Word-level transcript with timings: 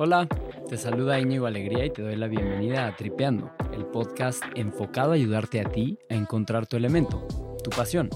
Hola, 0.00 0.28
te 0.68 0.76
saluda 0.76 1.18
Íñigo 1.18 1.46
Alegría 1.46 1.84
y 1.84 1.90
te 1.90 2.02
doy 2.02 2.14
la 2.14 2.28
bienvenida 2.28 2.86
a 2.86 2.94
Tripeando, 2.94 3.50
el 3.74 3.84
podcast 3.86 4.42
enfocado 4.54 5.10
a 5.10 5.14
ayudarte 5.16 5.60
a 5.60 5.64
ti 5.64 5.98
a 6.08 6.14
encontrar 6.14 6.68
tu 6.68 6.76
elemento, 6.76 7.26
tu 7.64 7.70
pasión. 7.70 8.08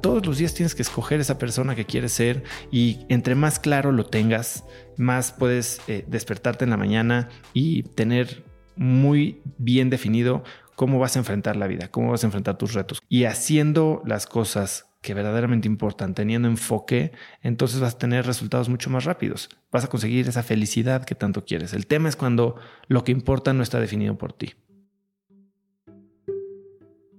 Todos 0.00 0.24
los 0.24 0.38
días 0.38 0.54
tienes 0.54 0.74
que 0.74 0.80
escoger 0.80 1.20
esa 1.20 1.36
persona 1.36 1.74
que 1.74 1.84
quieres 1.84 2.12
ser 2.12 2.44
y 2.70 3.04
entre 3.10 3.34
más 3.34 3.58
claro 3.58 3.92
lo 3.92 4.06
tengas, 4.06 4.64
más 4.96 5.32
puedes 5.32 5.82
eh, 5.86 6.04
despertarte 6.08 6.64
en 6.64 6.70
la 6.70 6.78
mañana 6.78 7.28
y 7.52 7.82
tener 7.82 8.42
muy 8.76 9.42
bien 9.58 9.90
definido 9.90 10.44
cómo 10.74 10.98
vas 10.98 11.16
a 11.16 11.20
enfrentar 11.20 11.56
la 11.56 11.66
vida, 11.66 11.88
cómo 11.88 12.10
vas 12.10 12.24
a 12.24 12.26
enfrentar 12.26 12.58
tus 12.58 12.74
retos. 12.74 13.00
Y 13.08 13.24
haciendo 13.24 14.02
las 14.04 14.26
cosas 14.26 14.86
que 15.00 15.14
verdaderamente 15.14 15.68
importan, 15.68 16.14
teniendo 16.14 16.48
enfoque, 16.48 17.12
entonces 17.42 17.78
vas 17.78 17.94
a 17.94 17.98
tener 17.98 18.24
resultados 18.24 18.70
mucho 18.70 18.88
más 18.88 19.04
rápidos. 19.04 19.50
Vas 19.70 19.84
a 19.84 19.88
conseguir 19.88 20.26
esa 20.28 20.42
felicidad 20.42 21.04
que 21.04 21.14
tanto 21.14 21.44
quieres. 21.44 21.74
El 21.74 21.86
tema 21.86 22.08
es 22.08 22.16
cuando 22.16 22.56
lo 22.88 23.04
que 23.04 23.12
importa 23.12 23.52
no 23.52 23.62
está 23.62 23.78
definido 23.80 24.16
por 24.16 24.32
ti. 24.32 24.54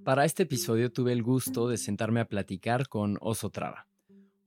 Para 0.02 0.24
este 0.24 0.44
episodio 0.44 0.92
tuve 0.92 1.12
el 1.12 1.22
gusto 1.22 1.68
de 1.68 1.76
sentarme 1.76 2.20
a 2.20 2.28
platicar 2.28 2.88
con 2.88 3.18
Oso 3.20 3.50
Traba. 3.50 3.86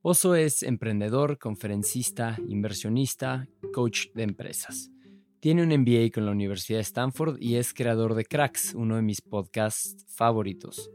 Oso 0.02 0.36
es 0.36 0.64
emprendedor, 0.64 1.38
conferencista, 1.38 2.38
inversionista, 2.48 3.48
coach 3.73 4.08
de 4.14 4.23
empresas. 4.23 4.91
Tiene 5.40 5.64
un 5.64 5.70
MBA 5.70 6.12
con 6.14 6.26
la 6.26 6.34
Universidad 6.34 6.80
de 6.80 6.84
Stanford 6.84 7.38
y 7.40 7.56
es 7.56 7.74
creador 7.74 8.14
de 8.14 8.26
Cracks, 8.26 8.74
uno 8.76 8.98
de 8.98 9.02
mis 9.02 9.22
podcasts 9.22 10.06
favoritos. 10.10 10.92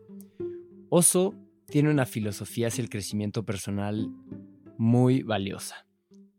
Oso 0.91 1.34
tiene 1.67 1.91
una 1.91 2.05
filosofía 2.05 2.69
hacia 2.69 2.83
el 2.83 2.91
crecimiento 2.91 3.47
personal 3.47 4.11
muy 4.77 5.23
valiosa. 5.23 5.86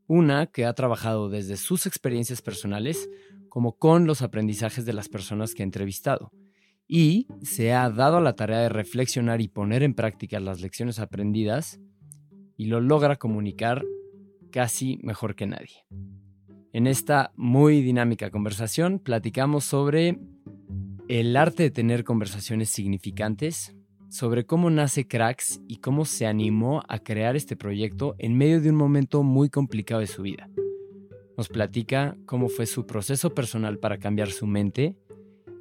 Una 0.06 0.46
que 0.46 0.66
ha 0.66 0.74
trabajado 0.74 1.30
desde 1.30 1.58
sus 1.58 1.88
experiencias 1.88 2.44
personales 2.44 3.10
como 3.50 3.76
con 3.80 4.06
los 4.06 4.22
aprendizajes 4.22 4.86
de 4.86 4.94
las 4.94 5.10
personas 5.10 5.56
que 5.56 5.64
ha 5.64 5.66
entrevistado. 5.66 6.32
Y 6.88 7.28
se 7.42 7.74
ha 7.74 7.90
dado 7.90 8.18
a 8.18 8.22
la 8.22 8.36
tarea 8.36 8.60
de 8.60 8.70
reflexionar 8.70 9.42
y 9.42 9.48
poner 9.48 9.82
en 9.82 9.96
práctica 9.96 10.40
las 10.40 10.62
lecciones 10.62 11.00
aprendidas 11.00 11.80
y 12.56 12.66
lo 12.66 12.82
logra 12.82 13.16
comunicar 13.16 13.84
casi 14.52 15.00
mejor 15.02 15.36
que 15.36 15.48
nadie. 15.48 15.86
En 16.76 16.88
esta 16.88 17.32
muy 17.38 17.82
dinámica 17.82 18.30
conversación 18.32 19.00
platicamos 19.00 19.64
sobre 19.64 20.20
el 21.08 21.38
arte 21.38 21.64
de 21.64 21.72
tener 21.72 22.04
conversaciones 22.04 22.70
significantes, 22.70 23.74
sobre 24.10 24.46
cómo 24.46 24.70
nace 24.70 25.08
Cracks 25.08 25.62
y 25.70 25.78
cómo 25.78 26.04
se 26.04 26.26
animó 26.26 26.84
a 26.90 27.00
crear 27.00 27.38
este 27.38 27.56
proyecto 27.56 28.16
en 28.18 28.38
medio 28.38 28.60
de 28.60 28.72
un 28.72 28.76
momento 28.76 29.24
muy 29.24 29.48
complicado 29.48 30.02
de 30.02 30.08
su 30.08 30.24
vida. 30.24 30.50
Nos 31.38 31.48
platica 31.48 32.18
cómo 32.26 32.50
fue 32.50 32.66
su 32.66 32.86
proceso 32.86 33.34
personal 33.34 33.80
para 33.80 33.98
cambiar 33.98 34.32
su 34.32 34.46
mente 34.46 34.98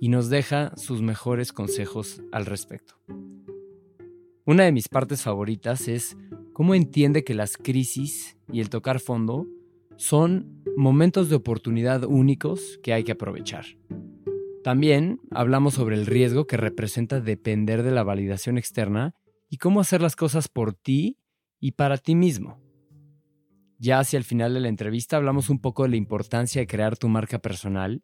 y 0.01 0.09
nos 0.09 0.31
deja 0.31 0.73
sus 0.77 1.01
mejores 1.01 1.53
consejos 1.53 2.25
al 2.33 2.45
respecto. 2.45 2.97
Una 4.45 4.65
de 4.65 4.73
mis 4.73 4.89
partes 4.89 5.23
favoritas 5.23 5.87
es 5.87 6.17
cómo 6.53 6.75
entiende 6.75 7.23
que 7.23 7.35
las 7.35 7.57
crisis 7.57 8.37
y 8.53 8.59
el 8.59 8.69
tocar 8.69 8.99
fondo 8.99 9.47
son 9.97 10.63
momentos 10.77 11.29
de 11.29 11.37
oportunidad 11.37 12.05
únicos 12.05 12.79
que 12.83 12.93
hay 12.93 13.05
que 13.05 13.13
aprovechar. 13.13 13.65
También 14.63 15.21
hablamos 15.31 15.75
sobre 15.75 15.97
el 15.97 16.07
riesgo 16.07 16.47
que 16.47 16.57
representa 16.57 17.21
depender 17.21 17.83
de 17.83 17.91
la 17.91 18.03
validación 18.03 18.57
externa 18.59 19.15
y 19.49 19.59
cómo 19.59 19.81
hacer 19.81 20.01
las 20.01 20.17
cosas 20.17 20.49
por 20.49 20.75
ti 20.75 21.19
y 21.61 21.73
para 21.73 21.99
ti 21.99 22.15
mismo. 22.15 22.61
Ya 23.79 23.99
hacia 23.99 24.17
el 24.17 24.25
final 24.25 24.55
de 24.55 24.61
la 24.61 24.69
entrevista 24.69 25.17
hablamos 25.17 25.51
un 25.51 25.61
poco 25.61 25.83
de 25.83 25.91
la 25.91 25.97
importancia 25.97 26.61
de 26.61 26.67
crear 26.67 26.97
tu 26.97 27.09
marca 27.09 27.39
personal 27.39 28.03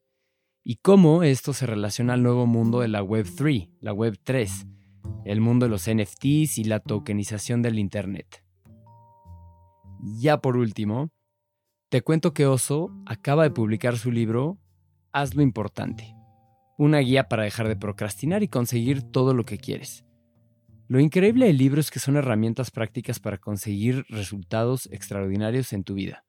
y 0.63 0.77
cómo 0.77 1.23
esto 1.23 1.53
se 1.55 1.67
relaciona 1.67 2.13
al 2.13 2.23
nuevo 2.23 2.47
mundo 2.47 2.81
de 2.81 2.89
la 2.89 3.03
Web 3.03 3.27
3, 3.35 3.69
la 3.81 3.93
Web 3.93 4.19
3, 4.23 4.67
el 5.25 5.41
mundo 5.41 5.67
de 5.67 5.71
los 5.71 5.89
NFTs 5.89 6.59
y 6.59 6.65
la 6.65 6.81
tokenización 6.81 7.63
del 7.63 7.79
Internet. 7.79 8.45
Ya 10.03 10.41
por 10.41 10.57
último, 10.57 11.11
te 11.91 12.03
cuento 12.03 12.33
que 12.33 12.47
Oso 12.47 12.91
acaba 13.05 13.43
de 13.43 13.51
publicar 13.51 13.99
su 13.99 14.11
libro 14.11 14.59
Haz 15.13 15.35
lo 15.35 15.43
importante 15.43 16.15
una 16.81 17.01
guía 17.01 17.29
para 17.29 17.43
dejar 17.43 17.69
de 17.69 17.77
procrastinar 17.77 18.43
y 18.43 18.49
conseguir 18.49 19.03
todo 19.03 19.35
lo 19.35 19.45
que 19.45 19.59
quieres. 19.59 20.07
Lo 20.89 20.99
increíble 20.99 21.45
del 21.45 21.59
libro 21.59 21.79
es 21.79 21.91
que 21.91 21.99
son 21.99 22.17
herramientas 22.17 22.71
prácticas 22.71 23.21
para 23.21 23.37
conseguir 23.37 24.07
resultados 24.09 24.87
extraordinarios 24.91 25.75
en 25.75 25.85
tu 25.85 25.93
vida. 25.93 26.25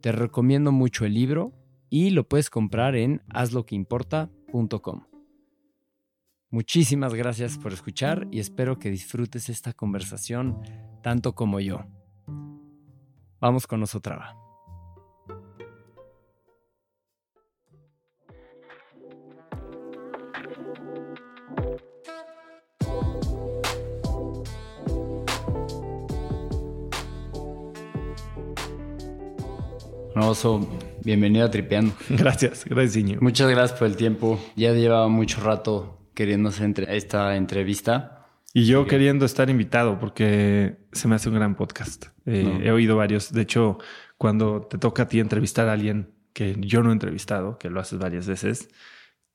Te 0.00 0.12
recomiendo 0.12 0.70
mucho 0.70 1.04
el 1.04 1.14
libro 1.14 1.52
y 1.90 2.10
lo 2.10 2.28
puedes 2.28 2.48
comprar 2.48 2.94
en 2.94 3.22
hazloqueimporta.com. 3.30 5.06
Muchísimas 6.50 7.14
gracias 7.14 7.58
por 7.58 7.72
escuchar 7.72 8.28
y 8.30 8.38
espero 8.38 8.78
que 8.78 8.88
disfrutes 8.88 9.48
esta 9.48 9.72
conversación 9.72 10.62
tanto 11.02 11.34
como 11.34 11.58
yo. 11.58 11.80
Vamos 13.40 13.66
con 13.66 13.80
nosotros. 13.80 14.41
Oso, 30.14 30.68
bienvenido 31.04 31.46
a 31.46 31.50
Tripeando. 31.50 31.94
Gracias, 32.10 32.66
gracias, 32.66 32.96
Iñigo. 32.96 33.22
Muchas 33.22 33.48
gracias 33.48 33.78
por 33.78 33.88
el 33.88 33.96
tiempo. 33.96 34.38
Ya 34.56 34.72
llevaba 34.72 35.08
mucho 35.08 35.40
rato 35.40 36.06
queriendo 36.14 36.50
hacer 36.50 36.86
esta 36.90 37.34
entrevista. 37.36 38.26
Y 38.52 38.66
yo 38.66 38.86
queriendo 38.86 39.24
estar 39.24 39.48
invitado 39.48 39.98
porque 39.98 40.76
se 40.92 41.08
me 41.08 41.14
hace 41.14 41.30
un 41.30 41.36
gran 41.36 41.54
podcast. 41.54 42.06
Eh, 42.26 42.60
he 42.62 42.70
oído 42.70 42.96
varios. 42.96 43.32
De 43.32 43.40
hecho, 43.40 43.78
cuando 44.18 44.60
te 44.62 44.76
toca 44.76 45.04
a 45.04 45.08
ti 45.08 45.18
entrevistar 45.18 45.68
a 45.68 45.72
alguien 45.72 46.12
que 46.34 46.56
yo 46.58 46.82
no 46.82 46.90
he 46.90 46.92
entrevistado, 46.92 47.56
que 47.56 47.70
lo 47.70 47.80
haces 47.80 47.98
varias 47.98 48.26
veces, 48.26 48.68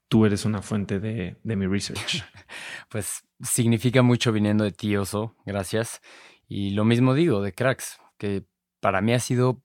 tú 0.08 0.28
eres 0.28 0.46
una 0.46 0.62
fuente 0.62 1.00
de, 1.00 1.38
de 1.44 1.56
mi 1.56 1.66
research. 1.66 2.24
pues 2.90 3.24
significa 3.42 4.04
mucho 4.04 4.32
viniendo 4.32 4.64
de 4.64 4.72
ti, 4.72 4.96
Oso. 4.96 5.36
Gracias. 5.44 6.02
Y 6.48 6.72
lo 6.72 6.86
mismo 6.86 7.16
digo 7.16 7.42
de 7.42 7.52
Cracks, 7.54 8.00
que 8.20 8.46
para 8.80 9.02
mí 9.02 9.14
ha 9.14 9.20
sido 9.20 9.64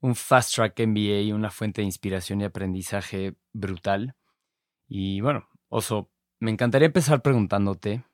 un 0.00 0.14
fast 0.14 0.54
track 0.54 0.80
MBA 0.80 1.34
una 1.34 1.50
fuente 1.50 1.82
de 1.82 1.86
inspiración 1.86 2.40
y 2.40 2.44
aprendizaje 2.44 3.36
brutal. 3.52 4.16
Y 4.88 5.20
bueno, 5.20 5.48
Oso, 5.68 6.10
me 6.40 6.50
encantaría 6.50 6.86
empezar 6.86 7.22
preguntándote 7.22 8.04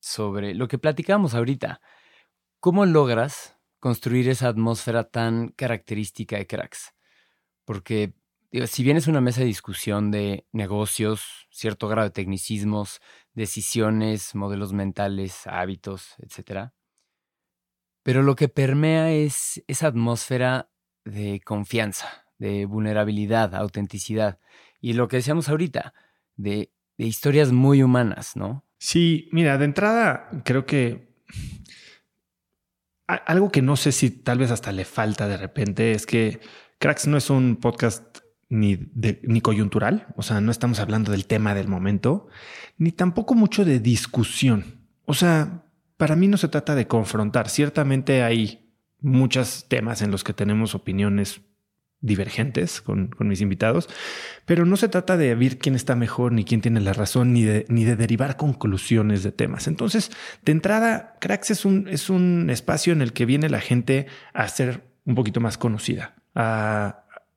sobre 0.00 0.54
lo 0.54 0.68
que 0.68 0.78
platicamos 0.78 1.34
ahorita. 1.34 1.80
¿Cómo 2.60 2.84
logras 2.84 3.58
construir 3.78 4.28
esa 4.28 4.48
atmósfera 4.48 5.04
tan 5.04 5.48
característica 5.48 6.36
de 6.36 6.46
cracks? 6.46 6.94
Porque 7.64 8.14
si 8.66 8.82
bien 8.82 8.96
es 8.96 9.06
una 9.06 9.20
mesa 9.20 9.40
de 9.40 9.46
discusión 9.46 10.10
de 10.10 10.46
negocios, 10.52 11.46
cierto 11.50 11.88
grado 11.88 12.08
de 12.08 12.12
tecnicismos, 12.12 13.00
decisiones, 13.34 14.34
modelos 14.34 14.72
mentales, 14.72 15.46
hábitos, 15.46 16.14
etc. 16.18 16.70
Pero 18.02 18.22
lo 18.22 18.36
que 18.36 18.48
permea 18.48 19.12
es 19.12 19.62
esa 19.66 19.88
atmósfera 19.88 20.70
de 21.06 21.40
confianza, 21.40 22.26
de 22.38 22.66
vulnerabilidad, 22.66 23.54
autenticidad. 23.54 24.38
Y 24.80 24.92
lo 24.92 25.08
que 25.08 25.16
decíamos 25.16 25.48
ahorita, 25.48 25.94
de, 26.36 26.70
historias 26.98 27.52
muy 27.52 27.82
humanas, 27.82 28.36
¿no? 28.36 28.64
Sí, 28.78 29.28
mira, 29.32 29.56
de 29.58 29.64
entrada 29.64 30.28
creo 30.44 30.66
que 30.66 31.14
algo 33.06 33.50
que 33.50 33.62
no 33.62 33.76
sé 33.76 33.92
si 33.92 34.10
tal 34.10 34.38
vez 34.38 34.50
hasta 34.50 34.72
le 34.72 34.84
falta 34.84 35.28
de 35.28 35.36
repente 35.36 35.92
es 35.92 36.06
que 36.06 36.40
Cracks 36.78 37.06
no 37.06 37.16
es 37.16 37.30
un 37.30 37.56
podcast 37.56 38.18
ni, 38.48 38.78
ni 39.22 39.40
coyuntural, 39.40 40.06
o 40.16 40.22
sea, 40.22 40.40
no 40.40 40.50
estamos 40.50 40.80
hablando 40.80 41.12
del 41.12 41.26
tema 41.26 41.54
del 41.54 41.68
momento, 41.68 42.28
ni 42.78 42.92
tampoco 42.92 43.34
mucho 43.34 43.64
de 43.64 43.80
discusión. 43.80 44.86
O 45.04 45.14
sea, 45.14 45.64
para 45.96 46.16
mí 46.16 46.28
no 46.28 46.36
se 46.36 46.48
trata 46.48 46.74
de 46.74 46.86
confrontar. 46.86 47.48
Ciertamente 47.48 48.22
hay 48.22 48.65
muchos 49.06 49.66
temas 49.68 50.02
en 50.02 50.10
los 50.10 50.24
que 50.24 50.32
tenemos 50.32 50.74
opiniones 50.74 51.40
divergentes 52.00 52.82
con, 52.82 53.10
mis 53.20 53.40
invitados, 53.40 53.88
pero 54.44 54.66
no 54.66 54.76
se 54.76 54.88
trata 54.88 55.16
de 55.16 55.34
ver 55.34 55.58
quién 55.58 55.74
está 55.74 55.96
mejor, 55.96 56.32
ni 56.32 56.44
quién 56.44 56.60
tiene 56.60 56.80
la 56.80 56.92
razón, 56.92 57.32
ni 57.32 57.42
de, 57.42 57.64
ni 57.68 57.84
de 57.84 57.96
derivar 57.96 58.36
conclusiones 58.36 59.22
de 59.22 59.32
temas. 59.32 59.66
Entonces, 59.66 60.10
de 60.44 60.52
entrada, 60.52 61.16
Cracks 61.20 61.50
es 61.50 61.64
un, 61.64 61.88
es 61.88 62.10
un 62.10 62.50
espacio 62.50 62.92
en 62.92 63.00
el 63.00 63.12
que 63.12 63.26
viene 63.26 63.48
la 63.48 63.60
gente 63.60 64.06
a 64.34 64.46
ser 64.48 64.82
un 65.04 65.14
poquito 65.14 65.40
más 65.40 65.56
conocida, 65.56 66.16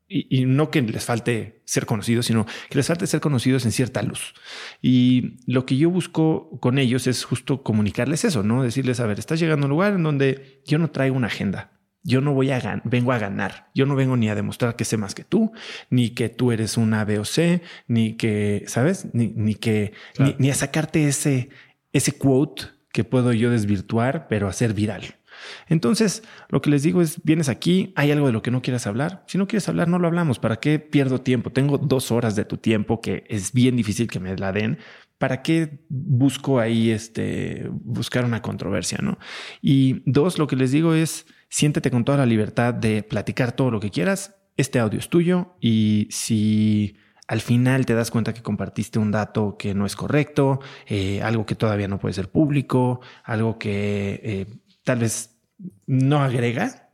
y, 0.09 0.45
no 0.45 0.71
que 0.71 0.81
les 0.81 1.05
falte 1.05 1.61
ser 1.65 1.85
conocidos, 1.85 2.25
sino 2.25 2.45
que 2.69 2.77
les 2.77 2.87
falte 2.87 3.05
ser 3.05 3.21
conocidos 3.21 3.63
en 3.65 3.71
cierta 3.71 4.01
luz. 4.01 4.33
Y 4.81 5.37
lo 5.45 5.65
que 5.65 5.77
yo 5.77 5.91
busco 5.91 6.59
con 6.59 6.79
ellos 6.79 7.05
es 7.05 7.23
justo 7.23 7.61
comunicarles 7.61 8.25
eso, 8.25 8.41
¿no? 8.41 8.63
Decirles, 8.63 8.99
a 8.99 9.05
ver, 9.05 9.19
estás 9.19 9.39
llegando 9.39 9.65
a 9.65 9.67
un 9.67 9.71
lugar 9.71 9.93
en 9.93 10.03
donde 10.03 10.61
yo 10.65 10.79
no 10.79 10.89
traigo 10.89 11.15
una 11.15 11.27
agenda. 11.27 11.71
Yo 12.01 12.21
no 12.21 12.33
voy 12.33 12.49
a 12.49 12.81
vengo 12.85 13.11
a 13.11 13.19
ganar. 13.19 13.69
Yo 13.75 13.85
no 13.85 13.95
vengo 13.95 14.17
ni 14.17 14.29
a 14.29 14.35
demostrar 14.35 14.75
que 14.75 14.85
sé 14.85 14.97
más 14.97 15.13
que 15.13 15.23
tú, 15.23 15.51
ni 15.89 16.09
que 16.11 16.29
tú 16.29 16.51
eres 16.51 16.77
una 16.77 17.05
B 17.05 17.19
o 17.19 17.25
C, 17.25 17.61
ni 17.87 18.15
que, 18.15 18.63
¿sabes? 18.67 19.09
Ni, 19.13 19.55
que, 19.55 19.93
ni, 20.17 20.35
ni 20.39 20.49
a 20.49 20.55
sacarte 20.55 21.07
ese, 21.07 21.49
ese 21.91 22.13
quote 22.13 22.63
que 22.91 23.03
puedo 23.03 23.31
yo 23.33 23.51
desvirtuar, 23.51 24.27
pero 24.27 24.47
hacer 24.47 24.73
viral. 24.73 25.18
Entonces, 25.67 26.23
lo 26.49 26.61
que 26.61 26.69
les 26.69 26.83
digo 26.83 27.01
es, 27.01 27.21
vienes 27.23 27.49
aquí, 27.49 27.93
hay 27.95 28.11
algo 28.11 28.27
de 28.27 28.33
lo 28.33 28.41
que 28.41 28.51
no 28.51 28.61
quieras 28.61 28.87
hablar. 28.87 29.23
Si 29.27 29.37
no 29.37 29.47
quieres 29.47 29.67
hablar, 29.69 29.87
no 29.87 29.99
lo 29.99 30.07
hablamos. 30.07 30.39
¿Para 30.39 30.57
qué 30.57 30.79
pierdo 30.79 31.21
tiempo? 31.21 31.51
Tengo 31.51 31.77
dos 31.77 32.11
horas 32.11 32.35
de 32.35 32.45
tu 32.45 32.57
tiempo 32.57 33.01
que 33.01 33.23
es 33.27 33.53
bien 33.53 33.75
difícil 33.75 34.07
que 34.07 34.19
me 34.19 34.35
la 34.35 34.51
den. 34.51 34.79
¿Para 35.17 35.41
qué 35.41 35.79
busco 35.89 36.59
ahí 36.59 36.91
este, 36.91 37.67
buscar 37.71 38.25
una 38.25 38.41
controversia? 38.41 38.99
¿no? 39.01 39.17
Y 39.61 40.01
dos, 40.05 40.37
lo 40.37 40.47
que 40.47 40.55
les 40.55 40.71
digo 40.71 40.93
es, 40.93 41.25
siéntete 41.49 41.91
con 41.91 42.05
toda 42.05 42.19
la 42.19 42.25
libertad 42.25 42.73
de 42.73 43.03
platicar 43.03 43.51
todo 43.51 43.71
lo 43.71 43.79
que 43.79 43.89
quieras. 43.89 44.35
Este 44.55 44.79
audio 44.79 44.99
es 44.99 45.09
tuyo 45.09 45.55
y 45.59 46.07
si 46.09 46.95
al 47.29 47.41
final 47.41 47.85
te 47.85 47.93
das 47.93 48.09
cuenta 48.09 48.33
que 48.33 48.41
compartiste 48.41 48.97
un 48.97 49.11
dato 49.11 49.55
que 49.57 49.75
no 49.75 49.85
es 49.85 49.95
correcto, 49.95 50.61
eh, 50.87 51.21
algo 51.21 51.45
que 51.45 51.53
todavía 51.55 51.87
no 51.87 51.99
puede 51.99 52.13
ser 52.13 52.29
público, 52.31 53.01
algo 53.23 53.59
que 53.59 54.19
eh, 54.23 54.47
tal 54.83 54.99
vez 54.99 55.38
no 55.85 56.21
agrega, 56.21 56.91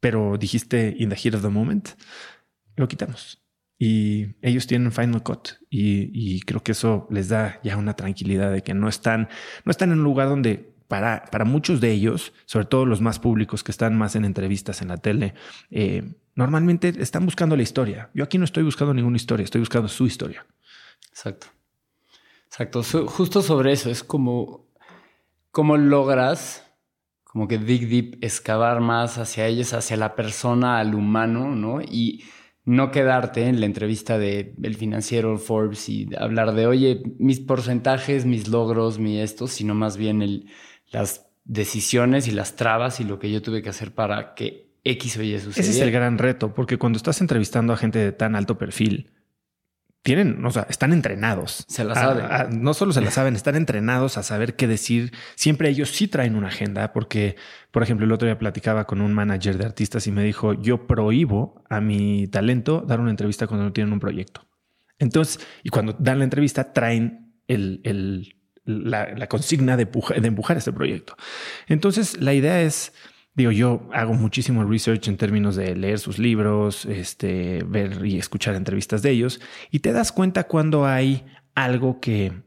pero 0.00 0.36
dijiste 0.38 0.94
in 0.98 1.10
the 1.10 1.16
heat 1.16 1.34
of 1.34 1.42
the 1.42 1.48
moment, 1.48 1.90
lo 2.76 2.88
quitamos. 2.88 3.42
Y 3.78 4.36
ellos 4.42 4.66
tienen 4.66 4.92
Final 4.92 5.22
Cut 5.22 5.48
y, 5.68 6.40
creo 6.42 6.62
que 6.62 6.72
eso 6.72 7.08
les 7.10 7.28
da 7.28 7.58
ya 7.64 7.76
una 7.76 7.96
tranquilidad 7.96 8.52
de 8.52 8.62
que 8.62 8.74
no 8.74 8.88
están, 8.88 9.28
no 9.64 9.70
están 9.70 9.90
en 9.90 9.98
un 9.98 10.04
lugar 10.04 10.28
donde 10.28 10.72
para, 10.86 11.24
para 11.24 11.44
muchos 11.44 11.80
de 11.80 11.90
ellos, 11.90 12.32
sobre 12.44 12.66
todo 12.66 12.86
los 12.86 13.00
más 13.00 13.18
públicos 13.18 13.64
que 13.64 13.72
están 13.72 13.98
más 13.98 14.14
en 14.14 14.24
entrevistas 14.24 14.82
en 14.82 14.88
la 14.88 14.98
tele, 14.98 15.34
eh, 15.70 16.14
normalmente 16.36 16.92
están 16.98 17.24
buscando 17.24 17.56
la 17.56 17.62
historia. 17.62 18.10
Yo 18.14 18.22
aquí 18.22 18.38
no 18.38 18.44
estoy 18.44 18.62
buscando 18.62 18.94
ninguna 18.94 19.16
historia, 19.16 19.42
estoy 19.42 19.60
buscando 19.60 19.88
su 19.88 20.06
historia. 20.06 20.46
Exacto. 21.08 21.48
Exacto. 22.46 22.82
Justo 23.06 23.42
sobre 23.42 23.72
eso, 23.72 23.90
es 23.90 24.04
como, 24.04 24.68
cómo 25.50 25.76
logras 25.76 26.61
como 27.32 27.48
que 27.48 27.56
dig 27.56 27.88
deep, 27.88 28.18
excavar 28.20 28.80
más 28.80 29.16
hacia 29.16 29.46
ellos, 29.46 29.72
hacia 29.72 29.96
la 29.96 30.14
persona, 30.14 30.78
al 30.78 30.94
humano, 30.94 31.56
¿no? 31.56 31.80
Y 31.80 32.24
no 32.66 32.90
quedarte 32.90 33.46
en 33.46 33.58
la 33.58 33.64
entrevista 33.64 34.18
de 34.18 34.54
el 34.62 34.74
financiero 34.74 35.38
Forbes 35.38 35.88
y 35.88 36.10
hablar 36.14 36.52
de, 36.52 36.66
oye, 36.66 37.02
mis 37.18 37.40
porcentajes, 37.40 38.26
mis 38.26 38.48
logros, 38.48 38.98
mi 38.98 39.18
esto, 39.18 39.46
sino 39.48 39.74
más 39.74 39.96
bien 39.96 40.20
el, 40.20 40.50
las 40.90 41.30
decisiones 41.44 42.28
y 42.28 42.32
las 42.32 42.54
trabas 42.54 43.00
y 43.00 43.04
lo 43.04 43.18
que 43.18 43.32
yo 43.32 43.40
tuve 43.40 43.62
que 43.62 43.70
hacer 43.70 43.94
para 43.94 44.34
que 44.34 44.70
X 44.84 45.16
o 45.16 45.22
Y 45.22 45.32
sucediera. 45.38 45.60
Ese 45.70 45.70
es 45.70 45.80
el 45.80 45.90
gran 45.90 46.18
reto, 46.18 46.52
porque 46.52 46.76
cuando 46.76 46.98
estás 46.98 47.22
entrevistando 47.22 47.72
a 47.72 47.78
gente 47.78 47.98
de 47.98 48.12
tan 48.12 48.36
alto 48.36 48.58
perfil, 48.58 49.10
tienen, 50.02 50.44
o 50.44 50.50
sea, 50.50 50.66
están 50.68 50.92
entrenados. 50.92 51.64
Se 51.68 51.84
la 51.84 51.94
saben. 51.94 52.62
no 52.62 52.74
solo 52.74 52.92
se 52.92 53.00
la 53.00 53.10
saben, 53.10 53.36
están 53.36 53.54
entrenados 53.54 54.18
a 54.18 54.22
saber 54.22 54.56
qué 54.56 54.66
decir. 54.66 55.12
Siempre 55.36 55.68
ellos 55.68 55.90
sí 55.90 56.08
traen 56.08 56.34
una 56.34 56.48
agenda, 56.48 56.92
porque, 56.92 57.36
por 57.70 57.84
ejemplo, 57.84 58.04
el 58.04 58.12
otro 58.12 58.26
día 58.26 58.38
platicaba 58.38 58.84
con 58.84 59.00
un 59.00 59.12
manager 59.12 59.58
de 59.58 59.64
artistas 59.64 60.06
y 60.08 60.12
me 60.12 60.24
dijo, 60.24 60.54
yo 60.54 60.86
prohíbo 60.88 61.62
a 61.70 61.80
mi 61.80 62.26
talento 62.26 62.84
dar 62.86 63.00
una 63.00 63.10
entrevista 63.10 63.46
cuando 63.46 63.64
no 63.64 63.72
tienen 63.72 63.92
un 63.92 64.00
proyecto. 64.00 64.48
Entonces, 64.98 65.46
y 65.62 65.70
cuando 65.70 65.94
dan 65.98 66.18
la 66.18 66.24
entrevista, 66.24 66.72
traen 66.72 67.34
el, 67.46 68.34
la, 68.64 69.28
consigna 69.28 69.76
de, 69.76 69.84
de 69.84 70.28
empujar 70.28 70.56
este 70.56 70.72
proyecto. 70.72 71.16
Entonces, 71.68 72.20
la 72.20 72.34
idea 72.34 72.60
es 72.62 72.92
Digo, 73.34 73.50
yo 73.50 73.88
hago 73.92 74.12
muchísimo 74.12 74.64
research 74.64 75.08
en 75.08 75.16
términos 75.16 75.56
de 75.56 75.74
leer 75.74 75.98
sus 75.98 76.18
libros, 76.18 76.84
este, 76.84 77.64
ver 77.66 78.04
y 78.04 78.18
escuchar 78.18 78.54
entrevistas 78.54 79.00
de 79.00 79.10
ellos, 79.10 79.40
y 79.70 79.78
te 79.78 79.92
das 79.92 80.12
cuenta 80.12 80.44
cuando 80.44 80.86
hay 80.86 81.24
algo 81.54 81.98
que, 81.98 82.42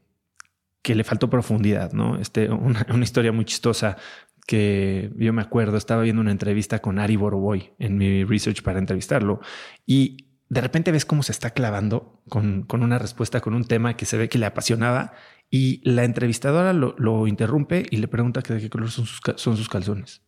que 0.84 0.94
le 0.94 1.04
faltó 1.04 1.30
profundidad, 1.30 1.92
¿no? 1.94 2.18
Este, 2.18 2.50
una, 2.52 2.86
historia 3.02 3.32
muy 3.32 3.46
chistosa 3.46 3.98
que 4.46 5.12
yo 5.16 5.34
me 5.34 5.42
acuerdo, 5.42 5.76
estaba 5.78 6.04
viendo 6.04 6.22
una 6.22 6.32
entrevista 6.32 6.80
con 6.80 7.00
Ari 7.00 7.16
Boroboy 7.16 7.74
en 7.80 7.98
mi 7.98 8.24
research 8.24 8.62
para 8.62 8.78
entrevistarlo, 8.78 9.40
y 9.88 10.28
de 10.50 10.62
repente 10.62 10.92
ves 10.92 11.06
cómo 11.06 11.24
se 11.24 11.32
está 11.32 11.50
clavando 11.50 12.22
con, 12.30 12.62
con 12.62 12.84
una 12.84 13.00
respuesta, 13.00 13.42
con 13.42 13.56
un 13.56 13.66
tema 13.66 13.98
que 13.98 14.06
se 14.06 14.18
ve 14.18 14.30
que 14.30 14.38
le 14.38 14.46
apasionaba, 14.46 15.14
y 15.50 15.82
la 15.90 16.04
entrevistadora 16.04 16.74
lo, 16.74 17.28
interrumpe 17.28 17.86
y 17.90 17.98
le 17.98 18.08
pregunta 18.08 18.42
de 18.42 18.60
qué 18.60 18.70
color 18.70 18.92
son 18.92 19.06
sus, 19.06 19.20
son 19.38 19.58
sus 19.58 19.70
calzones. 19.70 20.25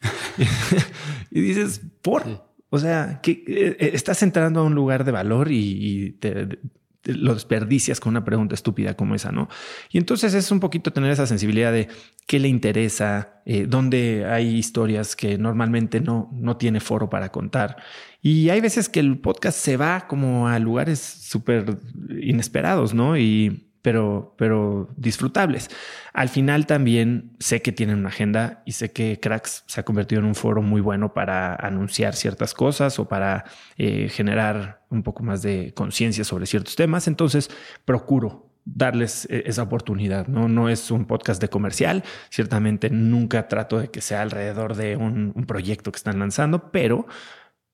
y 1.30 1.40
dices, 1.40 1.80
¿por? 2.02 2.50
O 2.70 2.78
sea, 2.78 3.20
que 3.22 3.32
eh, 3.32 3.76
eh, 3.78 3.90
estás 3.94 4.22
entrando 4.22 4.60
a 4.60 4.64
un 4.64 4.74
lugar 4.74 5.04
de 5.04 5.12
valor 5.12 5.50
y, 5.50 6.16
te, 6.20 6.58
lo 7.04 7.34
desperdicias 7.34 7.98
con 7.98 8.10
una 8.10 8.24
pregunta 8.24 8.54
estúpida 8.54 8.94
como 8.94 9.14
esa, 9.14 9.32
¿no? 9.32 9.48
Y 9.90 9.98
entonces 9.98 10.34
es 10.34 10.50
un 10.50 10.60
poquito 10.60 10.92
tener 10.92 11.10
esa 11.10 11.26
sensibilidad 11.26 11.72
de 11.72 11.88
qué 12.26 12.38
le 12.38 12.48
interesa, 12.48 13.42
eh, 13.46 13.66
dónde 13.66 14.26
hay 14.26 14.54
historias 14.54 15.16
que 15.16 15.38
normalmente 15.38 16.00
no, 16.00 16.30
no 16.32 16.56
tiene 16.58 16.78
foro 16.80 17.10
para 17.10 17.32
contar. 17.32 17.76
Y 18.22 18.50
hay 18.50 18.60
veces 18.60 18.88
que 18.88 19.00
el 19.00 19.18
podcast 19.18 19.58
se 19.58 19.76
va 19.76 20.06
como 20.06 20.46
a 20.46 20.58
lugares 20.58 21.00
súper 21.00 21.78
inesperados, 22.20 22.94
¿no? 22.94 23.16
Y 23.16 23.69
pero, 23.82 24.34
pero 24.36 24.88
disfrutables. 24.96 25.70
Al 26.12 26.28
final 26.28 26.66
también 26.66 27.32
sé 27.38 27.62
que 27.62 27.72
tienen 27.72 27.98
una 27.98 28.08
agenda 28.08 28.62
y 28.66 28.72
sé 28.72 28.92
que 28.92 29.18
Cracks 29.20 29.64
se 29.66 29.80
ha 29.80 29.84
convertido 29.84 30.20
en 30.20 30.26
un 30.26 30.34
foro 30.34 30.62
muy 30.62 30.80
bueno 30.80 31.14
para 31.14 31.54
anunciar 31.54 32.14
ciertas 32.14 32.54
cosas 32.54 32.98
o 32.98 33.08
para 33.08 33.44
eh, 33.76 34.08
generar 34.08 34.82
un 34.90 35.02
poco 35.02 35.22
más 35.22 35.42
de 35.42 35.72
conciencia 35.74 36.24
sobre 36.24 36.46
ciertos 36.46 36.76
temas. 36.76 37.08
Entonces, 37.08 37.50
procuro 37.84 38.50
darles 38.64 39.26
e, 39.30 39.44
esa 39.46 39.62
oportunidad. 39.62 40.26
No, 40.26 40.48
no 40.48 40.68
es 40.68 40.90
un 40.90 41.06
podcast 41.06 41.40
de 41.40 41.48
comercial. 41.48 42.04
Ciertamente 42.30 42.90
nunca 42.90 43.48
trato 43.48 43.78
de 43.78 43.90
que 43.90 44.00
sea 44.00 44.22
alrededor 44.22 44.74
de 44.76 44.96
un, 44.96 45.32
un 45.34 45.46
proyecto 45.46 45.92
que 45.92 45.96
están 45.96 46.18
lanzando, 46.18 46.70
pero 46.70 47.06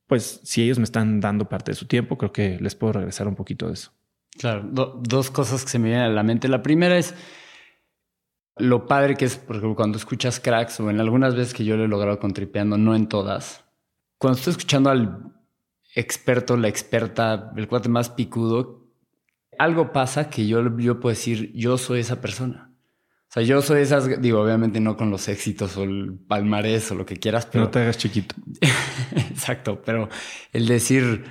pues 0.06 0.40
si 0.44 0.62
ellos 0.62 0.78
me 0.78 0.84
están 0.84 1.20
dando 1.20 1.48
parte 1.48 1.72
de 1.72 1.76
su 1.76 1.86
tiempo, 1.86 2.16
creo 2.16 2.32
que 2.32 2.58
les 2.60 2.74
puedo 2.76 2.92
regresar 2.94 3.26
un 3.26 3.34
poquito 3.34 3.66
de 3.66 3.74
eso. 3.74 3.92
Claro, 4.38 4.64
dos 4.64 5.30
cosas 5.30 5.64
que 5.64 5.70
se 5.70 5.78
me 5.78 5.88
vienen 5.88 6.06
a 6.06 6.10
la 6.10 6.22
mente. 6.22 6.48
La 6.48 6.62
primera 6.62 6.98
es 6.98 7.14
lo 8.56 8.86
padre 8.86 9.16
que 9.16 9.26
es, 9.26 9.36
porque 9.36 9.74
cuando 9.74 9.98
escuchas 9.98 10.40
cracks, 10.40 10.80
o 10.80 10.90
en 10.90 11.00
algunas 11.00 11.34
veces 11.34 11.54
que 11.54 11.64
yo 11.64 11.76
lo 11.76 11.84
he 11.84 11.88
logrado 11.88 12.18
contripeando, 12.18 12.78
no 12.78 12.94
en 12.94 13.08
todas, 13.08 13.64
cuando 14.18 14.38
estoy 14.38 14.52
escuchando 14.52 14.90
al 14.90 15.34
experto, 15.94 16.56
la 16.56 16.68
experta, 16.68 17.52
el 17.56 17.68
cuate 17.68 17.88
más 17.88 18.11
picudo, 18.11 18.87
algo 19.58 19.92
pasa 19.92 20.30
que 20.30 20.46
yo, 20.46 20.76
yo 20.78 21.00
puedo 21.00 21.14
decir, 21.14 21.52
yo 21.54 21.78
soy 21.78 22.00
esa 22.00 22.20
persona. 22.20 22.72
O 23.28 23.32
sea, 23.32 23.42
yo 23.42 23.61
soy 23.61 23.82
esas, 23.82 24.20
digo, 24.22 24.40
obviamente 24.40 24.80
no 24.80 24.96
con 24.96 25.11
los 25.11 25.28
éxitos 25.28 25.76
o 25.76 25.82
el 25.82 26.18
palmarés 26.26 26.90
o 26.92 26.94
lo 26.94 27.04
que 27.04 27.16
quieras, 27.16 27.46
pero... 27.46 27.64
No 27.64 27.70
te 27.70 27.80
hagas 27.80 27.99
chiquito. 27.99 28.34
Exacto, 29.30 29.82
pero 29.84 30.08
el 30.52 30.66
decir 30.66 31.25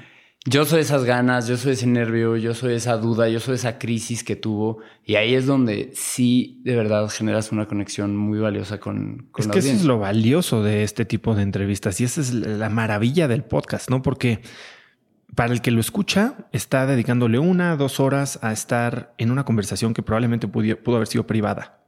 yo 0.47 0.63
soy 0.65 0.81
esas 0.81 1.03
ganas, 1.05 1.47
yo 1.47 1.57
soy 1.57 1.73
ese 1.73 1.87
nervio, 1.87 2.37
yo 2.37 2.53
soy 2.53 2.75
esa 2.75 2.97
duda, 2.97 3.27
yo 3.27 3.39
soy 3.39 3.55
esa 3.55 3.79
crisis 3.79 4.23
que 4.23 4.35
tuvo. 4.35 4.79
Y 5.03 5.15
ahí 5.15 5.33
es 5.33 5.47
donde 5.47 5.91
sí, 5.95 6.61
de 6.63 6.75
verdad, 6.75 7.09
generas 7.09 7.51
una 7.51 7.67
conexión 7.67 8.15
muy 8.15 8.37
valiosa 8.37 8.79
con, 8.79 9.27
con 9.31 9.45
es 9.45 9.51
que 9.51 9.59
eso 9.59 9.71
es 9.71 9.85
lo 9.85 9.97
valioso 9.97 10.61
de 10.61 10.83
este 10.83 11.03
tipo 11.03 11.33
de 11.33 11.41
entrevistas 11.41 11.99
y 11.99 12.03
esa 12.03 12.21
es 12.21 12.31
la 12.31 12.69
maravilla 12.69 13.27
del 13.27 13.43
podcast, 13.43 13.89
¿no? 13.89 14.03
Porque 14.03 14.41
para 15.33 15.51
el 15.51 15.61
que 15.61 15.71
lo 15.71 15.81
escucha, 15.81 16.47
está 16.51 16.85
dedicándole 16.85 17.39
una, 17.39 17.75
dos 17.75 17.99
horas 17.99 18.37
a 18.43 18.53
estar 18.53 19.15
en 19.17 19.31
una 19.31 19.45
conversación 19.45 19.95
que 19.95 20.03
probablemente 20.03 20.47
pudo 20.47 20.95
haber 20.95 21.07
sido 21.07 21.25
privada. 21.25 21.81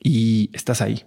Y 0.00 0.50
estás 0.54 0.80
ahí 0.80 1.04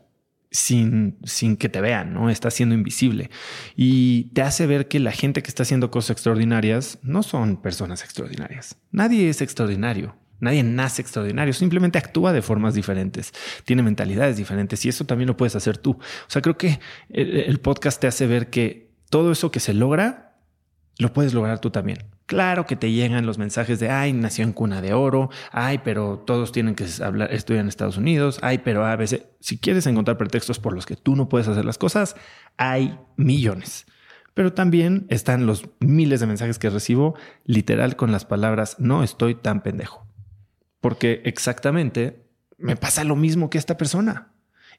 sin, 0.55 1.17
sin 1.24 1.57
que 1.57 1.69
te 1.69 1.81
vean, 1.81 2.13
¿no? 2.13 2.29
Está 2.29 2.50
siendo 2.50 2.75
invisible. 2.75 3.29
Y 3.75 4.25
te 4.33 4.41
hace 4.41 4.65
ver 4.67 4.88
que 4.88 5.00
la 5.00 5.12
gente 5.12 5.43
que 5.43 5.50
está 5.50 5.63
haciendo 5.63 5.91
cosas 5.91 6.12
extraordinarias 6.12 7.00
no 7.03 7.24
son 7.24 7.57
personas 7.57 8.03
extraordinarias. 8.03 8.77
Nadie 8.91 9.29
es 9.29 9.41
extraordinario. 9.41 10.15
Nadie 10.39 10.63
nace 10.63 11.01
extraordinario, 11.01 11.53
simplemente 11.53 11.97
actúa 11.97 12.33
de 12.33 12.41
formas 12.41 12.74
diferentes, 12.74 13.31
tiene 13.63 13.83
mentalidades 13.83 14.35
diferentes 14.35 14.85
y 14.85 14.89
eso 14.89 15.05
también 15.05 15.27
lo 15.27 15.38
puedes 15.38 15.55
hacer 15.55 15.77
tú. 15.77 15.91
O 15.91 16.27
sea, 16.27 16.41
creo 16.41 16.57
que 16.57 16.79
el 17.09 17.57
podcast 17.62 18.01
te 18.01 18.07
hace 18.07 18.27
ver 18.27 18.50
que 18.50 18.91
todo 19.09 19.31
eso 19.31 19.50
que 19.50 19.62
se 19.62 19.74
logra, 19.74 20.38
lo 21.00 21.13
puedes 21.13 21.33
lograr 21.33 21.59
tú 21.59 21.71
también. 21.71 22.00
Claro 22.25 22.65
que 22.65 22.75
te 22.75 22.91
llegan 22.91 23.27
los 23.27 23.38
mensajes 23.38 23.79
de, 23.79 23.89
ay, 23.89 24.12
nació 24.12 24.46
en 24.46 24.53
cuna 24.53 24.82
de 24.82 24.94
oro, 24.94 25.29
ay, 25.51 25.82
pero 25.84 26.17
todos 26.25 26.51
tienen 26.51 26.74
que 26.74 26.88
hablar, 27.03 27.32
estudiar 27.32 27.62
en 27.62 27.67
Estados 27.67 27.98
Unidos, 27.98 28.39
ay, 28.41 28.60
pero 28.60 28.84
a 28.84 28.96
veces, 28.96 29.27
si 29.39 29.60
quieres 29.60 29.86
encontrar 29.86 30.17
pretextos 30.17 30.60
por 30.60 30.74
los 30.74 30.88
que 30.88 30.96
tú 30.96 31.15
no 31.15 31.29
puedes 31.29 31.48
hacer 31.48 31.65
las 31.65 31.77
cosas, 31.77 32.15
hay 32.58 32.98
millones. 33.15 33.86
Pero 34.34 34.53
también 34.53 35.05
están 35.10 35.46
los 35.46 35.70
miles 35.79 36.20
de 36.20 36.25
mensajes 36.25 36.58
que 36.58 36.70
recibo 36.70 37.15
literal 37.46 37.96
con 37.96 38.12
las 38.12 38.25
palabras 38.25 38.77
no 38.79 39.03
estoy 39.03 39.36
tan 39.36 39.62
pendejo. 39.62 40.08
Porque 40.82 41.22
exactamente 41.25 42.25
me 42.58 42.75
pasa 42.75 43.03
lo 43.03 43.15
mismo 43.15 43.50
que 43.50 43.58
esta 43.58 43.77
persona. 43.77 44.34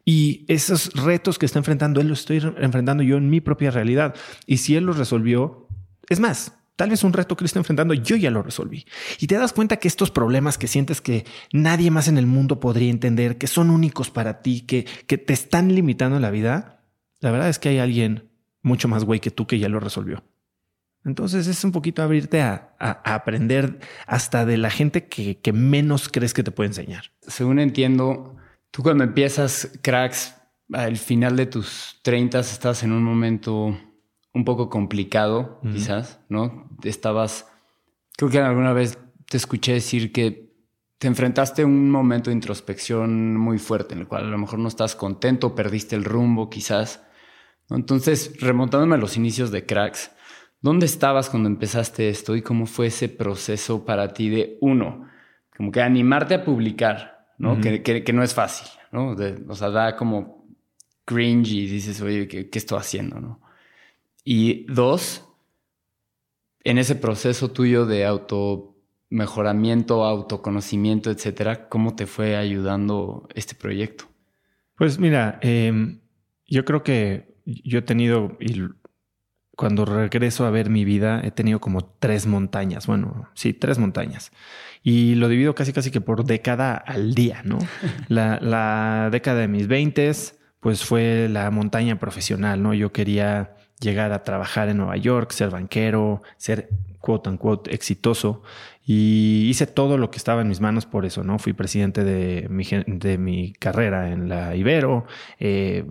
Y 0.05 0.45
esos 0.49 0.93
retos 0.95 1.39
que 1.39 1.47
está 1.47 1.59
enfrentando, 1.59 2.01
él 2.01 2.09
los 2.09 2.21
estoy 2.21 2.39
enfrentando 2.59 3.03
yo 3.03 3.17
en 3.17 3.31
mi 3.31 3.41
propia 3.41 3.71
realidad. 3.71 4.15
Y 4.47 4.59
si 4.59 4.77
él 4.77 4.85
los 4.85 4.99
resolvió, 4.99 5.69
es 6.09 6.21
más, 6.21 6.53
tal 6.77 6.91
vez 6.91 7.03
un 7.03 7.13
reto 7.13 7.37
que 7.37 7.45
está 7.45 7.59
enfrentando, 7.59 7.95
yo 7.95 8.17
ya 8.17 8.31
lo 8.31 8.43
resolví. 8.43 8.87
Y 9.19 9.27
te 9.27 9.37
das 9.37 9.53
cuenta 9.53 9.79
que 9.79 9.89
estos 9.89 10.11
problemas 10.11 10.59
que 10.59 10.69
sientes 10.69 11.01
que 11.01 11.25
nadie 11.53 11.91
más 11.91 12.07
en 12.09 12.19
el 12.19 12.27
mundo 12.27 12.61
podría 12.61 12.91
entender, 12.91 13.39
que 13.39 13.47
son 13.47 13.71
únicos 13.71 14.11
para 14.11 14.43
ti, 14.43 14.61
que, 14.61 14.87
que 15.07 15.19
te 15.19 15.33
están 15.33 15.75
limitando 15.75 16.21
la 16.21 16.31
vida, 16.31 16.85
la 17.21 17.31
verdad 17.31 17.49
es 17.49 17.59
que 17.59 17.71
hay 17.71 17.79
alguien 17.79 18.29
mucho 18.63 18.89
más 18.89 19.05
güey 19.05 19.21
que 19.21 19.31
tú 19.31 19.47
que 19.47 19.59
ya 19.59 19.69
lo 19.69 19.81
resolvió. 19.81 20.23
Entonces 21.05 21.47
es 21.47 21.63
un 21.63 21.71
poquito 21.71 22.03
abrirte 22.03 22.43
a, 22.43 22.75
aprender 22.79 23.79
hasta 24.07 24.45
de 24.45 24.57
la 24.57 24.71
gente 24.71 25.07
que, 25.07 25.39
que, 25.39 25.53
menos 25.53 26.09
crees 26.09 26.35
que 26.35 26.43
te 26.43 26.51
puede 26.51 26.69
enseñar. 26.69 27.13
Según 27.23 27.61
entiendo, 27.61 28.37
tú 28.73 28.83
cuando 28.83 29.05
empiezas 29.05 29.71
cracks, 29.83 30.35
al 30.73 30.97
final 30.97 31.37
de 31.37 31.47
tus 31.47 32.01
30 32.03 32.41
estás 32.41 32.83
en 32.83 32.91
un 32.91 33.05
momento 33.05 33.79
un 34.37 34.45
poco 34.45 34.69
complicado, 34.69 35.61
quizás, 35.63 36.21
¿no? 36.29 36.71
Estabas, 36.85 37.51
creo 38.17 38.31
que 38.31 38.39
alguna 38.39 38.73
vez 38.73 38.99
te 39.29 39.37
escuché 39.37 39.73
decir 39.73 40.13
que 40.13 40.55
te 40.99 41.09
enfrentaste 41.09 41.63
a 41.63 41.67
un 41.67 41.91
momento 41.91 42.31
de 42.31 42.35
introspección 42.35 43.37
muy 43.37 43.59
fuerte 43.59 43.95
en 43.95 44.01
el 44.01 44.07
cual 44.07 44.27
a 44.27 44.31
lo 44.31 44.39
mejor 44.39 44.59
no 44.59 44.69
estás 44.69 44.95
contento, 44.95 45.55
perdiste 45.55 45.97
el 45.97 46.05
rumbo, 46.05 46.49
quizás. 46.49 47.03
Entonces, 47.71 48.41
remontándome 48.41 48.95
a 48.95 48.99
los 48.99 49.17
inicios 49.17 49.51
de 49.51 49.67
cracks, 49.67 50.13
¿Dónde 50.61 50.87
estabas 50.87 51.31
cuando 51.31 51.49
empezaste 51.49 52.09
esto 52.09 52.35
y 52.35 52.43
cómo 52.43 52.67
fue 52.67 52.87
ese 52.87 53.09
proceso 53.09 53.85
para 53.85 54.13
ti 54.13 54.29
de 54.29 54.59
uno? 54.61 55.09
Como 55.57 55.71
que 55.71 55.81
animarte 55.81 56.35
a 56.35 56.45
publicar, 56.45 57.29
¿no? 57.39 57.61
que, 57.61 58.13
no 58.13 58.23
es 58.23 58.35
fácil, 58.35 58.67
¿no? 58.91 59.15
o 59.49 59.55
sea, 59.55 59.71
da 59.71 59.97
como 59.97 60.49
cringe 61.05 61.53
y 61.53 61.67
dices, 61.67 62.01
oye, 62.01 62.27
¿qué, 62.27 62.49
estoy 62.53 62.79
haciendo, 62.79 63.21
no? 63.21 63.41
Y 64.29 64.67
dos, 64.67 65.25
en 66.65 66.79
ese 66.79 66.97
proceso 66.97 67.53
tuyo 67.53 67.87
de 67.87 68.05
auto 68.05 68.77
mejoramiento, 69.09 70.05
autoconocimiento, 70.05 71.13
etcétera, 71.13 71.69
¿cómo 71.69 71.95
te 71.95 72.07
fue 72.07 72.35
ayudando 72.35 73.29
este 73.37 73.55
proyecto? 73.55 74.07
Pues 74.75 74.99
mira, 74.99 75.39
em, 75.43 76.01
yo 76.45 76.65
creo 76.65 76.83
que 76.83 77.37
yo 77.45 77.79
he 77.79 77.83
tenido, 77.83 78.37
cuando 79.55 79.85
regreso 79.85 80.45
a 80.45 80.51
ver 80.51 80.71
mi 80.71 80.85
vida, 80.85 81.21
he 81.23 81.31
tenido 81.31 81.61
como 81.61 81.85
tres 81.85 82.27
montañas. 82.27 82.89
Bueno, 82.89 83.31
sí, 83.35 83.53
tres 83.53 83.79
montañas. 83.79 84.33
Y 84.83 85.15
lo 85.15 85.29
divido 85.29 85.55
casi, 85.55 85.73
casi 85.73 85.93
que 85.93 86.01
por 86.01 86.25
década 86.25 86.75
al 86.75 87.15
día, 87.15 87.43
¿no? 87.45 87.59
la, 88.09 88.41
la 88.41 89.09
década 89.13 89.43
de 89.43 89.49
mis 89.49 89.69
veintes, 89.69 90.41
pues 90.59 90.85
fue 90.85 91.29
la 91.31 91.49
montaña 91.53 92.01
profesional, 92.01 92.61
¿no? 92.61 92.75
Yo 92.75 92.91
quería 92.91 93.53
llegar 93.81 94.13
a 94.13 94.23
trabajar 94.23 94.69
en 94.69 94.79
Nueva 94.79 94.97
York, 94.97 95.33
ser 95.33 95.51
banquero, 95.51 96.23
ser 96.37 96.69
quote 97.01 97.31
unquote 97.31 97.75
exitoso 97.75 98.43
y 98.89 99.49
hice 99.51 99.67
todo 99.67 99.99
lo 99.99 100.13
que 100.13 100.17
estaba 100.17 100.43
en 100.43 100.49
mis 100.49 100.61
manos 100.61 100.87
por 100.87 101.05
eso, 101.07 101.25
¿no? 101.25 101.41
Fui 101.41 101.53
presidente 101.53 102.05
de 102.05 102.47
mi, 102.49 102.65
de 102.87 103.19
mi 103.19 103.53
carrera 103.53 104.13
en 104.13 104.29
la 104.29 104.55
Ibero, 104.55 105.07
eh, 105.41 105.85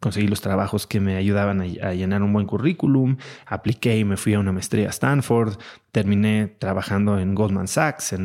conseguí 0.00 0.26
los 0.26 0.40
trabajos 0.40 0.86
que 0.86 0.98
me 0.98 1.16
ayudaban 1.16 1.60
a, 1.60 1.92
llenar 1.92 2.22
un 2.22 2.32
buen 2.32 2.46
currículum, 2.46 3.18
apliqué 3.44 3.98
y 3.98 4.04
me 4.06 4.16
fui 4.16 4.32
a 4.32 4.40
una 4.40 4.50
maestría 4.50 4.86
a 4.86 4.90
Stanford, 4.90 5.58
terminé 5.90 6.56
trabajando 6.58 7.18
en 7.18 7.34
Goldman 7.34 7.68
Sachs 7.68 8.14
en, 8.14 8.24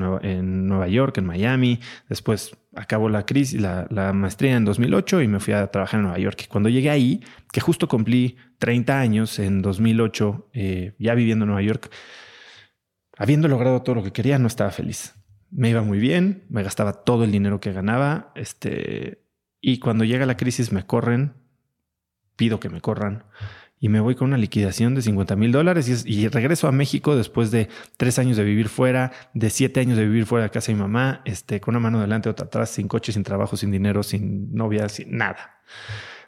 Nueva 0.68 0.88
York, 0.88 1.18
en 1.18 1.26
Miami, 1.26 1.82
después 2.08 2.56
acabó 2.76 3.10
la 3.10 3.26
crisis, 3.26 3.60
la, 3.60 3.88
la, 3.90 4.14
maestría 4.14 4.56
en 4.56 4.64
2008 4.64 5.22
y 5.22 5.28
me 5.28 5.42
fui 5.42 5.54
a 5.54 5.68
trabajar 5.68 6.00
en 6.00 6.06
Nueva 6.06 6.20
York. 6.20 6.44
Y 6.46 6.48
cuando 6.48 6.70
llegué 6.70 6.92
ahí, 6.92 7.22
que 7.52 7.60
justo 7.60 7.90
cumplí 7.90 8.38
30 8.60 8.98
años 8.98 9.38
en 9.40 9.62
2008, 9.62 10.50
eh, 10.54 10.94
ya 10.98 11.14
viviendo 11.14 11.44
en 11.44 11.48
Nueva 11.48 11.62
York, 11.62 11.92
habiendo 13.18 13.48
logrado 13.48 13.82
todo 13.82 13.96
lo 13.96 14.04
que 14.04 14.12
quería, 14.12 14.40
no 14.40 14.48
estaba 14.48 14.72
feliz. 14.72 15.16
Me 15.50 15.70
iba 15.70 15.82
muy 15.82 16.00
bien, 16.00 16.44
me 16.50 16.64
gastaba 16.64 16.94
todo 16.94 17.24
el 17.24 17.32
dinero 17.32 17.60
que 17.60 17.72
ganaba, 17.72 18.32
este, 18.36 19.24
y 19.62 19.80
cuando 19.80 20.04
llega 20.04 20.26
la 20.26 20.38
crisis 20.38 20.72
me 20.72 20.86
corren, 20.86 21.34
pido 22.36 22.60
que 22.60 22.70
me 22.70 22.82
corran 22.82 23.24
y 23.80 23.90
me 23.90 24.00
voy 24.00 24.16
con 24.16 24.28
una 24.28 24.38
liquidación 24.38 24.96
de 24.96 25.02
50 25.02 25.36
mil 25.36 25.52
dólares 25.52 26.04
y, 26.06 26.28
regreso 26.30 26.68
a 26.68 26.72
México 26.72 27.16
después 27.16 27.52
de 27.52 27.70
tres 27.98 28.18
años 28.18 28.38
de 28.38 28.44
vivir 28.44 28.70
fuera, 28.70 29.12
de 29.34 29.50
siete 29.50 29.80
años 29.80 29.98
de 29.98 30.06
vivir 30.06 30.26
fuera 30.26 30.46
de 30.46 30.50
casa 30.50 30.68
de 30.68 30.76
mi 30.76 30.82
mamá, 30.82 31.22
este, 31.26 31.62
con 31.62 31.76
una 31.76 31.80
mano 31.80 32.02
delante, 32.02 32.30
otra 32.30 32.48
atrás, 32.48 32.72
sin 32.72 32.88
coche, 32.88 33.12
sin 33.12 33.24
trabajo, 33.24 33.56
sin 33.56 33.72
dinero, 33.72 34.02
sin 34.02 34.54
novia, 34.54 34.90
sin 34.90 35.16
nada. 35.16 35.62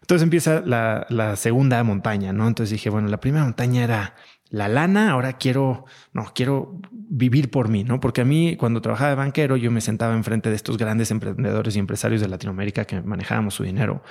Entonces 0.01 0.24
empieza 0.24 0.62
la, 0.65 1.08
la 1.10 1.36
segunda 1.36 1.84
montaña, 1.84 2.34
¿no? 2.34 2.48
Entonces 2.48 2.72
dije, 2.72 2.89
bueno, 2.89 3.08
la 3.08 3.19
primera 3.19 3.43
montaña 3.43 3.84
era 3.84 4.15
la 4.50 4.68
lana, 4.68 5.12
ahora 5.12 5.34
quiero, 5.34 5.86
no, 6.13 6.32
quiero 6.34 6.79
vivir 6.91 7.51
por 7.51 7.70
mí, 7.70 7.84
¿no? 7.84 8.00
Porque 8.00 8.22
a 8.22 8.25
mí 8.25 8.56
cuando 8.58 8.82
trabajaba 8.82 9.12
de 9.12 9.15
banquero 9.15 9.58
yo 9.58 9.72
me 9.72 9.82
sentaba 9.82 10.15
enfrente 10.15 10.50
de 10.50 10.56
estos 10.56 10.77
grandes 10.77 11.12
emprendedores 11.12 11.75
y 11.75 11.79
empresarios 11.79 12.22
de 12.22 12.27
Latinoamérica 12.27 12.86
que 12.86 13.01
manejábamos 13.01 13.53
su 13.53 13.63
dinero 13.63 14.03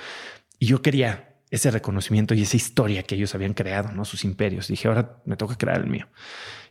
y 0.57 0.67
yo 0.67 0.81
quería 0.81 1.29
ese 1.51 1.71
reconocimiento 1.71 2.33
y 2.35 2.43
esa 2.43 2.57
historia 2.57 3.03
que 3.03 3.15
ellos 3.15 3.33
habían 3.33 3.53
creado, 3.53 3.91
¿no? 3.91 4.05
Sus 4.05 4.23
imperios. 4.23 4.67
Dije, 4.67 4.87
ahora 4.87 5.17
me 5.25 5.35
toca 5.35 5.57
crear 5.57 5.81
el 5.81 5.87
mío. 5.87 6.07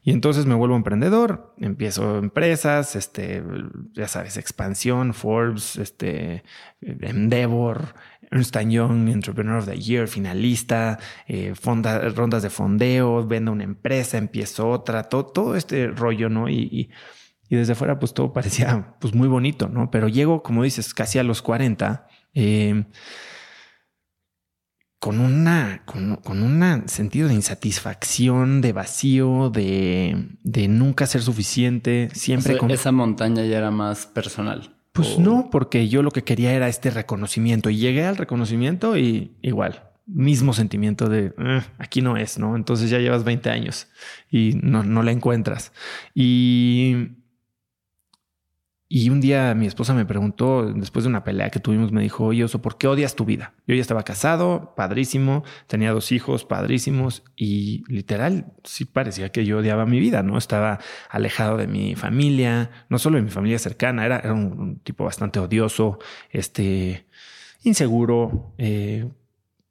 Y 0.05 0.13
entonces 0.13 0.47
me 0.47 0.55
vuelvo 0.55 0.77
emprendedor, 0.77 1.55
empiezo 1.59 2.19
empresas, 2.19 2.95
este, 2.95 3.43
ya 3.93 4.07
sabes, 4.07 4.37
expansión, 4.37 5.13
Forbes, 5.13 5.77
este, 5.77 6.45
Endeavor, 6.81 7.95
Ernst 8.31 8.57
Young, 8.57 9.09
Entrepreneur 9.09 9.59
of 9.59 9.67
the 9.67 9.79
Year, 9.79 10.09
finalista, 10.09 10.99
eh, 11.27 11.55
rondas 11.63 12.43
de 12.43 12.51
fondeo, 12.51 13.27
vendo 13.27 13.53
una 13.53 13.65
empresa, 13.65 14.19
empiezo 14.19 14.69
otra, 14.69 15.05
todo, 15.05 15.27
todo 15.27 15.57
este 15.57 15.89
rollo, 15.89 16.29
¿no? 16.29 16.49
Y, 16.49 16.91
y, 17.51 17.57
desde 17.57 17.75
fuera, 17.75 17.99
pues 17.99 18.13
todo 18.13 18.33
parecía 18.33 18.97
pues 19.01 19.15
muy 19.15 19.29
bonito, 19.29 19.69
¿no? 19.69 19.91
Pero 19.91 20.09
llego, 20.09 20.43
como 20.43 20.63
dices, 20.63 20.93
casi 20.93 21.19
a 21.19 21.23
los 21.23 21.41
40. 21.41 22.07
Eh, 22.35 22.85
con 24.99 25.21
una, 25.21 25.83
con, 25.85 26.17
con 26.17 26.43
un 26.43 26.89
sentido 26.89 27.29
de 27.29 27.35
insatisfacción, 27.35 28.61
de 28.61 28.73
vacío, 28.73 29.49
de, 29.51 30.29
de 30.43 30.69
nunca 30.69 31.07
ser 31.07 31.23
suficiente, 31.23 32.09
siempre 32.13 32.59
con... 32.59 32.71
Esa 32.71 32.91
montaña 32.91 33.45
ya 33.45 33.59
era 33.59 33.71
más 33.71 34.07
personal. 34.07 34.78
Pues 34.99 35.19
no, 35.19 35.49
porque 35.51 35.89
yo 35.89 36.03
lo 36.03 36.11
que 36.11 36.25
quería 36.25 36.53
era 36.53 36.69
este 36.69 36.91
reconocimiento 36.91 37.71
y 37.71 37.77
llegué 37.77 38.05
al 38.05 38.17
reconocimiento 38.17 38.97
y 38.97 39.31
igual, 39.43 39.85
mismo 40.07 40.53
sentimiento 40.55 41.09
de 41.09 41.33
eh, 41.39 41.63
aquí 41.79 42.03
no 42.03 42.17
es, 42.17 42.39
¿no? 42.39 42.57
Entonces 42.57 42.91
ya 42.91 42.99
llevas 42.99 43.23
20 43.23 43.49
años 43.49 43.87
y 44.29 44.59
no, 44.61 44.83
no 44.83 45.05
la 45.05 45.13
encuentras. 45.13 45.73
Y 46.17 47.18
y 48.91 49.11
un 49.11 49.21
día 49.21 49.55
mi 49.55 49.67
esposa 49.67 49.93
me 49.93 50.07
preguntó, 50.07 50.73
después 50.73 51.05
de 51.05 51.11
una 51.11 51.23
pelea 51.23 51.51
que 51.51 51.61
tuvimos, 51.61 51.93
me 51.93 52.01
dijo, 52.01 52.25
oye, 52.25 52.45
Oso, 52.45 52.63
¿por 52.63 52.79
qué 52.79 52.87
odias 52.87 53.15
tu 53.15 53.27
vida? 53.27 53.53
Yo 53.67 53.75
ya 53.75 53.83
estaba 53.83 54.03
casado, 54.03 54.73
padrísimo, 54.77 55.45
tenía 55.67 55.93
dos 55.93 56.11
hijos, 56.11 56.47
padrísimos, 56.47 57.23
y 57.37 57.85
literal, 57.93 58.47
sí 58.65 58.87
parecía 58.87 59.31
que 59.31 59.45
yo 59.45 59.59
odiaba 59.59 59.85
mi 59.85 60.01
vida, 60.01 60.23
¿no? 60.23 60.39
Estaba 60.39 60.79
alejado 61.11 61.59
de 61.59 61.67
mi 61.67 61.97
familia, 61.97 62.71
no 62.89 62.99
solo 62.99 63.17
de 63.17 63.25
mi 63.25 63.31
familia 63.31 63.59
cercana, 63.59 64.07
era, 64.07 64.21
era 64.21 64.33
un, 64.33 64.79
tipo 64.79 65.05
bastante 65.05 65.39
odioso, 65.39 65.99
este, 66.31 67.07
inseguro, 67.63 68.55
eh, 68.57 69.07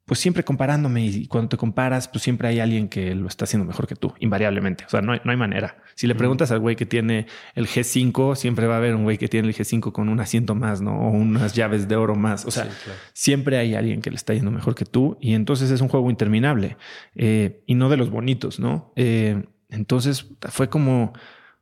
pues 0.08 0.22
siempre 0.22 0.46
comparándome 0.46 1.06
y 1.06 1.28
cuando 1.28 1.50
te 1.50 1.58
comparas, 1.58 2.08
pues 2.08 2.24
siempre 2.24 2.48
hay 2.48 2.62
alguien 2.62 2.88
que 2.88 3.14
lo 3.14 3.28
está 3.28 3.44
haciendo 3.44 3.66
mejor 3.68 3.88
que 3.88 3.96
tú, 3.96 4.14
invariablemente. 4.22 4.86
O 4.86 4.90
sea, 4.90 5.02
no 5.02 5.12
hay, 5.12 5.20
no 5.26 5.32
hay 5.32 5.38
manera. 5.38 5.84
Si 5.96 6.08
le 6.08 6.16
preguntas 6.16 6.50
al 6.50 6.60
güey 6.60 6.78
que 6.78 6.86
tiene 6.86 7.28
el 7.56 7.68
G5, 7.68 8.38
siempre 8.38 8.68
va 8.68 8.76
a 8.76 8.78
haber 8.78 8.96
un 8.96 9.04
güey 9.04 9.18
que 9.18 9.28
tiene 9.28 9.50
el 9.50 9.54
G5 9.54 9.92
con 9.92 10.08
un 10.08 10.22
asiento 10.22 10.56
más, 10.56 10.80
¿no? 10.80 10.98
O 10.98 11.10
unas 11.10 11.54
llaves 11.54 11.90
de 11.90 11.98
oro 11.98 12.16
más. 12.16 12.46
O 12.46 12.52
sea, 12.52 12.70
siempre 13.12 13.58
hay 13.58 13.76
alguien 13.76 14.02
que 14.02 14.10
le 14.10 14.16
está 14.16 14.34
yendo 14.34 14.50
mejor 14.50 14.76
que 14.76 14.86
tú 14.86 15.18
y 15.20 15.34
entonces 15.34 15.72
es 15.72 15.82
un 15.82 15.90
juego 15.90 16.10
interminable 16.10 16.78
eh, 17.16 17.62
y 17.68 17.76
no 17.76 17.90
de 17.90 17.98
los 17.98 18.10
bonitos, 18.10 18.62
¿no? 18.62 18.94
Eh, 18.96 19.44
entonces 19.70 20.30
fue 20.50 20.70
como 20.70 21.12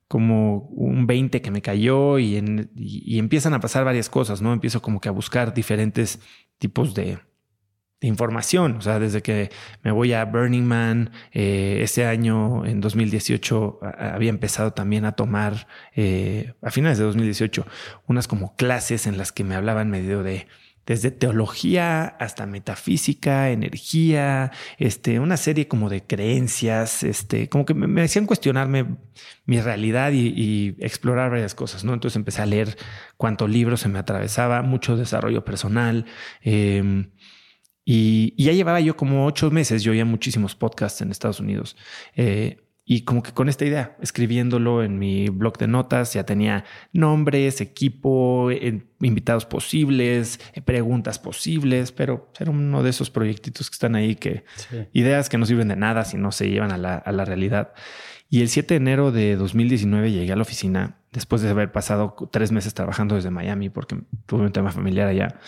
como 0.08 0.68
un 0.68 1.08
20 1.08 1.42
que 1.42 1.50
me 1.50 1.64
cayó 1.64 2.20
y, 2.20 2.70
y 2.76 3.18
empiezan 3.18 3.56
a 3.56 3.60
pasar 3.60 3.86
varias 3.86 4.08
cosas, 4.08 4.40
¿no? 4.40 4.54
Empiezo 4.54 4.84
como 4.84 5.02
que 5.02 5.10
a 5.10 5.12
buscar 5.12 5.56
diferentes 5.56 6.20
tipos 6.60 6.94
de, 6.94 7.18
información. 8.02 8.78
O 8.78 8.82
sea, 8.82 9.00
desde 9.00 9.22
que 9.22 9.50
me 9.84 9.92
voy 9.92 10.14
a 10.14 10.26
Burning 10.26 10.64
Man, 10.64 11.12
eh, 11.32 11.80
ese 11.82 12.06
año, 12.06 12.66
en 12.66 12.82
2018, 12.82 13.80
había 13.98 14.30
empezado 14.30 14.74
también 14.74 15.06
a 15.06 15.14
tomar, 15.14 15.68
eh, 15.96 16.54
a 16.62 16.72
finales 16.72 16.98
de 16.98 17.06
2018, 17.06 17.66
unas 18.08 18.28
como 18.28 18.56
clases 18.56 19.08
en 19.08 19.18
las 19.18 19.32
que 19.32 19.44
me 19.44 19.56
hablaban 19.56 19.90
medio 19.90 20.24
de 20.24 20.48
desde 20.86 21.10
teología 21.12 22.06
hasta 22.06 22.46
metafísica, 22.46 23.50
energía, 23.50 24.52
este, 24.78 25.20
una 25.20 25.38
serie 25.38 25.68
como 25.68 25.90
de 25.90 26.04
creencias, 26.04 27.04
este, 27.04 27.50
como 27.50 27.66
que 27.66 27.74
me, 27.74 28.04
hacían 28.04 28.28
cuestionarme 28.28 28.98
mi 29.46 29.60
realidad 29.62 30.12
y, 30.14 30.76
explorar 30.80 31.32
varias 31.32 31.56
cosas, 31.56 31.84
¿no? 31.84 31.94
Entonces 31.94 32.16
empecé 32.18 32.42
a 32.42 32.46
leer 32.46 32.78
cuántos 33.18 33.50
libros 33.50 33.82
se 33.82 33.90
me 33.90 34.00
atravesaba, 34.00 34.62
mucho 34.62 34.96
desarrollo 34.98 35.44
personal. 35.44 36.06
Em, 36.42 37.12
y, 37.86 38.34
ya 38.44 38.52
llevaba 38.52 38.80
yo 38.82 38.98
como 38.98 39.26
ocho 39.28 39.52
meses, 39.52 39.84
yo 39.84 39.92
oía 39.92 40.06
muchísimos 40.06 40.56
podcasts 40.56 41.02
en 41.02 41.12
Estados 41.12 41.40
Unidos. 41.40 41.78
Eh, 42.16 42.58
y 42.88 43.02
como 43.02 43.24
que 43.24 43.32
con 43.32 43.50
esta 43.50 43.66
idea, 43.66 43.98
escribiéndolo 44.00 44.84
en 44.84 45.00
mi 45.00 45.30
blog 45.30 45.58
de 45.58 45.68
notas, 45.68 46.14
ya 46.14 46.24
tenía 46.24 46.66
nombres, 46.94 47.60
equipo, 47.60 48.52
eh, 48.52 48.84
invitados 49.02 49.46
posibles, 49.48 50.40
eh, 50.54 50.62
preguntas 50.62 51.18
posibles, 51.18 51.92
pero 51.92 52.32
era 52.40 52.52
uno 52.52 52.84
de 52.84 52.92
esos 52.92 53.10
proyectitos 53.10 53.72
que 53.72 53.74
están 53.74 53.96
ahí 53.96 54.16
que 54.16 54.46
ideas 54.94 55.30
que 55.30 55.40
no 55.40 55.48
sirven 55.48 55.68
de 55.68 55.76
nada 55.76 56.06
si 56.06 56.18
no 56.18 56.32
se 56.32 56.48
llevan 56.48 56.72
a 56.72 56.78
la, 56.78 56.96
a 56.96 57.12
la, 57.12 57.26
realidad. 57.26 57.74
Y 58.30 58.42
el 58.42 58.50
7 58.50 58.76
de 58.76 58.78
enero 58.78 59.12
de 59.12 59.36
2019 59.36 60.12
llegué 60.12 60.32
a 60.32 60.36
la 60.36 60.44
oficina 60.44 61.00
después 61.12 61.42
de 61.42 61.50
haber 61.50 61.72
pasado 61.72 62.16
tres 62.32 62.52
meses 62.52 62.76
trabajando 62.76 63.16
desde 63.16 63.32
Miami 63.32 63.70
porque 63.70 63.98
tuve 64.28 64.46
un 64.46 64.52
tema 64.52 64.72
familiar 64.72 65.08
allá 65.08 65.40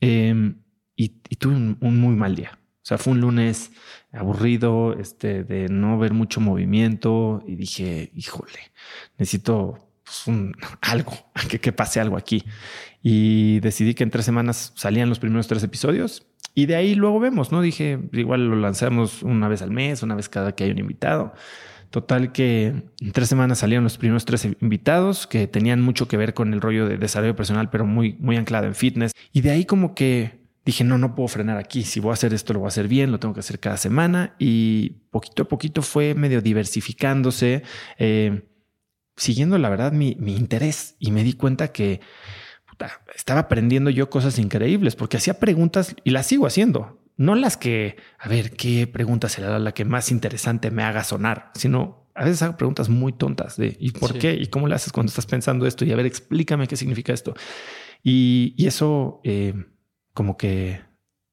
em, 0.00 0.62
y, 0.96 1.08
tuve 1.36 1.54
un 1.54 2.00
muy 2.00 2.16
mal 2.16 2.34
día. 2.34 2.58
O 2.86 2.88
sea, 2.88 2.98
fue 2.98 3.14
un 3.14 3.20
lunes 3.20 3.72
aburrido, 4.12 4.96
este, 4.96 5.42
de 5.42 5.68
no 5.68 5.98
ver 5.98 6.14
mucho 6.14 6.40
movimiento 6.40 7.42
y 7.44 7.56
dije, 7.56 8.12
híjole, 8.14 8.60
necesito 9.18 9.90
pues, 10.04 10.24
algo, 10.82 11.12
que, 11.50 11.58
que 11.58 11.72
pase 11.72 11.98
algo 11.98 12.16
aquí. 12.16 12.44
Y 13.02 13.58
decidí 13.58 13.94
que 13.94 14.04
en 14.04 14.10
tres 14.10 14.24
semanas 14.24 14.72
salían 14.76 15.08
los 15.08 15.18
primeros 15.18 15.48
tres 15.48 15.64
episodios 15.64 16.28
y 16.54 16.66
de 16.66 16.76
ahí 16.76 16.94
luego 16.94 17.18
vemos, 17.18 17.50
¿no? 17.50 17.60
Dije, 17.60 17.98
igual 18.12 18.48
lo 18.48 18.54
lanzamos 18.54 19.24
una 19.24 19.48
vez 19.48 19.62
al 19.62 19.72
mes, 19.72 20.04
una 20.04 20.14
vez 20.14 20.28
cada 20.28 20.54
que 20.54 20.62
hay 20.62 20.70
un 20.70 20.78
invitado. 20.78 21.34
Total 21.90 22.30
que 22.30 22.66
en 23.00 23.12
tres 23.12 23.28
semanas 23.28 23.58
salieron 23.58 23.82
los 23.82 23.98
primeros 23.98 24.26
tres 24.26 24.44
invitados 24.44 25.26
que 25.26 25.48
tenían 25.48 25.82
mucho 25.82 26.06
que 26.06 26.16
ver 26.16 26.34
con 26.34 26.54
el 26.54 26.60
rollo 26.60 26.86
de 26.86 26.98
desarrollo 26.98 27.34
personal, 27.34 27.68
pero 27.68 27.84
muy, 27.84 28.12
muy 28.20 28.36
anclado 28.36 28.68
en 28.68 28.76
fitness. 28.76 29.10
Y 29.32 29.40
de 29.40 29.50
ahí 29.50 29.64
como 29.64 29.96
que 29.96 30.45
dije, 30.66 30.82
no, 30.82 30.98
no 30.98 31.14
puedo 31.14 31.28
frenar 31.28 31.56
aquí. 31.58 31.84
Si 31.84 32.00
voy 32.00 32.10
a 32.10 32.14
hacer 32.14 32.34
esto, 32.34 32.52
lo 32.52 32.58
voy 32.58 32.66
a 32.66 32.68
hacer 32.68 32.88
bien, 32.88 33.12
lo 33.12 33.20
tengo 33.20 33.32
que 33.32 33.40
hacer 33.40 33.60
cada 33.60 33.76
semana. 33.76 34.34
Y 34.38 34.90
poquito 35.10 35.44
a 35.44 35.48
poquito 35.48 35.80
fue 35.80 36.14
medio 36.14 36.42
diversificándose, 36.42 37.62
eh, 37.98 38.48
siguiendo 39.16 39.56
la 39.58 39.70
verdad 39.70 39.92
mi, 39.92 40.16
interés. 40.26 40.96
Y 40.98 41.12
me 41.12 41.22
di 41.22 41.34
cuenta 41.34 41.68
que 41.68 42.00
estaba 43.14 43.40
aprendiendo 43.40 43.88
yo 43.90 44.10
cosas 44.10 44.38
increíbles 44.38 44.96
porque 44.96 45.16
hacía 45.16 45.38
preguntas 45.38 45.94
y 46.02 46.10
las 46.10 46.26
sigo 46.26 46.46
haciendo. 46.46 47.00
No 47.16 47.34
las 47.36 47.56
que, 47.56 47.96
a 48.18 48.28
ver, 48.28 48.50
qué 48.50 48.86
pregunta 48.88 49.28
será 49.28 49.58
la 49.58 49.72
que 49.72 49.86
más 49.86 50.10
interesante 50.10 50.70
me 50.70 50.82
haga 50.82 51.04
sonar, 51.04 51.52
sino 51.54 52.10
a 52.14 52.24
veces 52.24 52.42
hago 52.42 52.56
preguntas 52.56 52.88
muy 52.88 53.12
tontas 53.12 53.56
de 53.56 53.76
¿y 53.78 53.92
por 53.92 54.18
qué? 54.18 54.34
¿Y 54.34 54.48
cómo 54.48 54.68
le 54.68 54.74
haces 54.74 54.92
cuando 54.92 55.10
estás 55.10 55.26
pensando 55.26 55.66
esto? 55.66 55.84
Y 55.84 55.92
a 55.92 55.96
ver, 55.96 56.06
explícame 56.06 56.66
qué 56.66 56.76
significa 56.76 57.14
esto. 57.14 57.34
Y, 58.02 58.54
eso 58.66 59.20
eh, 59.24 59.54
como 60.16 60.38
que 60.38 60.80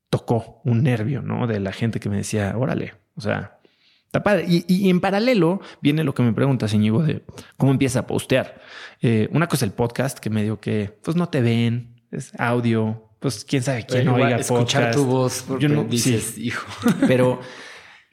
tocó 0.10 0.62
un 0.66 0.84
nervio, 0.84 1.22
¿no? 1.22 1.48
De 1.48 1.62
la 1.62 1.72
gente 1.72 2.02
que 2.02 2.10
me 2.10 2.18
decía, 2.18 2.54
órale, 2.58 2.96
o 3.16 3.22
sea, 3.22 3.58
está 4.06 4.22
padre. 4.24 4.46
Y, 4.46 4.90
en 4.90 5.00
paralelo 5.00 5.62
viene 5.82 6.04
lo 6.04 6.14
que 6.14 6.22
me 6.22 6.34
pregunta, 6.34 6.68
Íñigo, 6.70 7.02
de 7.02 7.24
cómo 7.56 7.72
empieza 7.72 8.00
a 8.00 8.08
postear. 8.08 8.62
Eh, 9.02 9.30
una 9.32 9.48
cosa 9.48 9.64
es 9.64 9.72
el 9.72 9.74
podcast, 9.74 10.20
que 10.20 10.30
me 10.30 10.44
dio 10.44 10.60
que, 10.60 11.00
pues 11.02 11.16
no 11.16 11.30
te 11.30 11.42
ven, 11.42 12.04
es 12.12 12.34
audio, 12.38 13.10
pues 13.20 13.46
quién 13.46 13.64
sabe 13.64 13.86
quién 13.86 14.04
no 14.04 14.16
oiga 14.16 14.36
escuchar 14.36 14.94
tu 14.94 15.06
voz 15.06 15.46
porque 15.48 15.64
Yo 15.64 15.70
no, 15.70 15.86
dices, 15.86 16.38
hijo. 16.38 16.68
Pero 17.08 17.40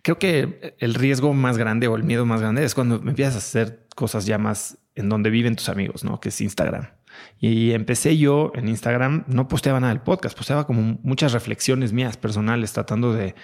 creo 0.03 0.21
que 0.21 0.77
el 0.79 0.95
riesgo 0.95 1.35
más 1.35 1.59
grande 1.59 1.89
o 1.89 1.97
el 1.97 2.05
miedo 2.05 2.25
más 2.27 2.41
grande 2.41 2.65
es 2.65 2.77
cuando 2.77 2.95
empiezas 2.95 3.35
a 3.35 3.39
hacer 3.39 3.89
cosas 3.97 4.25
ya 4.25 4.39
más 4.39 4.79
en 4.95 5.09
donde 5.09 5.31
viven 5.31 5.57
tus 5.57 5.69
amigos, 5.69 6.05
¿no? 6.05 6.21
Que 6.21 6.29
es 6.29 6.41
Instagram. 6.41 6.91
Y 7.39 7.73
empecé 7.73 8.17
yo 8.17 8.53
en 8.55 8.69
Instagram, 8.69 9.25
no 9.27 9.49
posteaba 9.49 9.81
nada 9.81 9.93
del 9.93 10.03
podcast, 10.03 10.37
posteaba 10.37 10.67
como 10.67 10.99
muchas 11.03 11.33
reflexiones 11.33 11.93
mías 11.93 12.17
personales, 12.17 12.73
tratando 12.73 13.13
de, 13.13 13.35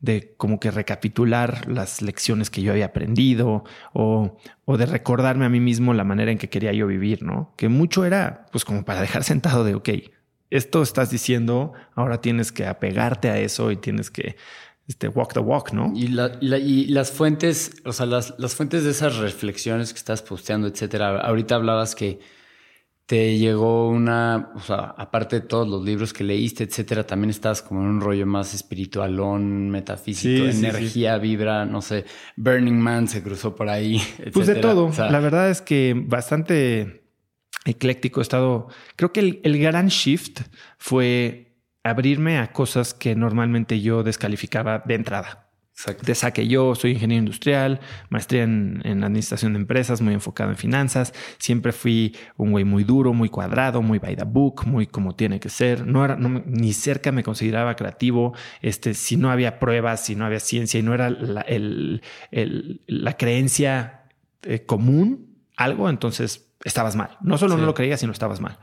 de 0.00 0.34
como 0.36 0.60
que 0.60 0.70
recapitular 0.70 1.68
las 1.68 2.02
lecciones 2.02 2.50
que 2.50 2.62
yo 2.62 2.72
había 2.72 2.86
aprendido 2.86 3.64
o, 3.92 4.38
o, 4.64 4.76
de 4.76 4.86
recordarme 4.86 5.44
a 5.44 5.48
mí 5.48 5.60
mismo 5.60 5.94
la 5.94 6.04
manera 6.04 6.32
en 6.32 6.38
que 6.38 6.48
quería 6.48 6.72
yo 6.72 6.86
vivir, 6.86 7.22
¿no? 7.22 7.52
Que 7.56 7.68
mucho 7.68 8.04
era 8.04 8.46
pues 8.50 8.64
como 8.64 8.84
para 8.84 9.00
dejar 9.00 9.24
sentado 9.24 9.64
de, 9.64 9.74
ok, 9.74 9.88
esto 10.50 10.82
estás 10.82 11.10
diciendo, 11.10 11.72
ahora 11.94 12.20
tienes 12.20 12.50
que 12.50 12.66
apegarte 12.66 13.30
a 13.30 13.38
eso 13.38 13.70
y 13.70 13.76
tienes 13.76 14.10
que 14.10 14.36
este, 14.88 15.06
walk 15.06 15.32
the 15.34 15.40
walk, 15.40 15.72
¿no? 15.72 15.92
Y, 15.94 16.08
la, 16.08 16.32
y 16.40 16.86
las 16.86 17.12
fuentes, 17.12 17.76
o 17.84 17.92
sea, 17.92 18.06
las, 18.06 18.34
las 18.38 18.56
fuentes 18.56 18.82
de 18.82 18.90
esas 18.90 19.18
reflexiones 19.18 19.92
que 19.92 19.98
estás 19.98 20.22
posteando, 20.22 20.66
etcétera. 20.66 21.20
Ahorita 21.20 21.54
hablabas 21.54 21.94
que 21.94 22.18
te 23.10 23.36
llegó 23.38 23.88
una, 23.88 24.52
o 24.54 24.60
sea, 24.60 24.94
aparte 24.96 25.40
de 25.40 25.48
todos 25.48 25.66
los 25.66 25.84
libros 25.84 26.12
que 26.12 26.22
leíste, 26.22 26.62
etcétera, 26.62 27.04
también 27.04 27.30
estás 27.30 27.60
como 27.60 27.80
en 27.80 27.88
un 27.88 28.00
rollo 28.00 28.24
más 28.24 28.54
espiritualón, 28.54 29.68
metafísico, 29.68 30.44
energía, 30.44 31.18
vibra, 31.18 31.66
no 31.66 31.82
sé, 31.82 32.04
Burning 32.36 32.78
Man 32.78 33.08
se 33.08 33.20
cruzó 33.20 33.56
por 33.56 33.68
ahí. 33.68 33.96
Etcétera. 34.18 34.30
Pues 34.32 34.46
de 34.46 34.54
todo. 34.54 34.92
la 34.96 35.18
verdad 35.18 35.50
es 35.50 35.60
que 35.60 36.00
bastante 36.06 37.02
ecléctico 37.64 38.20
he 38.20 38.22
estado. 38.22 38.68
Creo 38.94 39.12
que 39.12 39.40
el 39.42 39.58
gran 39.58 39.88
shift 39.88 40.42
fue 40.78 41.56
abrirme 41.82 42.38
a 42.38 42.52
cosas 42.52 42.94
que 42.94 43.16
normalmente 43.16 43.80
yo 43.80 44.04
descalificaba 44.04 44.84
de 44.86 44.94
entrada. 44.94 45.49
De 46.02 46.14
saque 46.14 46.46
yo 46.46 46.74
soy 46.74 46.92
ingeniero 46.92 47.20
industrial, 47.20 47.80
maestría 48.10 48.42
en, 48.42 49.04
administración 49.04 49.54
de 49.54 49.60
empresas, 49.60 50.00
muy 50.00 50.14
enfocado 50.14 50.50
en 50.50 50.56
finanzas. 50.56 51.14
Siempre 51.38 51.72
fui 51.72 52.16
un 52.36 52.50
güey 52.50 52.64
muy 52.64 52.84
duro, 52.84 53.12
muy 53.12 53.28
cuadrado, 53.28 53.80
muy 53.80 53.98
by 53.98 54.16
the 54.16 54.24
book, 54.24 54.66
muy 54.66 54.86
como 54.86 55.14
tiene 55.14 55.40
que 55.40 55.48
ser. 55.48 55.86
No 55.86 56.04
era, 56.04 56.16
ni 56.16 56.72
cerca 56.72 57.12
me 57.12 57.22
consideraba 57.22 57.76
creativo. 57.76 58.34
Este, 58.60 58.94
si 58.94 59.16
no 59.16 59.30
había 59.30 59.58
pruebas, 59.58 60.04
si 60.04 60.16
no 60.16 60.26
había 60.26 60.40
ciencia 60.40 60.78
y 60.78 60.82
no 60.82 60.92
era 60.92 61.08
la, 61.10 61.46
la 62.86 63.16
creencia 63.16 64.04
eh, 64.42 64.64
común, 64.66 65.36
algo, 65.56 65.88
entonces 65.88 66.52
estabas 66.64 66.96
mal. 66.96 67.16
No 67.22 67.38
solo 67.38 67.56
no 67.56 67.64
lo 67.64 67.74
creías, 67.74 68.00
sino 68.00 68.12
estabas 68.12 68.40
mal. 68.40 68.58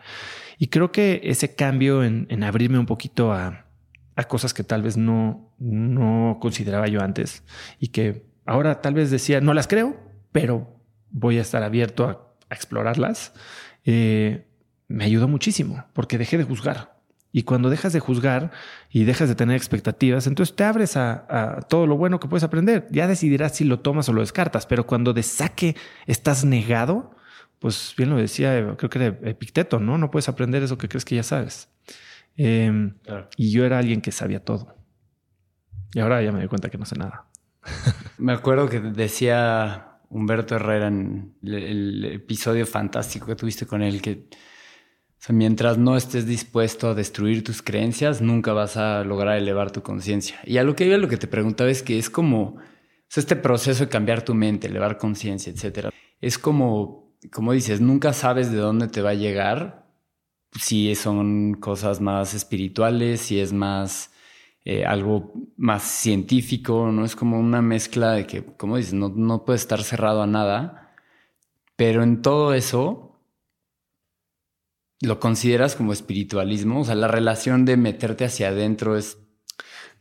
Y 0.60 0.68
creo 0.68 0.92
que 0.92 1.22
ese 1.24 1.56
cambio 1.56 2.04
en 2.04 2.44
abrirme 2.44 2.80
un 2.80 2.88
poquito 2.88 3.32
a, 3.32 3.67
a 4.18 4.24
cosas 4.24 4.54
que 4.54 4.64
tal 4.64 4.82
vez 4.82 4.98
no, 4.98 5.54
no 5.60 6.40
consideraba 6.42 6.88
yo 6.88 7.02
antes 7.02 7.44
y 7.80 7.90
que 7.90 8.26
ahora 8.46 8.82
tal 8.82 8.96
vez 8.96 9.12
decía, 9.12 9.40
no 9.42 9.54
las 9.54 9.68
creo, 9.68 9.96
pero 10.32 10.82
voy 11.12 11.38
a 11.38 11.42
estar 11.42 11.64
abierto 11.64 12.06
a, 12.06 12.28
explorarlas, 12.50 13.34
eh, 13.84 14.48
me 14.88 15.04
ayudó 15.04 15.28
muchísimo 15.28 15.84
porque 15.94 16.18
dejé 16.18 16.38
de 16.38 16.46
juzgar. 16.46 16.98
Y 17.34 17.44
cuando 17.44 17.70
dejas 17.70 17.92
de 17.92 18.00
juzgar 18.00 18.52
y 18.90 19.04
dejas 19.04 19.28
de 19.28 19.36
tener 19.36 19.58
expectativas, 19.58 20.28
entonces 20.28 20.56
te 20.56 20.64
abres 20.64 20.96
a, 20.96 21.60
todo 21.70 21.86
lo 21.86 21.98
bueno 21.98 22.20
que 22.22 22.30
puedes 22.30 22.46
aprender. 22.46 22.88
Ya 22.90 23.06
decidirás 23.06 23.56
si 23.58 23.66
lo 23.66 23.82
tomas 23.82 24.08
o 24.08 24.14
lo 24.14 24.22
descartas, 24.22 24.66
pero 24.66 24.88
cuando 24.88 25.14
de 25.14 25.24
saque 25.24 25.76
estás 26.08 26.46
negado, 26.46 27.12
pues 27.60 27.94
bien 27.98 28.10
lo 28.10 28.16
decía, 28.16 28.76
creo 28.78 28.90
que 28.90 28.98
era 28.98 29.30
Epicteto, 29.30 29.80
¿no? 29.80 29.98
No 29.98 30.10
puedes 30.10 30.30
aprender 30.30 30.64
eso 30.64 30.78
que 30.78 30.88
crees 30.88 31.04
que 31.04 31.16
ya 31.16 31.24
sabes. 31.24 31.70
Em, 32.38 32.96
y 33.36 33.52
yo 33.52 33.66
era 33.66 33.80
alguien 33.80 34.02
que 34.02 34.12
sabía 34.12 34.44
todo. 34.44 34.76
Y 35.94 36.00
ahora 36.00 36.22
ya 36.22 36.32
me 36.32 36.40
doy 36.40 36.48
cuenta 36.48 36.70
que 36.70 36.78
no 36.78 36.86
sé 36.86 36.96
nada. 36.96 37.26
me 38.18 38.32
acuerdo 38.32 38.70
que 38.70 38.80
decía 38.80 40.00
Humberto 40.10 40.56
Herrera 40.56 40.88
en 40.88 41.36
el, 41.44 42.06
episodio 42.06 42.66
fantástico 42.66 43.26
que 43.26 43.36
tuviste 43.36 43.66
con 43.66 43.82
él 43.82 44.02
que 44.02 44.30
mientras 45.30 45.78
no 45.78 45.98
estés 45.98 46.26
dispuesto 46.26 46.90
a 46.90 46.94
destruir 46.94 47.44
tus 47.44 47.62
creencias, 47.62 48.22
nunca 48.22 48.54
vas 48.54 48.78
a 48.78 49.04
lograr 49.04 49.38
elevar 49.38 49.72
tu 49.72 49.82
conciencia. 49.82 50.40
Y 50.46 50.58
a 50.58 50.64
lo 50.64 50.76
que 50.76 50.88
yo 50.88 50.98
lo 50.98 51.10
que 51.10 51.18
te 51.18 51.28
preguntaba 51.28 51.70
es 51.70 51.84
que 51.84 51.98
es 51.98 52.10
como 52.10 52.58
este 53.14 53.36
proceso 53.36 53.86
de 53.86 53.90
cambiar 53.90 54.22
tu 54.22 54.36
mente, 54.36 54.68
elevar 54.68 54.98
conciencia, 54.98 55.52
etcétera. 55.52 55.90
Es 56.22 56.38
como, 56.38 57.16
como 57.32 57.54
dices, 57.54 57.82
nunca 57.82 58.14
sabes 58.14 58.52
de 58.52 58.58
dónde 58.58 58.88
te 58.88 59.02
va 59.02 59.12
a 59.12 59.16
llegar, 59.16 59.87
si 60.60 60.96
son 60.96 61.56
cosas 61.56 62.02
más 62.02 62.34
espirituales, 62.34 63.22
si 63.22 63.40
es 63.40 63.54
más 63.54 64.12
eh, 64.66 64.86
algo 64.86 65.34
más 65.56 65.84
científico, 65.84 66.92
no 66.92 67.06
es 67.06 67.16
como 67.16 67.40
una 67.40 67.62
mezcla 67.62 68.12
de 68.12 68.28
que, 68.28 68.44
como 68.44 68.78
dices, 68.78 68.94
no, 68.94 69.10
no 69.10 69.46
puede 69.46 69.58
estar 69.58 69.82
cerrado 69.84 70.22
a 70.22 70.28
nada, 70.28 70.94
pero 71.76 72.04
en 72.04 72.22
todo 72.22 72.54
eso 72.54 73.08
lo 75.00 75.20
consideras 75.20 75.76
como 75.76 75.94
espiritualismo, 75.94 76.82
o 76.82 76.86
sea, 76.86 76.96
la 76.96 77.08
relación 77.08 77.66
de 77.66 77.78
meterte 77.78 78.26
hacia 78.26 78.50
adentro 78.50 78.98
es... 78.98 79.20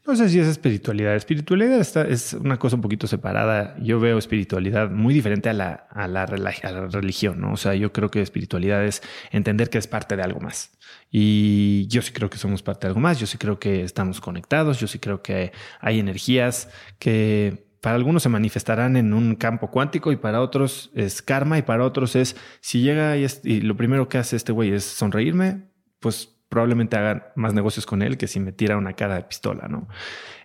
No 0.07 0.14
sé 0.14 0.29
si 0.29 0.38
es 0.38 0.47
espiritualidad. 0.47 1.16
Espiritualidad 1.16 1.81
está, 1.81 2.03
es 2.03 2.33
una 2.35 2.59
cosa 2.59 2.77
un 2.77 2.83
poquito 2.83 3.09
separada. 3.09 3.77
Yo 3.83 3.99
veo 3.99 4.19
espiritualidad 4.19 4.88
muy 4.88 5.12
diferente 5.12 5.49
a 5.49 5.53
la, 5.53 5.73
a 5.90 6.07
la, 6.07 6.27
religión, 6.27 7.40
¿no? 7.40 7.53
O 7.53 7.57
sea, 7.57 7.75
yo 7.75 7.92
creo 7.92 8.09
que 8.09 8.23
espiritualidad 8.23 8.85
es 8.85 9.03
entender 9.33 9.69
que 9.69 9.79
es 9.79 9.88
parte 9.88 10.16
de 10.16 10.23
algo 10.23 10.38
más. 10.38 10.71
Y 11.11 11.88
yo 11.88 12.03
sí 12.03 12.12
creo 12.12 12.31
que 12.31 12.38
somos 12.38 12.62
parte 12.62 12.87
de 12.87 12.90
algo 12.90 13.01
más. 13.01 13.19
Yo 13.19 13.27
sí 13.27 13.37
creo 13.37 13.59
que 13.59 13.83
estamos 13.83 14.21
conectados. 14.21 14.79
Yo 14.79 14.87
sí 14.87 15.01
creo 15.01 15.23
que 15.23 15.51
hay 15.81 15.99
energías 15.99 16.69
que 17.01 17.66
para 17.81 17.97
algunos 17.97 18.23
se 18.23 18.29
manifestarán 18.29 18.97
en 18.97 19.12
un 19.12 19.35
campo 19.35 19.71
cuántico 19.73 20.12
y 20.12 20.16
para 20.16 20.40
otros 20.40 20.92
es 20.95 21.21
karma 21.21 21.59
y 21.59 21.62
para 21.62 21.85
otros 21.85 22.14
es 22.14 22.37
si 22.61 22.81
llega 22.81 23.16
y, 23.16 23.27
y 23.42 23.61
lo 23.61 23.77
primero 23.77 24.09
que 24.09 24.19
hace 24.19 24.37
este 24.37 24.53
güey 24.53 24.73
es 24.73 24.85
sonreírme, 24.85 25.64
pues 25.99 26.36
probablemente 26.48 26.96
hagan 26.96 27.24
más 27.35 27.54
negocios 27.54 27.87
con 27.87 28.02
él 28.02 28.16
que 28.16 28.26
si 28.26 28.40
me 28.40 28.52
tira 28.52 28.76
una 28.76 28.92
cara 28.94 29.16
de 29.16 29.22
pistola, 29.22 29.68
¿no? 29.68 29.88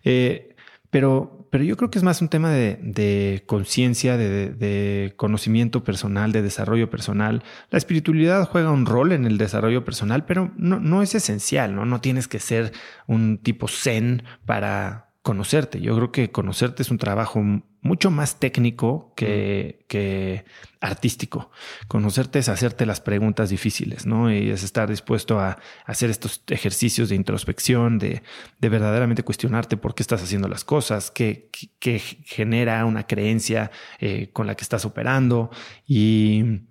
Eh, 0.03 0.55
pero, 0.89 1.47
pero 1.49 1.63
yo 1.63 1.77
creo 1.77 1.89
que 1.89 1.97
es 1.97 2.03
más 2.03 2.21
un 2.21 2.27
tema 2.27 2.51
de, 2.51 3.43
conciencia, 3.45 4.17
de, 4.17 5.13
conocimiento 5.15 5.85
personal, 5.85 6.33
de 6.33 6.41
desarrollo 6.41 6.89
personal. 6.89 7.43
La 7.69 7.77
espiritualidad 7.77 8.45
juega 8.49 8.71
un 8.71 8.85
rol 8.85 9.13
en 9.13 9.25
el 9.25 9.37
desarrollo 9.37 9.85
personal, 9.85 10.25
pero 10.25 10.51
no, 10.57 10.81
no 10.81 11.01
es 11.01 11.15
esencial, 11.15 11.75
¿no? 11.75 11.85
No 11.85 12.01
tienes 12.01 12.27
que 12.27 12.39
ser 12.39 12.73
un 13.07 13.37
tipo 13.37 13.69
zen 13.69 14.23
para 14.45 15.10
conocerte. 15.21 15.79
Yo 15.79 15.95
creo 15.95 16.11
que 16.11 16.31
conocerte 16.31 16.81
es 16.81 16.89
un 16.89 16.97
trabajo 16.97 17.43
mucho 17.81 18.09
más 18.09 18.39
técnico 18.39 19.13
que, 19.15 19.85
que, 19.87 20.45
artístico. 20.79 21.51
Conocerte 21.87 22.39
es 22.39 22.49
hacerte 22.49 22.85
las 22.85 23.01
preguntas 23.01 23.49
difíciles, 23.49 24.05
¿no? 24.05 24.31
Y 24.31 24.49
es 24.49 24.63
estar 24.63 24.89
dispuesto 24.89 25.39
a 25.39 25.59
hacer 25.85 26.09
estos 26.09 26.43
ejercicios 26.47 27.09
de 27.09 27.15
introspección, 27.15 27.99
de, 27.99 28.23
de 28.59 28.69
verdaderamente 28.69 29.23
cuestionarte 29.23 29.77
por 29.77 29.93
qué 29.93 30.01
estás 30.01 30.23
haciendo 30.23 30.47
las 30.47 30.63
cosas, 30.63 31.11
qué, 31.11 31.49
qué 31.79 31.99
genera 31.99 32.85
una 32.85 33.05
creencia 33.05 33.71
eh, 33.99 34.29
con 34.33 34.47
la 34.47 34.55
que 34.55 34.63
estás 34.63 34.85
operando 34.85 35.51
y, 35.85 36.61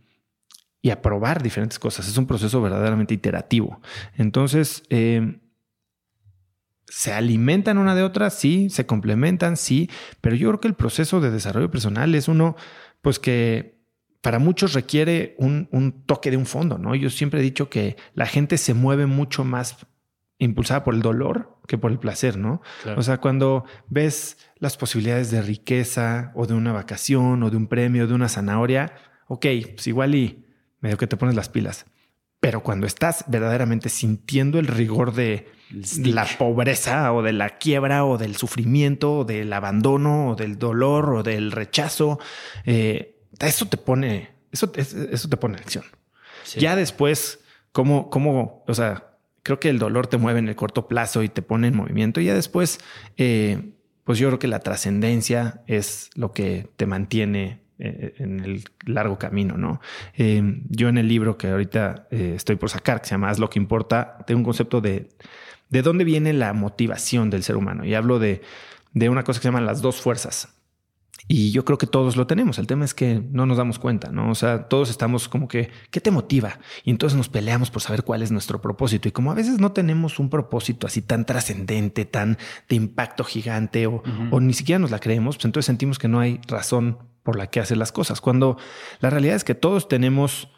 y 0.83 0.91
a 0.91 1.03
probar 1.03 1.43
diferentes 1.43 1.79
cosas. 1.79 2.09
Es 2.09 2.17
un 2.17 2.27
proceso 2.27 2.61
verdaderamente 2.61 3.15
iterativo. 3.15 3.81
Entonces, 4.17 4.83
eh, 4.91 5.39
se 6.91 7.13
alimentan 7.13 7.79
una 7.79 7.95
de 7.95 8.03
otra, 8.03 8.31
sí, 8.31 8.69
se 8.69 8.85
complementan, 8.85 9.57
sí, 9.57 9.89
pero 10.21 10.35
yo 10.35 10.49
creo 10.49 10.61
que 10.61 10.69
el 10.69 10.75
proceso 10.75 11.21
de 11.21 11.31
desarrollo 11.31 11.71
personal 11.71 12.15
es 12.15 12.27
uno, 12.27 12.57
pues 13.01 13.19
que 13.19 13.81
para 14.21 14.39
muchos 14.39 14.75
requiere 14.75 15.37
un, 15.39 16.05
toque 16.05 16.31
de 16.31 16.37
un 16.37 16.47
fondo, 16.47 16.79
¿no? 16.79 16.95
Yo 16.95 17.09
siempre 17.09 17.41
he 17.41 17.43
dicho 17.43 17.71
que 17.71 17.97
la 18.15 18.27
gente 18.27 18.59
se 18.59 18.75
mueve 18.75 19.07
mucho 19.07 19.45
más 19.45 19.87
impulsada 20.39 20.85
por 20.85 20.95
el 20.95 21.01
dolor 21.01 21.59
que 21.69 21.79
por 21.79 21.93
el 21.93 21.99
placer, 21.99 22.37
¿no? 22.37 22.61
O 22.97 23.03
sea, 23.03 23.19
cuando 23.19 23.65
ves 23.89 24.37
las 24.57 24.77
posibilidades 24.77 25.31
de 25.31 25.43
riqueza 25.43 26.33
o 26.35 26.47
de 26.47 26.55
una 26.55 26.73
vacación 26.73 27.43
o 27.45 27.51
de 27.51 27.57
un 27.57 27.69
premio, 27.69 28.09
de 28.09 28.15
una 28.15 28.29
zanahoria, 28.29 28.93
ok, 29.29 29.47
pues 29.75 29.87
igual 29.87 30.15
y 30.17 30.45
medio 30.81 30.99
que 30.99 31.07
te 31.07 31.17
pones 31.17 31.37
las 31.37 31.49
pilas. 31.49 31.87
Pero 32.41 32.63
cuando 32.63 32.87
estás 32.87 33.25
verdaderamente 33.29 33.89
sintiendo 33.89 34.59
el 34.59 34.67
rigor 34.67 35.15
de 35.15 35.47
la 36.05 36.27
pobreza 36.39 37.13
o 37.13 37.23
de 37.23 37.33
la 37.33 37.59
quiebra 37.59 38.05
o 38.05 38.19
del 38.19 38.37
sufrimiento 38.37 39.19
o 39.19 39.25
del 39.25 39.53
abandono 39.53 40.31
o 40.31 40.37
del 40.37 40.59
dolor 40.59 41.11
o 41.11 41.23
del 41.23 41.53
rechazo, 41.53 42.19
eh, 42.65 43.17
eso 43.39 43.67
te 43.67 43.77
pone, 43.77 44.31
eso, 44.53 44.73
eso 44.75 45.29
te 45.29 45.37
pone 45.37 45.57
en 45.57 45.63
acción. 45.63 45.85
Ya 46.57 46.75
después, 46.75 47.41
¿cómo, 47.73 48.11
cómo, 48.11 48.65
o 48.67 48.75
sea, 48.75 49.11
creo 49.43 49.61
que 49.61 49.69
el 49.69 49.79
dolor 49.79 50.07
te 50.07 50.17
mueve 50.17 50.41
en 50.41 50.49
el 50.49 50.57
corto 50.57 50.89
plazo 50.89 51.23
y 51.23 51.29
te 51.29 51.43
pone 51.43 51.69
en 51.69 51.77
movimiento. 51.77 52.21
Y 52.21 52.27
ya 52.27 52.35
después, 52.35 52.79
eh, 53.17 53.73
pues 54.05 54.19
yo 54.19 54.29
creo 54.29 54.39
que 54.39 54.49
la 54.49 54.61
trascendencia 54.61 55.63
es 55.67 56.11
lo 56.15 56.33
que 56.33 56.69
te 56.77 56.87
mantiene 56.87 57.61
eh, 57.83 58.15
en 58.19 58.41
el 58.41 58.65
largo 58.85 59.19
camino, 59.19 59.57
¿no? 59.57 59.81
Eh, 60.15 60.43
yo 60.69 60.91
en 60.91 60.99
el 60.99 61.09
libro 61.09 61.39
que 61.39 61.49
ahorita 61.49 62.09
eh, 62.11 62.35
estoy 62.37 62.57
por 62.57 62.69
sacar, 62.69 63.01
que 63.01 63.09
se 63.09 63.15
llama 63.15 63.31
Haz 63.31 63.39
lo 63.39 63.49
que 63.49 63.59
importa, 63.59 64.19
tengo 64.27 64.41
un 64.41 64.45
concepto 64.45 64.83
de 64.83 65.09
de 65.71 65.83
dónde 65.83 66.05
viene 66.05 66.33
la 66.33 66.53
motivación 66.53 67.31
del 67.31 67.43
ser 67.43 67.57
humano. 67.57 67.85
Y 67.85 67.95
hablo 67.95 68.19
de, 68.19 68.43
de 68.93 69.09
una 69.09 69.25
cosa 69.25 69.41
que 69.41 69.45
se 69.45 69.49
llaman 69.49 69.67
las 69.67 69.81
dos 69.83 70.01
fuerzas. 70.01 70.49
Y 71.33 71.53
yo 71.53 71.65
creo 71.65 71.79
que 71.79 71.87
todos 71.87 72.17
lo 72.17 72.27
tenemos. 72.27 72.59
El 72.59 72.67
tema 72.67 72.85
es 72.85 72.93
que 72.93 73.23
no 73.31 73.47
nos 73.47 73.57
damos 73.57 73.79
cuenta, 73.79 74.11
¿no? 74.11 74.31
O 74.31 74.35
sea, 74.35 74.69
todos 74.69 74.91
estamos 74.91 75.29
como 75.29 75.47
que, 75.47 75.71
¿qué 75.93 76.01
te 76.01 76.11
motiva? 76.11 76.59
Y 76.83 76.91
entonces 76.91 77.17
nos 77.17 77.29
peleamos 77.29 77.71
por 77.71 77.83
saber 77.83 78.03
cuál 78.03 78.23
es 78.23 78.33
nuestro 78.33 78.61
propósito. 78.61 79.09
Y 79.09 79.13
como 79.13 79.31
a 79.31 79.37
veces 79.37 79.61
no 79.61 79.71
tenemos 79.71 80.19
un 80.19 80.29
propósito 80.29 80.89
así 80.89 81.03
tan 81.03 81.27
trascendente, 81.27 82.05
tan 82.05 82.37
de 82.69 82.75
impacto 82.75 83.23
gigante, 83.23 83.87
o, 83.87 84.03
o, 84.33 84.41
ni 84.41 84.55
siquiera 84.55 84.81
nos 84.81 84.91
la 84.91 84.99
creemos, 84.99 85.37
pues 85.37 85.45
entonces 85.45 85.67
sentimos 85.67 86.01
que 86.01 86.09
no 86.09 86.19
hay 86.19 86.41
razón 86.49 86.99
por 87.23 87.37
la 87.37 87.47
que 87.47 87.61
hacer 87.61 87.77
las 87.77 87.93
cosas. 87.93 88.21
Cuando 88.21 88.57
la 88.99 89.11
realidad 89.11 89.37
es 89.37 89.45
que 89.45 89.55
todos 89.55 89.87
tenemos 89.87 90.49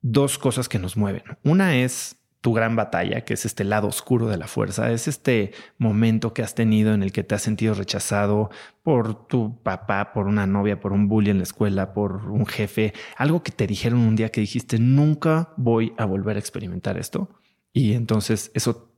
dos 0.00 0.38
cosas 0.38 0.68
que 0.68 0.80
nos 0.80 0.96
mueven. 0.96 1.22
Una 1.44 1.76
es 1.76 2.15
tu 2.46 2.52
gran 2.52 2.76
batalla, 2.76 3.22
que 3.22 3.34
es 3.34 3.44
este 3.44 3.64
lado 3.64 3.88
oscuro 3.88 4.28
de 4.28 4.36
la 4.36 4.46
fuerza, 4.46 4.92
es 4.92 5.08
este 5.08 5.50
momento 5.78 6.32
que 6.32 6.42
has 6.42 6.54
tenido 6.54 6.94
en 6.94 7.02
el 7.02 7.10
que 7.10 7.24
te 7.24 7.34
has 7.34 7.42
sentido 7.42 7.74
rechazado 7.74 8.50
por 8.84 9.26
tu 9.26 9.60
papá, 9.64 10.12
por 10.12 10.28
una 10.28 10.46
novia, 10.46 10.78
por 10.78 10.92
un 10.92 11.08
bully 11.08 11.30
en 11.30 11.38
la 11.38 11.42
escuela, 11.42 11.92
por 11.92 12.30
un 12.30 12.46
jefe, 12.46 12.94
algo 13.16 13.42
que 13.42 13.50
te 13.50 13.66
dijeron 13.66 13.98
un 13.98 14.14
día 14.14 14.28
que 14.28 14.40
dijiste, 14.40 14.78
nunca 14.78 15.54
voy 15.56 15.92
a 15.98 16.04
volver 16.04 16.36
a 16.36 16.38
experimentar 16.38 16.98
esto. 16.98 17.28
Y 17.72 17.94
entonces 17.94 18.52
eso, 18.54 18.92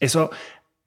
eso, 0.00 0.30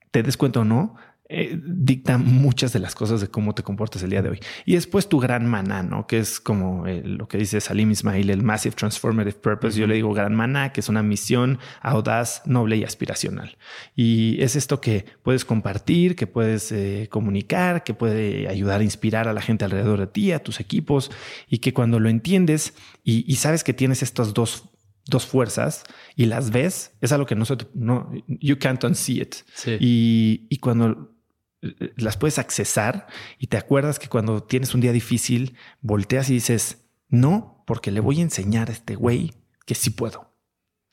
te 0.09 0.23
des 0.23 0.37
cuenta 0.37 0.61
o 0.61 0.65
no, 0.65 0.95
eh, 1.33 1.57
dicta 1.63 2.17
muchas 2.17 2.73
de 2.73 2.79
las 2.79 2.93
cosas 2.93 3.21
de 3.21 3.29
cómo 3.29 3.55
te 3.55 3.63
comportas 3.63 4.03
el 4.03 4.09
día 4.09 4.21
de 4.21 4.31
hoy. 4.31 4.39
Y 4.65 4.73
después 4.73 5.07
tu 5.07 5.17
gran 5.17 5.45
maná, 5.45 5.81
¿no? 5.81 6.05
Que 6.05 6.19
es 6.19 6.41
como 6.41 6.85
eh, 6.87 7.01
lo 7.05 7.29
que 7.29 7.37
dice 7.37 7.61
Salim 7.61 7.89
Ismail, 7.89 8.29
el 8.29 8.43
Massive 8.43 8.75
Transformative 8.75 9.37
Purpose. 9.39 9.79
Yo 9.79 9.87
le 9.87 9.95
digo 9.95 10.13
gran 10.13 10.35
maná, 10.35 10.73
que 10.73 10.81
es 10.81 10.89
una 10.89 11.03
misión 11.03 11.59
audaz, 11.81 12.41
noble 12.45 12.75
y 12.75 12.83
aspiracional. 12.83 13.57
Y 13.95 14.41
es 14.41 14.57
esto 14.57 14.81
que 14.81 15.05
puedes 15.23 15.45
compartir, 15.45 16.17
que 16.17 16.27
puedes 16.27 16.69
eh, 16.73 17.07
comunicar, 17.09 17.85
que 17.85 17.93
puede 17.93 18.49
ayudar 18.49 18.81
a 18.81 18.83
inspirar 18.83 19.29
a 19.29 19.33
la 19.33 19.41
gente 19.41 19.63
alrededor 19.63 20.01
de 20.01 20.07
ti, 20.07 20.33
a 20.33 20.43
tus 20.43 20.59
equipos, 20.59 21.11
y 21.47 21.59
que 21.59 21.73
cuando 21.73 22.01
lo 22.01 22.09
entiendes 22.09 22.73
y, 23.05 23.35
sabes 23.37 23.63
que 23.63 23.73
tienes 23.73 24.03
estas 24.03 24.33
dos 24.33 24.65
dos 25.05 25.25
fuerzas 25.25 25.83
y 26.15 26.25
las 26.25 26.51
ves, 26.51 26.91
es 27.01 27.11
algo 27.11 27.25
que 27.25 27.35
no 27.35 27.43
se, 27.45 27.57
no, 27.73 28.11
you 28.27 28.59
can't 28.59 28.83
unsee 28.83 29.21
it. 29.21 29.35
Y, 29.79 30.45
y, 30.47 30.57
cuando 30.57 31.11
las 31.95 32.17
puedes 32.17 32.39
accesar 32.39 33.07
y 33.37 33.47
te 33.47 33.57
acuerdas 33.57 33.99
que 33.99 34.09
cuando 34.09 34.43
tienes 34.43 34.73
un 34.73 34.81
día 34.81 34.91
difícil, 34.91 35.55
volteas 35.81 36.29
y 36.29 36.33
dices, 36.33 36.85
no, 37.09 37.63
porque 37.67 37.91
le 37.91 37.99
voy 37.99 38.19
a 38.19 38.23
enseñar 38.23 38.69
a 38.69 38.73
este 38.73 38.95
güey 38.95 39.33
que 39.65 39.75
sí 39.75 39.91
puedo. 39.91 40.31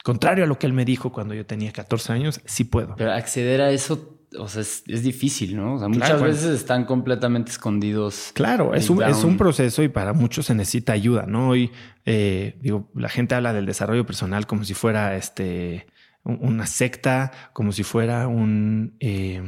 Contrario 0.04 0.44
a 0.44 0.46
lo 0.46 0.58
que 0.58 0.66
él 0.66 0.72
me 0.72 0.84
dijo 0.84 1.10
cuando 1.12 1.34
yo 1.34 1.44
tenía 1.46 1.72
14 1.72 2.12
años, 2.12 2.40
sí 2.44 2.64
puedo. 2.64 2.94
Pero 2.96 3.12
acceder 3.12 3.60
a 3.60 3.70
eso, 3.70 4.20
o 4.38 4.48
sea, 4.48 4.62
es, 4.62 4.84
difícil, 5.02 5.56
¿no? 5.56 5.74
O 5.74 5.78
sea, 5.78 5.88
muchas 5.88 6.22
veces 6.22 6.50
están 6.54 6.84
completamente 6.84 7.50
escondidos. 7.50 8.30
Claro, 8.34 8.74
es 8.74 8.90
un, 8.90 9.02
es 9.02 9.24
un, 9.24 9.36
proceso 9.36 9.82
y 9.82 9.88
para 9.88 10.12
muchos 10.12 10.46
se 10.46 10.54
necesita 10.54 10.92
ayuda, 10.92 11.26
¿no? 11.26 11.50
Hoy, 11.50 11.72
eh, 12.04 12.58
digo, 12.60 12.90
la 12.94 13.08
gente 13.08 13.34
habla 13.34 13.52
del 13.52 13.66
desarrollo 13.66 14.06
personal 14.06 14.46
como 14.46 14.64
si 14.64 14.74
fuera 14.74 15.16
este, 15.16 15.86
una 16.24 16.66
secta, 16.66 17.32
como 17.52 17.72
si 17.72 17.82
fuera 17.82 18.28
un... 18.28 18.96
Eh, 19.00 19.42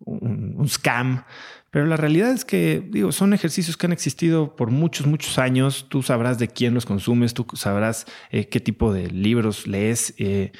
un, 0.00 0.68
scam. 0.68 1.24
Pero 1.70 1.86
la 1.86 1.96
realidad 1.96 2.30
es 2.30 2.44
que, 2.44 2.86
digo, 2.88 3.12
son 3.12 3.32
ejercicios 3.32 3.76
que 3.76 3.86
han 3.86 3.92
existido 3.92 4.54
por 4.56 4.70
muchos, 4.70 5.06
muchos 5.06 5.38
años. 5.38 5.86
Tú 5.88 6.02
sabrás 6.02 6.38
de 6.38 6.48
quién 6.48 6.74
los 6.74 6.86
consumes, 6.86 7.34
tú 7.34 7.46
sabrás 7.54 8.06
eh, 8.30 8.48
qué 8.48 8.60
tipo 8.60 8.92
de 8.92 9.10
libros 9.10 9.66
lees, 9.66 10.14
eh, 10.18 10.52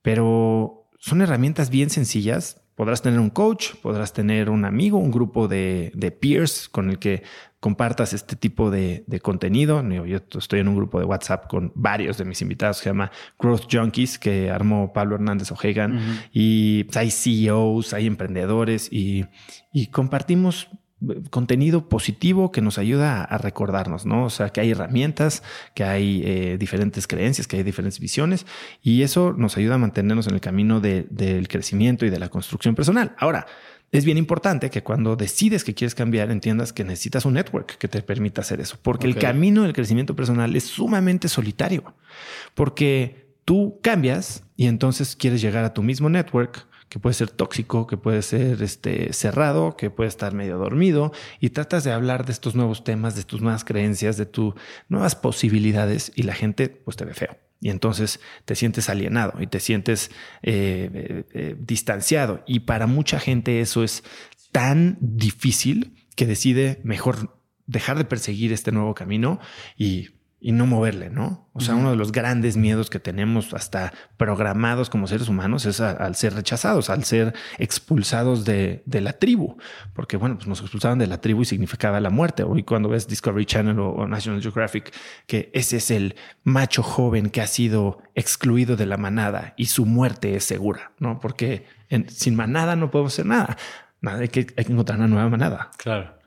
pero 0.00 0.88
son 0.98 1.20
herramientas 1.20 1.70
bien 1.70 1.90
sencillas. 1.90 2.62
Podrás 2.74 3.02
tener 3.02 3.20
un 3.20 3.30
coach, 3.30 3.74
podrás 3.82 4.14
tener 4.14 4.48
un 4.48 4.64
amigo, 4.64 4.98
un 4.98 5.10
grupo 5.10 5.46
de, 5.46 5.92
de 5.94 6.10
peers 6.10 6.68
con 6.70 6.88
el 6.88 6.98
que 6.98 7.22
compartas 7.62 8.12
este 8.12 8.34
tipo 8.34 8.72
de, 8.72 9.04
contenido. 9.22 9.88
Yo 10.04 10.18
estoy 10.36 10.58
en 10.58 10.66
un 10.66 10.74
grupo 10.74 10.98
de 10.98 11.04
WhatsApp 11.04 11.46
con 11.46 11.70
varios 11.76 12.18
de 12.18 12.24
mis 12.24 12.42
invitados 12.42 12.78
que 12.78 12.82
se 12.82 12.90
llama 12.90 13.12
Growth 13.38 13.72
Junkies, 13.72 14.18
que 14.18 14.50
armó 14.50 14.92
Pablo 14.92 15.14
Hernández 15.14 15.52
Ojegan. 15.52 16.26
Y 16.32 16.82
pues, 16.82 16.96
hay 16.96 17.12
CEOs, 17.12 17.94
hay 17.94 18.08
emprendedores 18.08 18.88
y, 18.90 19.26
compartimos 19.92 20.70
eh, 21.08 21.22
contenido 21.30 21.88
positivo 21.88 22.50
que 22.50 22.62
nos 22.62 22.78
ayuda 22.78 23.22
a 23.22 23.38
recordarnos, 23.38 24.06
¿no? 24.06 24.24
O 24.24 24.30
sea, 24.30 24.48
que 24.48 24.60
hay 24.60 24.72
herramientas, 24.72 25.44
que 25.74 25.84
hay 25.84 26.20
eh, 26.24 26.56
diferentes 26.58 27.06
creencias, 27.06 27.46
que 27.46 27.58
hay 27.58 27.62
diferentes 27.62 28.00
visiones 28.00 28.44
y 28.82 29.02
eso 29.02 29.34
nos 29.38 29.56
ayuda 29.56 29.76
a 29.76 29.78
mantenernos 29.78 30.26
en 30.26 30.34
el 30.34 30.40
camino 30.40 30.80
del 30.80 31.46
crecimiento 31.46 32.06
y 32.06 32.10
de 32.10 32.18
la 32.18 32.28
construcción 32.28 32.74
personal. 32.74 33.14
Ahora, 33.18 33.46
es 33.92 34.06
bien 34.06 34.16
importante 34.16 34.70
que 34.70 34.82
cuando 34.82 35.16
decides 35.16 35.64
que 35.64 35.74
quieres 35.74 35.94
cambiar, 35.94 36.30
entiendas 36.30 36.72
que 36.72 36.82
necesitas 36.82 37.26
un 37.26 37.34
network 37.34 37.76
que 37.76 37.88
te 37.88 38.02
permita 38.02 38.40
hacer 38.40 38.60
eso, 38.60 38.78
porque 38.80 39.06
el 39.06 39.16
camino 39.16 39.62
del 39.62 39.74
crecimiento 39.74 40.16
personal 40.16 40.56
es 40.56 40.64
sumamente 40.64 41.28
solitario, 41.28 41.94
porque 42.54 43.36
tú 43.44 43.78
cambias 43.82 44.44
y 44.56 44.66
entonces 44.66 45.14
quieres 45.14 45.42
llegar 45.42 45.64
a 45.64 45.74
tu 45.74 45.82
mismo 45.82 46.08
network 46.08 46.66
que 46.88 46.98
puede 46.98 47.14
ser 47.14 47.30
tóxico, 47.30 47.86
que 47.86 47.96
puede 47.98 48.22
ser 48.22 48.62
este, 48.62 49.12
cerrado, 49.12 49.76
que 49.76 49.90
puede 49.90 50.08
estar 50.08 50.34
medio 50.34 50.58
dormido, 50.58 51.12
y 51.40 51.50
tratas 51.50 51.84
de 51.84 51.92
hablar 51.92 52.26
de 52.26 52.32
estos 52.32 52.54
nuevos 52.54 52.84
temas, 52.84 53.14
de 53.14 53.24
tus 53.24 53.40
nuevas 53.40 53.64
creencias, 53.64 54.18
de 54.18 54.26
tus 54.26 54.54
nuevas 54.90 55.16
posibilidades, 55.16 56.12
y 56.14 56.24
la 56.24 56.34
gente 56.34 56.68
pues 56.68 56.98
te 56.98 57.06
ve 57.06 57.14
feo. 57.14 57.36
Y 57.62 57.70
entonces 57.70 58.18
te 58.44 58.56
sientes 58.56 58.90
alienado 58.90 59.40
y 59.40 59.46
te 59.46 59.60
sientes 59.60 60.10
eh, 60.42 60.90
eh, 60.92 61.24
eh, 61.32 61.56
distanciado. 61.56 62.42
Y 62.44 62.60
para 62.60 62.88
mucha 62.88 63.20
gente 63.20 63.60
eso 63.60 63.84
es 63.84 64.02
tan 64.50 64.98
difícil 65.00 65.94
que 66.16 66.26
decide 66.26 66.80
mejor 66.82 67.38
dejar 67.66 67.98
de 67.98 68.04
perseguir 68.04 68.52
este 68.52 68.72
nuevo 68.72 68.94
camino 68.94 69.38
y 69.78 70.08
y 70.44 70.50
no 70.50 70.66
moverle, 70.66 71.08
¿no? 71.08 71.48
O 71.52 71.60
sea, 71.60 71.76
uno 71.76 71.90
de 71.90 71.96
los 71.96 72.10
grandes 72.10 72.56
miedos 72.56 72.90
que 72.90 72.98
tenemos 72.98 73.54
hasta 73.54 73.92
programados 74.16 74.90
como 74.90 75.06
seres 75.06 75.28
humanos 75.28 75.66
es 75.66 75.80
al 75.80 76.16
ser 76.16 76.34
rechazados, 76.34 76.90
al 76.90 77.04
ser 77.04 77.32
expulsados 77.58 78.44
de, 78.44 78.82
la 78.86 79.12
tribu, 79.12 79.56
porque 79.94 80.16
bueno, 80.16 80.34
pues 80.34 80.48
nos 80.48 80.60
expulsaban 80.60 80.98
de 80.98 81.06
la 81.06 81.20
tribu 81.20 81.42
y 81.42 81.44
significaba 81.44 82.00
la 82.00 82.10
muerte. 82.10 82.42
Hoy 82.42 82.64
cuando 82.64 82.88
ves 82.88 83.06
Discovery 83.06 83.46
Channel 83.46 83.78
o, 83.78 84.08
National 84.08 84.42
Geographic, 84.42 84.92
que 85.28 85.48
ese 85.54 85.76
es 85.76 85.92
el 85.92 86.16
macho 86.42 86.82
joven 86.82 87.30
que 87.30 87.40
ha 87.40 87.46
sido 87.46 88.02
excluido 88.16 88.74
de 88.74 88.86
la 88.86 88.96
manada 88.96 89.54
y 89.56 89.66
su 89.66 89.86
muerte 89.86 90.34
es 90.34 90.42
segura, 90.42 90.90
¿no? 90.98 91.20
Porque 91.20 91.66
sin 92.08 92.34
manada 92.34 92.74
no 92.74 92.90
podemos 92.90 93.12
hacer 93.12 93.26
nada. 93.26 93.56
Nada, 94.00 94.18
hay 94.18 94.28
que, 94.28 94.40
hay 94.56 94.64
que 94.64 94.72
encontrar 94.72 94.98
una 94.98 95.06
nueva 95.06 95.28
manada. 95.28 95.70
Claro. 95.78 96.21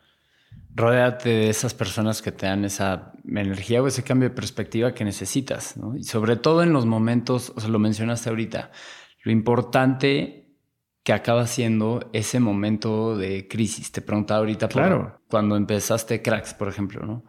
Rodéate 0.77 1.29
de 1.29 1.49
esas 1.49 1.73
personas 1.73 2.21
que 2.21 2.33
te 2.33 2.47
dan 2.47 2.65
esa 2.65 3.13
energía 3.25 3.81
o 3.81 3.87
ese 3.87 4.03
cambio 4.03 4.27
de 4.27 4.35
perspectiva 4.35 4.93
que 4.93 5.05
necesitas, 5.05 5.77
¿no? 5.77 5.95
Y 5.95 6.03
sobre 6.03 6.35
todo 6.35 6.63
en 6.63 6.73
los 6.73 6.85
momentos, 6.85 7.53
o 7.55 7.61
sea, 7.61 7.69
lo 7.69 7.79
mencionaste 7.79 8.29
ahorita, 8.29 8.71
lo 9.23 9.31
importante 9.31 10.45
que 11.05 11.13
acaba 11.13 11.47
siendo 11.47 12.09
ese 12.13 12.39
momento 12.39 13.15
de 13.15 13.47
crisis. 13.47 13.91
Te 13.91 14.01
preguntaba 14.01 14.39
ahorita 14.39 14.67
claro. 14.67 15.21
cuando 15.29 15.55
empezaste 15.55 16.21
Cracks, 16.21 16.53
por 16.55 16.67
ejemplo, 16.67 17.05
¿no? 17.05 17.23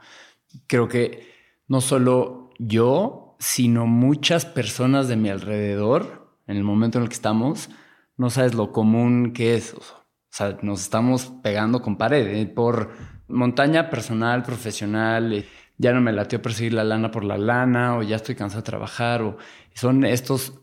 Creo 0.66 0.88
que 0.88 1.28
no 1.68 1.80
solo 1.80 2.50
yo, 2.59 3.37
sino 3.38 3.87
muchas 3.87 4.44
personas 4.44 5.09
de 5.09 5.16
mi 5.16 5.28
alrededor, 5.28 6.37
en 6.46 6.56
el 6.56 6.64
momento 6.64 6.98
en 6.98 7.04
el 7.04 7.11
que 7.11 7.16
estamos, 7.16 7.68
no 8.16 8.30
sabes 8.30 8.54
lo 8.54 8.72
común 8.72 9.32
que 9.32 9.54
es. 9.54 9.74
O 9.74 9.82
sea, 10.30 10.59
nos 10.62 10.80
estamos 10.80 11.32
pegando 11.42 11.82
con 11.82 11.98
pared 11.98 12.26
¿eh? 12.26 12.46
por 12.46 12.90
montaña 13.28 13.90
personal, 13.90 14.42
profesional, 14.42 15.32
eh, 15.32 15.46
ya 15.78 15.92
no 15.92 16.00
me 16.00 16.12
latió 16.12 16.40
perseguir 16.40 16.74
la 16.74 16.84
lana 16.84 17.10
por 17.10 17.24
la 17.24 17.38
lana 17.38 17.96
o 17.96 18.02
ya 18.02 18.16
estoy 18.16 18.34
cansado 18.34 18.62
de 18.62 18.66
trabajar 18.66 19.22
o 19.22 19.36
son 19.74 20.04
estos 20.04 20.60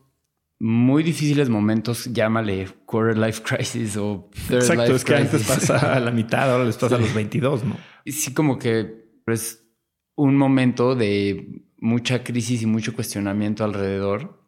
muy 0.60 1.04
difíciles 1.04 1.50
momentos, 1.50 2.06
llámale 2.14 2.68
quarter 2.86 3.18
life 3.18 3.42
crisis 3.44 3.98
o 3.98 4.30
third 4.48 4.62
Exacto, 4.62 4.96
es 4.96 5.04
que 5.04 5.16
antes 5.16 5.44
pasa 5.46 5.94
a 5.94 6.00
la 6.00 6.12
mitad, 6.12 6.50
ahora 6.50 6.64
les 6.64 6.78
pasa 6.78 6.96
a 6.96 7.00
los 7.00 7.14
22, 7.14 7.66
¿no? 7.66 7.78
Sí, 8.06 8.34
como 8.34 8.58
que 8.58 9.20
es 9.28 9.66
un 10.16 10.38
momento 10.38 10.96
de 10.96 11.64
mucha 11.78 12.24
crisis 12.24 12.62
y 12.62 12.66
mucho 12.66 12.94
cuestionamiento 12.94 13.66
alrededor, 13.66 14.42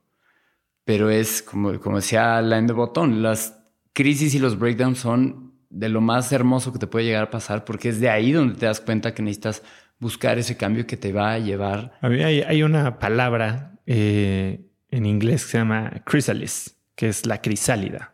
pero 0.86 1.10
es 1.10 1.42
como, 1.42 1.78
como 1.82 1.98
decía 1.98 2.42
la 2.42 2.62
de 2.62 2.74
botón, 2.74 3.22
las 3.22 3.60
crisis 3.92 4.36
y 4.36 4.40
los 4.40 4.58
breakdowns 4.58 5.00
son 5.00 5.45
de 5.76 5.90
lo 5.90 6.00
más 6.00 6.32
hermoso 6.32 6.72
que 6.72 6.80
te 6.80 6.88
puede 6.88 7.06
llegar 7.06 7.24
a 7.24 7.30
pasar, 7.30 7.66
porque 7.66 7.90
es 7.90 8.00
de 8.00 8.10
ahí 8.10 8.32
donde 8.32 8.56
te 8.56 8.66
das 8.66 8.80
cuenta 8.80 9.14
que 9.14 9.22
necesitas 9.22 9.62
buscar 10.00 10.40
ese 10.40 10.56
cambio 10.56 10.88
que 10.88 10.96
te 10.96 11.12
va 11.12 11.34
a 11.34 11.40
llevar. 11.40 12.00
Mí 12.02 12.24
hay, 12.24 12.64
una 12.64 12.98
palabra 12.98 13.78
eh, 13.86 14.70
en 14.90 15.06
inglés 15.06 15.44
que 15.44 15.52
se 15.52 15.58
llama 15.58 16.02
chrysalis, 16.10 16.78
que 16.96 17.10
es 17.10 17.26
la 17.26 17.42
crisálida. 17.42 18.14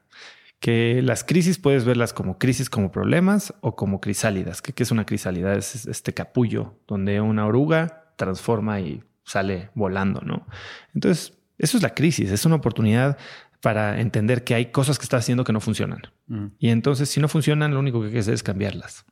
Que 0.60 1.02
las 1.04 1.24
crisis 1.24 1.60
puedes 1.60 1.86
verlas 1.86 2.13
como 2.13 2.39
crisis, 2.39 2.69
como 2.69 2.91
problemas 2.91 3.54
o 3.62 3.76
como 3.76 4.02
crisálidas. 4.02 4.62
¿Qué, 4.62 4.74
es 4.82 4.91
una 4.91 5.06
crisálida? 5.06 5.54
Es 5.54 5.86
este 5.86 6.13
capullo 6.13 6.80
donde 6.88 7.21
una 7.21 7.45
oruga 7.45 8.13
transforma 8.15 8.80
y 8.80 9.04
sale 9.24 9.69
volando, 9.76 10.21
¿no? 10.21 10.47
Entonces, 10.95 11.38
eso 11.60 11.78
es 11.78 11.84
la 11.84 11.93
crisis, 11.93 12.32
es 12.32 12.45
una 12.45 12.56
oportunidad 12.56 13.17
para 13.62 14.02
entender 14.02 14.43
que 14.43 14.56
hay 14.56 14.71
cosas 14.71 14.97
que 14.97 15.04
estás 15.04 15.24
haciendo 15.24 15.43
que 15.43 15.54
no 15.54 15.62
funcionan. 15.62 16.02
Mm. 16.28 16.47
Y 16.58 16.69
entonces, 16.69 17.10
si 17.10 17.19
no 17.19 17.28
funcionan, 17.28 17.74
lo 17.74 17.80
único 17.80 18.02
que 18.02 18.08
hay 18.08 18.13
que 18.13 18.19
hacer 18.19 18.34
es 18.34 18.43
cambiarlas. 18.43 19.06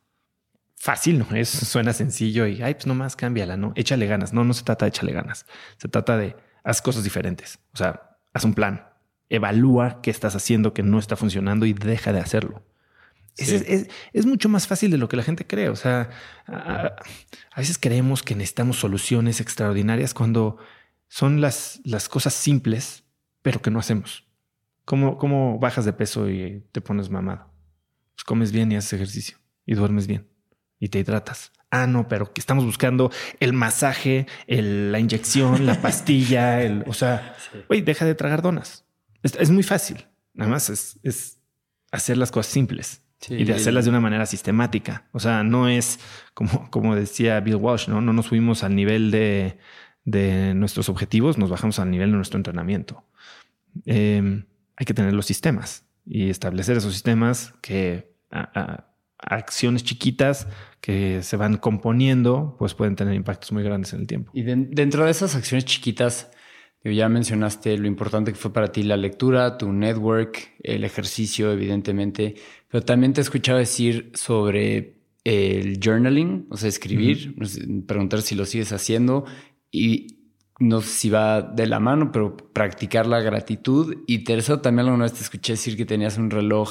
Fácil, 0.76 1.20
¿no? 1.20 1.28
Es, 1.36 1.50
suena 1.50 1.94
sencillo 1.94 2.48
y, 2.48 2.62
ay, 2.62 2.74
pues 2.74 2.88
nomás 2.88 3.16
cámbiala, 3.16 3.58
¿no? 3.58 3.74
Échale 3.76 4.08
ganas. 4.08 4.34
No, 4.34 4.44
no 4.44 4.54
se 4.54 4.64
trata 4.64 4.86
de 4.86 4.90
échale 4.90 5.12
ganas. 5.12 5.46
Se 5.78 5.88
trata 5.88 6.18
de 6.18 6.36
haz 6.64 6.82
cosas 6.82 7.04
diferentes. 7.04 7.60
O 7.74 7.78
sea, 7.78 8.18
haz 8.34 8.44
un 8.44 8.54
plan. 8.54 8.88
Evalúa 9.30 10.02
qué 10.02 10.10
estás 10.10 10.36
haciendo 10.36 10.74
que 10.74 10.82
no 10.82 10.98
está 10.98 11.16
funcionando 11.16 11.66
y 11.66 11.74
deja 11.74 12.12
de 12.12 12.20
hacerlo. 12.20 12.64
Es, 13.38 14.26
mucho 14.26 14.50
más 14.50 14.68
fácil 14.68 14.92
de 14.92 14.98
lo 14.98 15.08
que 15.08 15.18
la 15.18 15.24
gente 15.24 15.46
cree. 15.46 15.70
O 15.70 15.76
sea, 15.76 16.10
a, 16.48 16.96
a, 17.52 17.60
veces 17.60 17.78
creemos 17.78 18.24
que 18.24 18.36
necesitamos 18.36 18.80
soluciones 18.80 19.40
extraordinarias 19.40 20.14
cuando 20.14 20.58
son 21.08 21.40
las, 21.40 21.82
las 21.84 22.10
cosas 22.10 22.34
simples, 22.34 23.04
pero 23.42 23.62
que 23.62 23.72
no 23.72 23.80
hacemos. 23.80 24.29
¿Cómo, 24.90 25.60
bajas 25.60 25.86
de 25.86 25.94
peso 25.94 26.28
y 26.32 26.64
te 26.72 26.82
pones 26.82 27.12
mamado? 27.12 27.46
Pues 28.16 28.24
comes 28.24 28.52
bien 28.52 28.72
y 28.72 28.76
haces 28.76 28.94
ejercicio 28.94 29.38
y 29.68 29.76
duermes 29.76 30.08
bien 30.08 30.28
y 30.80 30.90
te 30.90 30.98
hidratas. 30.98 31.52
Ah, 31.70 31.86
no, 31.86 32.08
pero 32.08 32.34
que 32.34 32.42
estamos 32.42 32.66
buscando 32.66 33.12
el 33.40 33.54
masaje, 33.54 34.26
la 34.48 34.98
inyección, 34.98 35.68
la 35.68 35.80
pastilla, 35.84 36.64
el, 36.64 36.84
o 36.88 36.94
sea, 36.94 37.36
oye, 37.68 37.84
deja 37.84 38.04
de 38.04 38.16
tragar 38.16 38.42
donas. 38.42 38.84
Es, 39.22 39.52
muy 39.52 39.62
fácil. 39.62 40.08
Nada 40.34 40.50
más 40.50 40.72
es, 40.72 41.38
hacer 41.92 42.18
las 42.18 42.32
cosas 42.32 42.52
simples 42.52 43.04
y 43.28 43.44
de 43.44 43.54
hacerlas 43.54 43.86
de 43.86 43.92
una 43.92 44.00
manera 44.00 44.26
sistemática. 44.26 45.08
O 45.12 45.20
sea, 45.20 45.44
no 45.44 45.70
es 45.70 46.00
como, 46.34 46.72
como 46.72 46.96
decía 46.96 47.40
Bill 47.42 47.58
Walsh, 47.58 47.90
¿no? 47.90 48.02
No 48.02 48.12
nos 48.12 48.26
subimos 48.26 48.64
al 48.64 48.76
nivel 48.76 49.12
de, 49.12 49.60
de 50.04 50.56
nuestros 50.56 50.90
objetivos, 50.90 51.38
nos 51.38 51.52
bajamos 51.52 51.78
al 51.78 51.92
nivel 51.92 52.10
de 52.10 52.18
nuestro 52.18 52.38
entrenamiento. 52.38 53.04
Eh, 53.86 54.46
hay 54.80 54.86
que 54.86 54.94
tener 54.94 55.14
los 55.14 55.26
sistemas 55.26 55.86
y 56.06 56.30
establecer 56.30 56.78
esos 56.78 56.94
sistemas 56.94 57.54
que 57.62 58.14
acciones 59.18 59.84
chiquitas 59.84 60.48
que 60.80 61.22
se 61.22 61.36
van 61.36 61.58
componiendo, 61.58 62.56
pues 62.58 62.74
pueden 62.74 62.96
tener 62.96 63.14
impactos 63.14 63.52
muy 63.52 63.62
grandes 63.62 63.94
en 63.94 64.00
el 64.00 64.08
tiempo. 64.08 64.32
Y 64.34 64.44
dentro 64.44 65.04
de 65.04 65.12
esas 65.12 65.36
acciones 65.36 65.66
chiquitas, 65.66 66.32
ya 66.82 67.10
mencionaste 67.10 67.78
lo 67.78 67.88
importante 67.88 68.32
que 68.32 68.40
fue 68.40 68.54
para 68.54 68.72
ti 68.72 68.84
la 68.84 68.96
lectura, 68.96 69.58
tu 69.58 69.74
network, 69.74 70.54
el 70.64 70.86
ejercicio, 70.86 71.52
evidentemente, 71.52 72.36
pero 72.70 72.84
también 72.86 73.12
te 73.12 73.20
he 73.20 73.24
escuchado 73.24 73.60
decir 73.60 74.12
sobre 74.14 74.96
el 75.26 75.82
journaling, 75.84 76.48
o 76.50 76.56
sea, 76.56 76.70
escribir, 76.70 77.36
preguntar 77.86 78.22
si 78.22 78.36
lo 78.36 78.46
sigues 78.46 78.72
haciendo 78.72 79.26
y 79.72 80.19
no 80.60 80.82
sé 80.82 80.90
si 80.90 81.10
va 81.10 81.42
de 81.42 81.66
la 81.66 81.80
mano, 81.80 82.12
pero 82.12 82.36
practicar 82.36 83.08
la 83.08 83.22
gratitud. 83.22 84.04
Y 84.08 84.24
tercero, 84.26 84.60
también 84.60 84.88
alguna 84.88 85.06
vez 85.06 85.14
te 85.14 85.22
escuché 85.22 85.54
decir 85.54 85.78
que 85.78 85.86
tenías 85.86 86.18
un 86.18 86.30
reloj 86.30 86.70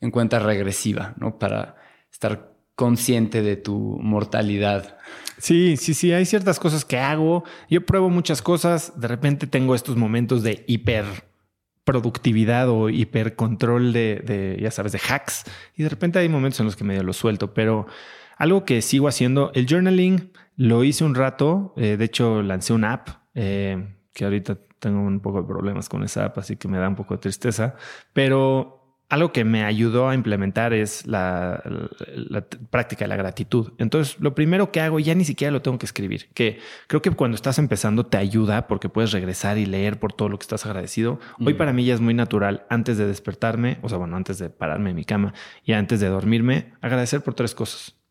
en 0.00 0.10
cuenta 0.10 0.40
regresiva, 0.40 1.14
¿no? 1.16 1.38
Para 1.38 1.76
estar 2.10 2.52
consciente 2.74 3.42
de 3.42 3.56
tu 3.56 3.98
mortalidad. 4.02 4.98
Sí, 5.38 5.76
sí, 5.76 5.94
sí, 5.94 6.12
hay 6.12 6.26
ciertas 6.26 6.58
cosas 6.58 6.84
que 6.84 6.98
hago. 6.98 7.44
Yo 7.70 7.86
pruebo 7.86 8.10
muchas 8.10 8.42
cosas, 8.42 9.00
de 9.00 9.08
repente 9.08 9.46
tengo 9.46 9.74
estos 9.74 9.96
momentos 9.96 10.42
de 10.42 10.64
hiper 10.66 11.04
productividad 11.84 12.68
o 12.68 12.90
hiper 12.90 13.36
control 13.36 13.92
de, 13.92 14.22
de, 14.24 14.58
ya 14.60 14.70
sabes, 14.70 14.92
de 14.92 15.00
hacks. 15.08 15.44
Y 15.76 15.84
de 15.84 15.88
repente 15.88 16.18
hay 16.18 16.28
momentos 16.28 16.60
en 16.60 16.66
los 16.66 16.76
que 16.76 16.84
medio 16.84 17.02
lo 17.02 17.12
suelto, 17.12 17.54
pero 17.54 17.86
algo 18.36 18.64
que 18.64 18.82
sigo 18.82 19.08
haciendo, 19.08 19.52
el 19.54 19.66
journaling, 19.66 20.32
lo 20.56 20.84
hice 20.84 21.04
un 21.04 21.14
rato, 21.14 21.72
eh, 21.76 21.96
de 21.96 22.04
hecho 22.04 22.42
lancé 22.42 22.72
una 22.72 22.92
app 22.92 23.08
eh, 23.34 23.96
que 24.12 24.24
ahorita 24.24 24.58
tengo 24.78 25.00
un 25.00 25.20
poco 25.20 25.42
de 25.42 25.48
problemas 25.48 25.88
con 25.88 26.02
esa 26.02 26.26
app, 26.26 26.38
así 26.38 26.56
que 26.56 26.68
me 26.68 26.78
da 26.78 26.88
un 26.88 26.96
poco 26.96 27.14
de 27.14 27.20
tristeza, 27.20 27.76
pero 28.12 28.82
algo 29.12 29.30
que 29.30 29.44
me 29.44 29.62
ayudó 29.62 30.08
a 30.08 30.14
implementar 30.14 30.72
es 30.72 31.06
la, 31.06 31.62
práctica 32.70 33.04
de 33.04 33.10
la 33.10 33.16
gratitud. 33.16 33.72
Entonces, 33.76 34.18
lo 34.20 34.34
primero 34.34 34.72
que 34.72 34.80
hago, 34.80 34.98
ya 35.00 35.14
ni 35.14 35.26
siquiera 35.26 35.50
lo 35.50 35.60
tengo 35.60 35.76
que 35.76 35.84
escribir, 35.84 36.30
que 36.32 36.60
creo 36.86 37.02
que 37.02 37.10
cuando 37.10 37.34
estás 37.34 37.58
empezando 37.58 38.06
te 38.06 38.16
ayuda 38.16 38.66
porque 38.66 38.88
puedes 38.88 39.12
regresar 39.12 39.58
y 39.58 39.66
leer 39.66 40.00
por 40.00 40.14
todo 40.14 40.30
lo 40.30 40.38
que 40.38 40.44
estás 40.44 40.64
agradecido. 40.64 41.20
Hoy 41.44 41.52
para 41.52 41.74
mí 41.74 41.84
ya 41.84 41.92
es 41.92 42.00
muy 42.00 42.14
natural, 42.14 42.64
antes 42.70 42.96
de 42.96 43.06
despertarme, 43.06 43.78
o 43.82 43.90
sea, 43.90 43.98
bueno, 43.98 44.16
antes 44.16 44.38
de 44.38 44.48
pararme 44.48 44.90
en 44.90 44.96
mi 44.96 45.04
cama 45.04 45.34
y 45.62 45.74
antes 45.74 46.00
de 46.00 46.08
dormirme, 46.08 46.72
agradecer 46.80 47.20
por 47.20 47.34
tres 47.34 47.54
cosas. 47.54 48.01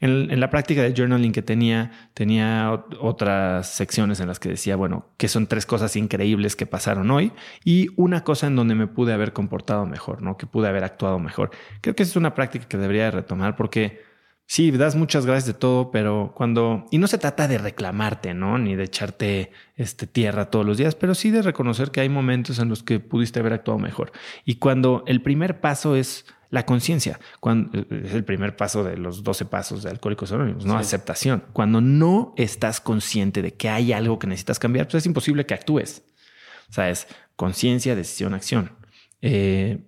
En, 0.00 0.40
la 0.40 0.50
práctica 0.50 0.82
de 0.82 0.94
journaling 0.96 1.32
que 1.32 1.42
tenía, 1.42 1.92
tenía 2.14 2.84
otras 3.00 3.68
secciones 3.68 4.20
en 4.20 4.28
las 4.28 4.38
que 4.38 4.48
decía, 4.48 4.76
bueno, 4.76 5.06
que 5.16 5.28
son 5.28 5.46
tres 5.46 5.66
cosas 5.66 5.96
increíbles 5.96 6.56
que 6.56 6.66
pasaron 6.66 7.10
hoy 7.10 7.32
y 7.64 7.88
una 7.96 8.24
cosa 8.24 8.46
en 8.46 8.56
donde 8.56 8.74
me 8.74 8.86
pude 8.86 9.12
haber 9.12 9.32
comportado 9.32 9.86
mejor, 9.86 10.22
¿no? 10.22 10.36
Que 10.36 10.46
pude 10.46 10.68
haber 10.68 10.84
actuado 10.84 11.18
mejor. 11.18 11.50
Creo 11.80 11.94
que 11.94 12.02
es 12.02 12.16
una 12.16 12.34
práctica 12.34 12.66
que 12.68 12.76
debería 12.76 13.10
retomar 13.10 13.56
porque 13.56 14.02
sí, 14.46 14.70
das 14.70 14.96
muchas 14.96 15.26
gracias 15.26 15.46
de 15.46 15.54
todo, 15.54 15.90
pero 15.90 16.32
cuando, 16.36 16.86
y 16.90 16.98
no 16.98 17.06
se 17.06 17.18
trata 17.18 17.48
de 17.48 17.58
reclamarte, 17.58 18.34
¿no? 18.34 18.58
Ni 18.58 18.76
de 18.76 18.84
echarte 18.84 19.52
este, 19.76 20.06
tierra 20.06 20.50
todos 20.50 20.66
los 20.66 20.78
días, 20.78 20.94
pero 20.94 21.14
sí 21.14 21.30
de 21.30 21.42
reconocer 21.42 21.90
que 21.90 22.00
hay 22.00 22.08
momentos 22.08 22.58
en 22.58 22.68
los 22.68 22.82
que 22.82 23.00
pudiste 23.00 23.40
haber 23.40 23.54
actuado 23.54 23.78
mejor. 23.78 24.12
Y 24.44 24.56
cuando 24.56 25.04
el 25.06 25.22
primer 25.22 25.60
paso 25.60 25.96
es 25.96 26.26
la 26.54 26.64
conciencia, 26.64 27.18
cuando 27.40 27.80
es 27.90 28.14
el 28.14 28.24
primer 28.24 28.54
paso 28.54 28.84
de 28.84 28.96
los 28.96 29.24
12 29.24 29.46
pasos 29.46 29.82
de 29.82 29.90
Alcohólicos 29.90 30.30
Anónimos, 30.30 30.64
¿no? 30.64 30.78
Aceptación. 30.78 31.42
Cuando 31.52 31.80
no 31.80 32.32
estás 32.36 32.80
consciente 32.80 33.42
de 33.42 33.54
que 33.54 33.68
hay 33.68 33.92
algo 33.92 34.20
que 34.20 34.28
necesitas 34.28 34.60
cambiar, 34.60 34.86
pues 34.86 35.02
es 35.02 35.06
imposible 35.06 35.46
que 35.46 35.54
actúes. 35.54 36.04
O 36.70 36.72
sea, 36.72 36.90
es 36.90 37.08
conciencia, 37.34 37.96
decisión, 37.96 38.34
acción. 38.34 38.70
Eh, 39.20 39.84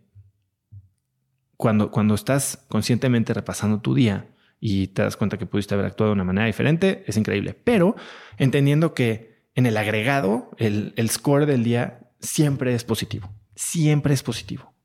cuando, 1.56 1.92
cuando 1.92 2.16
estás 2.16 2.66
conscientemente 2.68 3.32
repasando 3.32 3.80
tu 3.80 3.94
día 3.94 4.26
y 4.58 4.88
te 4.88 5.02
das 5.02 5.16
cuenta 5.16 5.38
que 5.38 5.46
pudiste 5.46 5.74
haber 5.74 5.86
actuado 5.86 6.10
de 6.10 6.14
una 6.14 6.24
manera 6.24 6.48
diferente, 6.48 7.04
es 7.06 7.16
increíble. 7.16 7.54
Pero 7.54 7.94
entendiendo 8.38 8.92
que 8.92 9.46
en 9.54 9.66
el 9.66 9.76
agregado, 9.76 10.50
el, 10.58 10.94
el 10.96 11.10
score 11.10 11.46
del 11.46 11.62
día 11.62 12.10
siempre 12.18 12.74
es 12.74 12.82
positivo. 12.82 13.32
Siempre 13.54 14.14
es 14.14 14.24
positivo. 14.24 14.75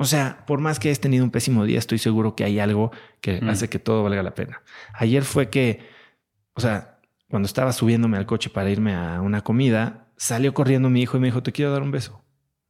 O 0.00 0.04
sea, 0.04 0.44
por 0.46 0.60
más 0.60 0.78
que 0.78 0.88
hayas 0.88 1.00
tenido 1.00 1.24
un 1.24 1.32
pésimo 1.32 1.64
día, 1.64 1.80
estoy 1.80 1.98
seguro 1.98 2.36
que 2.36 2.44
hay 2.44 2.60
algo 2.60 2.92
que 3.20 3.40
mm. 3.40 3.48
hace 3.48 3.68
que 3.68 3.80
todo 3.80 4.04
valga 4.04 4.22
la 4.22 4.32
pena. 4.32 4.62
Ayer 4.94 5.24
fue 5.24 5.50
que, 5.50 5.80
o 6.54 6.60
sea, 6.60 7.00
cuando 7.28 7.46
estaba 7.46 7.72
subiéndome 7.72 8.16
al 8.16 8.24
coche 8.24 8.48
para 8.48 8.70
irme 8.70 8.94
a 8.94 9.20
una 9.20 9.42
comida, 9.42 10.06
salió 10.16 10.54
corriendo 10.54 10.88
mi 10.88 11.02
hijo 11.02 11.16
y 11.16 11.20
me 11.20 11.26
dijo, 11.26 11.42
te 11.42 11.50
quiero 11.50 11.72
dar 11.72 11.82
un 11.82 11.90
beso. 11.90 12.24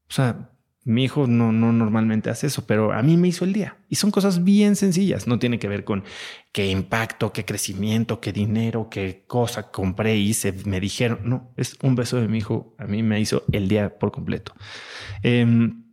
O 0.09 0.13
sea, 0.13 0.53
mi 0.85 1.05
hijo 1.05 1.27
no, 1.27 1.53
no 1.53 1.71
normalmente 1.71 2.31
hace 2.31 2.47
eso, 2.47 2.67
pero 2.67 2.93
a 2.93 3.03
mí 3.03 3.19
me 3.19 3.29
hizo 3.29 3.45
el 3.45 3.53
día. 3.53 3.77
Y 3.91 3.97
son 3.97 4.11
cosas 4.11 4.43
bien 4.43 4.75
sencillas. 4.75 5.27
No 5.27 5.39
tiene 5.39 5.59
que 5.59 5.69
ver 5.69 5.85
con 5.85 6.05
qué 6.51 6.71
impacto, 6.71 7.31
qué 7.35 7.45
crecimiento, 7.45 8.23
qué 8.23 8.33
dinero, 8.33 8.89
qué 8.91 9.25
cosa 9.27 9.71
compré, 9.71 10.17
hice, 10.17 10.55
me 10.65 10.81
dijeron. 10.81 11.21
No, 11.25 11.53
es 11.59 11.77
un 11.83 11.95
beso 11.95 12.19
de 12.19 12.29
mi 12.29 12.39
hijo. 12.39 12.75
A 12.79 12.87
mí 12.87 13.03
me 13.03 13.21
hizo 13.21 13.45
el 13.53 13.69
día 13.69 13.99
por 13.99 14.13
completo. 14.13 14.55
Em, 15.23 15.88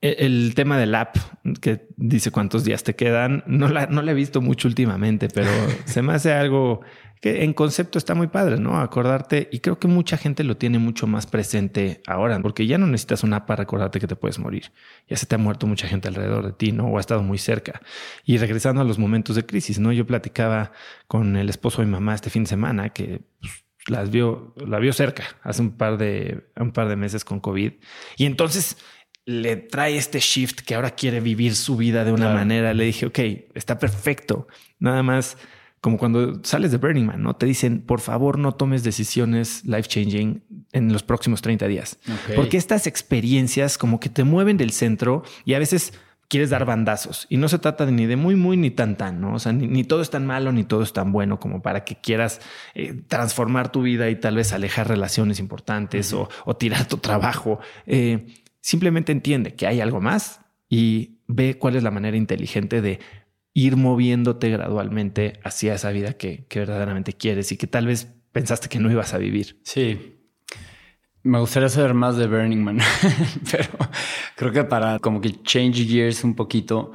el 0.00 0.54
tema 0.54 0.78
del 0.78 0.94
app 0.94 1.16
que 1.60 1.88
dice 1.96 2.30
cuántos 2.30 2.64
días 2.64 2.84
te 2.84 2.96
quedan, 2.96 3.44
no 3.46 3.68
la, 3.68 3.86
no 3.86 4.00
la 4.02 4.12
he 4.12 4.14
visto 4.14 4.40
mucho 4.40 4.66
últimamente, 4.66 5.28
pero 5.28 5.50
se 5.84 6.02
me 6.02 6.14
hace 6.14 6.32
algo 6.32 6.80
que 7.20 7.44
en 7.44 7.52
concepto 7.52 7.98
está 7.98 8.14
muy 8.14 8.28
padre, 8.28 8.58
¿no? 8.58 8.80
Acordarte, 8.80 9.48
y 9.52 9.60
creo 9.60 9.78
que 9.78 9.88
mucha 9.88 10.16
gente 10.16 10.42
lo 10.42 10.56
tiene 10.56 10.78
mucho 10.78 11.06
más 11.06 11.26
presente 11.26 12.00
ahora, 12.06 12.40
porque 12.40 12.66
ya 12.66 12.78
no 12.78 12.86
necesitas 12.86 13.22
una 13.24 13.36
app 13.36 13.46
para 13.46 13.64
recordarte 13.64 14.00
que 14.00 14.06
te 14.06 14.16
puedes 14.16 14.38
morir. 14.38 14.72
Ya 15.06 15.18
se 15.18 15.26
te 15.26 15.34
ha 15.34 15.38
muerto 15.38 15.66
mucha 15.66 15.86
gente 15.86 16.08
alrededor 16.08 16.46
de 16.46 16.52
ti, 16.52 16.72
¿no? 16.72 16.86
O 16.86 16.96
ha 16.96 17.00
estado 17.00 17.22
muy 17.22 17.36
cerca. 17.36 17.82
Y 18.24 18.38
regresando 18.38 18.80
a 18.80 18.84
los 18.84 18.98
momentos 18.98 19.36
de 19.36 19.44
crisis, 19.44 19.78
¿no? 19.78 19.92
Yo 19.92 20.06
platicaba 20.06 20.72
con 21.08 21.36
el 21.36 21.50
esposo 21.50 21.82
de 21.82 21.86
mi 21.86 21.92
mamá 21.92 22.14
este 22.14 22.30
fin 22.30 22.44
de 22.44 22.48
semana 22.48 22.88
que 22.88 23.20
pues, 23.38 23.64
las 23.86 24.10
vio, 24.10 24.54
la 24.56 24.78
vio 24.78 24.94
cerca 24.94 25.24
hace 25.42 25.60
un 25.60 25.72
par 25.72 25.98
de, 25.98 26.46
un 26.56 26.70
par 26.70 26.88
de 26.88 26.96
meses 26.96 27.24
con 27.26 27.40
COVID. 27.40 27.72
Y 28.16 28.24
entonces 28.24 28.78
le 29.26 29.56
trae 29.56 29.96
este 29.96 30.18
shift 30.18 30.60
que 30.60 30.74
ahora 30.74 30.90
quiere 30.90 31.20
vivir 31.20 31.54
su 31.54 31.76
vida 31.76 32.04
de 32.04 32.12
una 32.12 32.32
manera. 32.32 32.74
Le 32.74 32.84
dije, 32.84 33.06
ok, 33.06 33.18
está 33.54 33.78
perfecto. 33.78 34.48
Nada 34.78 35.02
más 35.02 35.36
como 35.80 35.96
cuando 35.96 36.40
sales 36.44 36.70
de 36.72 36.76
Burning 36.76 37.06
Man, 37.06 37.22
¿no? 37.22 37.34
Te 37.36 37.46
dicen, 37.46 37.80
por 37.80 38.00
favor, 38.00 38.38
no 38.38 38.52
tomes 38.52 38.82
decisiones 38.82 39.64
life 39.64 39.88
changing 39.88 40.42
en 40.72 40.92
los 40.92 41.02
próximos 41.02 41.40
30 41.40 41.66
días. 41.68 41.98
Porque 42.36 42.58
estas 42.58 42.86
experiencias 42.86 43.78
como 43.78 43.98
que 43.98 44.10
te 44.10 44.24
mueven 44.24 44.58
del 44.58 44.72
centro 44.72 45.22
y 45.46 45.54
a 45.54 45.58
veces 45.58 45.94
quieres 46.28 46.50
dar 46.50 46.64
bandazos 46.64 47.26
y 47.28 47.38
no 47.38 47.48
se 47.48 47.58
trata 47.58 47.86
ni 47.86 48.06
de 48.06 48.14
muy, 48.14 48.36
muy 48.36 48.56
ni 48.56 48.70
tan, 48.70 48.96
tan, 48.96 49.20
¿no? 49.20 49.34
O 49.34 49.38
sea, 49.40 49.52
ni, 49.52 49.82
todo 49.82 50.00
es 50.00 50.10
tan 50.10 50.26
malo 50.26 50.52
ni 50.52 50.62
todo 50.64 50.82
es 50.82 50.92
tan 50.92 51.10
bueno 51.10 51.40
como 51.40 51.60
para 51.60 51.84
que 51.84 51.96
quieras 51.96 52.40
eh, 52.74 53.02
transformar 53.08 53.72
tu 53.72 53.82
vida 53.82 54.08
y 54.10 54.16
tal 54.16 54.36
vez 54.36 54.52
alejar 54.52 54.86
relaciones 54.86 55.40
importantes 55.40 56.12
o, 56.12 56.28
tirar 56.56 56.86
tu 56.86 56.98
trabajo. 56.98 57.58
Eh, 57.86 58.26
simplemente 58.60 59.12
entiende 59.12 59.54
que 59.54 59.66
hay 59.66 59.80
algo 59.80 60.00
más 60.00 60.40
y 60.68 61.18
ve 61.26 61.58
cuál 61.58 61.76
es 61.76 61.82
la 61.82 61.90
manera 61.90 62.16
inteligente 62.16 62.80
de 62.80 63.00
ir 63.52 63.76
moviéndote 63.76 64.50
gradualmente 64.50 65.40
hacia 65.44 65.74
esa 65.74 65.90
vida 65.90 66.14
que, 66.14 66.46
verdaderamente 66.54 67.12
quieres 67.12 67.50
y 67.52 67.56
que 67.56 67.66
tal 67.66 67.86
vez 67.86 68.08
pensaste 68.32 68.68
que 68.68 68.78
no 68.78 68.90
ibas 68.90 69.12
a 69.14 69.18
vivir. 69.18 69.60
Sí. 69.64 70.16
Me 71.22 71.38
gustaría 71.38 71.68
saber 71.68 71.92
más 71.92 72.16
de 72.16 72.26
Burning 72.26 72.62
Man, 72.62 72.78
pero 73.50 73.68
creo 74.36 74.52
que 74.52 74.64
para 74.64 74.98
como 74.98 75.20
que 75.20 75.42
change 75.42 75.86
gears 75.86 76.24
un 76.24 76.34
poquito, 76.34 76.92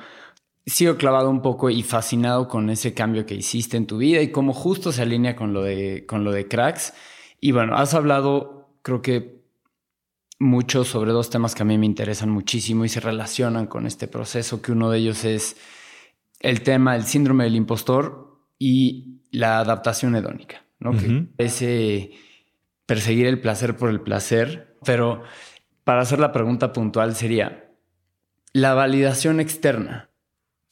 sigo 0.65 0.97
clavado 0.97 1.29
un 1.29 1.41
poco 1.41 1.69
y 1.69 1.83
fascinado 1.83 2.47
con 2.47 2.69
ese 2.71 2.93
cambio 2.95 3.25
que 3.25 3.35
hiciste 3.35 3.77
en 3.77 3.85
tu 3.85 3.97
vida 3.97 4.21
y 4.21 4.31
cómo 4.31 4.53
justo 4.53 4.91
se 4.91 5.03
alinea 5.03 5.35
con 5.35 5.53
lo 5.53 5.61
de, 5.61 6.05
con 6.07 6.23
lo 6.23 6.31
de 6.31 6.47
cracks. 6.47 6.93
Y 7.39 7.51
bueno, 7.51 7.75
has 7.75 7.93
hablado, 7.93 8.79
creo 8.81 9.03
que 9.03 9.34
mucho 10.39 10.83
sobre 10.83 11.11
dos 11.11 11.29
temas 11.29 11.55
que 11.55 11.63
a 11.63 11.65
mí 11.65 11.77
me 11.77 11.85
interesan 11.85 12.29
muchísimo 12.29 12.85
y 12.85 12.89
se 12.89 12.99
relacionan 12.99 13.67
con 13.67 13.85
este 13.85 14.07
proceso, 14.07 14.61
que 14.61 14.71
uno 14.71 14.89
de 14.89 14.99
ellos 14.99 15.23
es 15.23 15.57
el 16.39 16.61
tema 16.61 16.93
del 16.93 17.03
síndrome 17.03 17.45
del 17.45 17.55
impostor 17.55 18.39
y 18.59 19.21
la 19.31 19.59
adaptación 19.59 20.15
hedónica, 20.15 20.65
¿no? 20.79 20.91
Que 20.91 21.27
ese 21.37 22.11
perseguir 22.85 23.27
el 23.27 23.41
placer 23.41 23.75
por 23.75 23.89
el 23.89 24.01
placer, 24.01 24.77
pero 24.85 25.23
para 25.83 26.01
hacer 26.01 26.19
la 26.19 26.31
pregunta 26.31 26.73
puntual 26.73 27.15
sería, 27.15 27.73
la 28.53 28.73
validación 28.73 29.39
externa. 29.39 30.09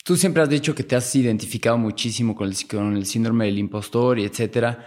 Tú 0.04 0.18
siempre 0.18 0.44
has 0.44 0.50
dicho 0.50 0.76
que 0.76 0.84
te 0.84 0.96
has 0.96 1.16
identificado 1.16 1.78
muchísimo 1.78 2.36
con 2.36 2.50
el, 2.50 2.56
con 2.68 2.96
el 2.96 3.06
síndrome 3.06 3.46
del 3.46 3.58
impostor 3.58 4.20
y 4.20 4.26
etcétera. 4.26 4.86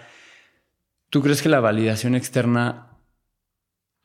¿Tú 1.11 1.23
crees 1.23 1.43
que 1.43 1.49
la 1.49 1.61
validación 1.61 2.15
externa 2.15 2.95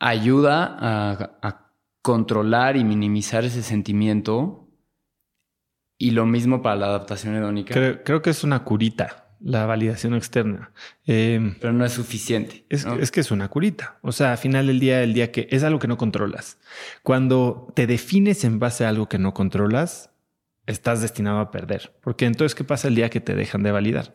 ayuda 0.02 0.76
a, 0.78 1.38
a 1.42 1.72
controlar 2.02 2.76
y 2.76 2.84
minimizar 2.84 3.44
ese 3.44 3.62
sentimiento 3.62 4.68
y 5.96 6.10
lo 6.10 6.26
mismo 6.26 6.62
para 6.62 6.74
la 6.74 6.86
adaptación 6.86 7.36
hedónica. 7.36 7.72
Creo, 8.02 8.22
que 8.22 8.30
es 8.30 8.42
una 8.42 8.64
curita, 8.64 9.28
la 9.40 9.66
validación 9.66 10.14
externa. 10.14 10.72
Em, 11.06 11.54
Pero 11.60 11.72
no 11.72 11.84
es 11.84 11.92
suficiente. 11.92 12.66
Es, 12.68 13.12
que 13.12 13.20
es 13.20 13.30
una 13.30 13.48
curita. 13.48 13.98
O 14.02 14.10
sea, 14.10 14.32
al 14.32 14.38
final 14.38 14.66
del 14.66 14.80
día, 14.80 15.04
el 15.04 15.14
día 15.14 15.30
que 15.30 15.46
es 15.52 15.62
algo 15.62 15.78
que 15.78 15.86
no 15.86 15.96
controlas. 15.96 16.58
Cuando 17.04 17.72
te 17.76 17.86
defines 17.86 18.42
en 18.42 18.58
base 18.58 18.84
a 18.84 18.88
algo 18.88 19.08
que 19.08 19.18
no 19.18 19.32
controlas, 19.32 20.10
estás 20.66 21.02
destinado 21.02 21.40
a 21.40 21.50
perder. 21.50 21.92
Porque 22.00 22.26
entonces, 22.26 22.54
¿qué 22.54 22.64
pasa 22.64 22.88
el 22.88 22.94
día 22.94 23.10
que 23.10 23.20
te 23.20 23.34
dejan 23.34 23.62
de 23.62 23.72
validar? 23.72 24.14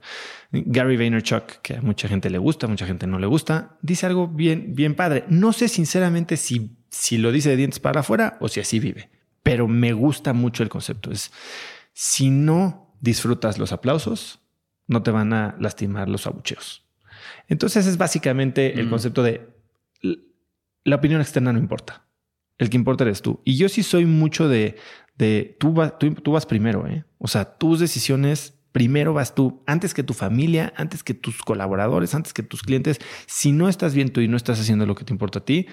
Gary 0.52 0.98
Vaynerchuk, 0.98 1.62
que 1.62 1.76
a 1.76 1.82
mucha 1.82 2.08
gente 2.08 2.30
le 2.30 2.38
gusta, 2.38 2.68
a 2.68 2.70
mucha 2.70 2.86
gente 2.86 3.08
no 3.08 3.20
le 3.20 3.28
gusta, 3.28 3.78
dice 3.82 4.06
algo 4.06 4.28
bien, 4.28 4.74
bien 4.76 4.96
padre. 4.96 5.26
No 5.30 5.54
sé 5.54 5.68
sinceramente 5.68 6.38
si, 6.38 6.78
si 6.90 7.18
lo 7.18 7.32
dice 7.32 7.50
de 7.50 7.58
dientes 7.58 7.80
para 7.80 8.00
afuera 8.00 8.38
o 8.40 8.48
si 8.48 8.60
así 8.60 8.80
vive, 8.80 9.10
pero 9.44 9.68
me 9.68 9.94
gusta 9.94 10.34
mucho 10.34 10.64
el 10.64 10.70
concepto. 10.70 11.12
Es 11.12 11.32
si 11.94 12.30
no 12.30 12.96
disfrutas 13.02 13.58
los 13.58 13.72
aplausos, 13.72 14.40
no 14.88 15.04
te 15.04 15.12
van 15.12 15.34
a 15.34 15.56
lastimar 15.60 16.08
los 16.08 16.28
abucheos. 16.28 16.86
Entonces 17.48 17.88
es 17.88 17.98
básicamente 17.98 18.80
el 18.80 18.88
mm. 18.88 18.90
concepto 18.90 19.24
de 19.24 19.50
la 20.84 20.96
opinión 20.96 21.20
externa 21.20 21.52
no 21.52 21.60
importa. 21.60 22.06
El 22.58 22.70
que 22.70 22.78
importa 22.78 23.04
eres 23.04 23.22
tú. 23.22 23.42
Y 23.46 23.58
yo 23.58 23.70
sí 23.70 23.84
soy 23.84 24.06
mucho 24.06 24.48
de, 24.48 24.78
de 25.18 25.56
tú, 25.60 25.74
tú, 26.00 26.32
vas 26.32 26.46
primero, 26.46 26.88
¿eh? 26.88 27.04
O 27.18 27.28
sea, 27.28 27.46
tus 27.58 27.80
decisiones 27.80 28.54
primero 28.72 29.14
vas 29.14 29.34
tú, 29.34 29.64
antes 29.66 29.94
que 29.94 30.04
tu 30.04 30.14
familia, 30.14 30.72
antes 30.76 31.04
que 31.04 31.16
tus 31.16 31.42
colaboradores, 31.42 32.14
antes 32.14 32.34
que 32.34 32.44
tus 32.44 32.62
clientes. 32.62 33.00
Si 33.26 33.52
no 33.52 33.70
estás 33.70 33.96
bien 33.96 34.10
tú 34.10 34.22
y 34.22 34.28
no 34.28 34.38
estás 34.38 34.60
haciendo 34.60 34.86
lo 34.86 34.94
que 34.94 35.04
te 35.04 35.14
importa 35.14 35.40
a 35.40 35.46
ti, 35.46 35.68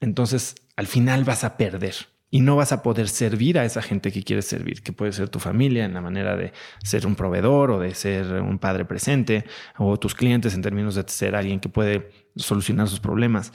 entonces 0.00 0.56
al 0.76 0.86
final 0.86 1.24
vas 1.24 1.44
a 1.44 1.56
perder 1.56 1.94
y 2.34 2.40
no 2.40 2.56
vas 2.56 2.72
a 2.72 2.82
poder 2.82 3.08
servir 3.08 3.60
a 3.60 3.64
esa 3.64 3.80
gente 3.80 4.10
que 4.10 4.24
quieres 4.24 4.46
servir, 4.46 4.82
que 4.82 4.92
puede 4.92 5.12
ser 5.12 5.28
tu 5.28 5.38
familia 5.38 5.84
en 5.84 5.94
la 5.94 6.00
manera 6.00 6.36
de 6.36 6.52
ser 6.82 7.06
un 7.06 7.14
proveedor 7.14 7.70
o 7.70 7.78
de 7.78 7.94
ser 7.94 8.42
un 8.42 8.58
padre 8.58 8.84
presente, 8.84 9.44
o 9.78 9.96
tus 10.00 10.16
clientes 10.16 10.52
en 10.54 10.60
términos 10.60 10.96
de 10.96 11.04
ser 11.06 11.36
alguien 11.36 11.60
que 11.60 11.68
puede 11.68 12.10
solucionar 12.34 12.88
sus 12.88 12.98
problemas. 12.98 13.52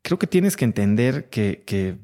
Creo 0.00 0.18
que 0.18 0.26
tienes 0.26 0.56
que 0.56 0.64
entender 0.64 1.28
que, 1.28 1.98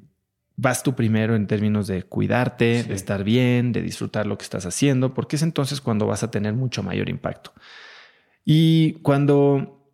vas 0.60 0.82
tú 0.82 0.94
primero 0.94 1.34
en 1.36 1.46
términos 1.46 1.86
de 1.86 2.02
cuidarte, 2.02 2.84
de 2.84 2.94
estar 2.94 3.24
bien, 3.24 3.72
de 3.72 3.80
disfrutar 3.80 4.26
lo 4.26 4.36
que 4.36 4.44
estás 4.44 4.66
haciendo, 4.66 5.14
porque 5.14 5.36
es 5.36 5.42
entonces 5.42 5.80
cuando 5.80 6.06
vas 6.06 6.22
a 6.22 6.30
tener 6.30 6.52
mucho 6.52 6.82
mayor 6.82 7.08
impacto. 7.08 7.52
Y 8.44 8.94
cuando, 9.02 9.86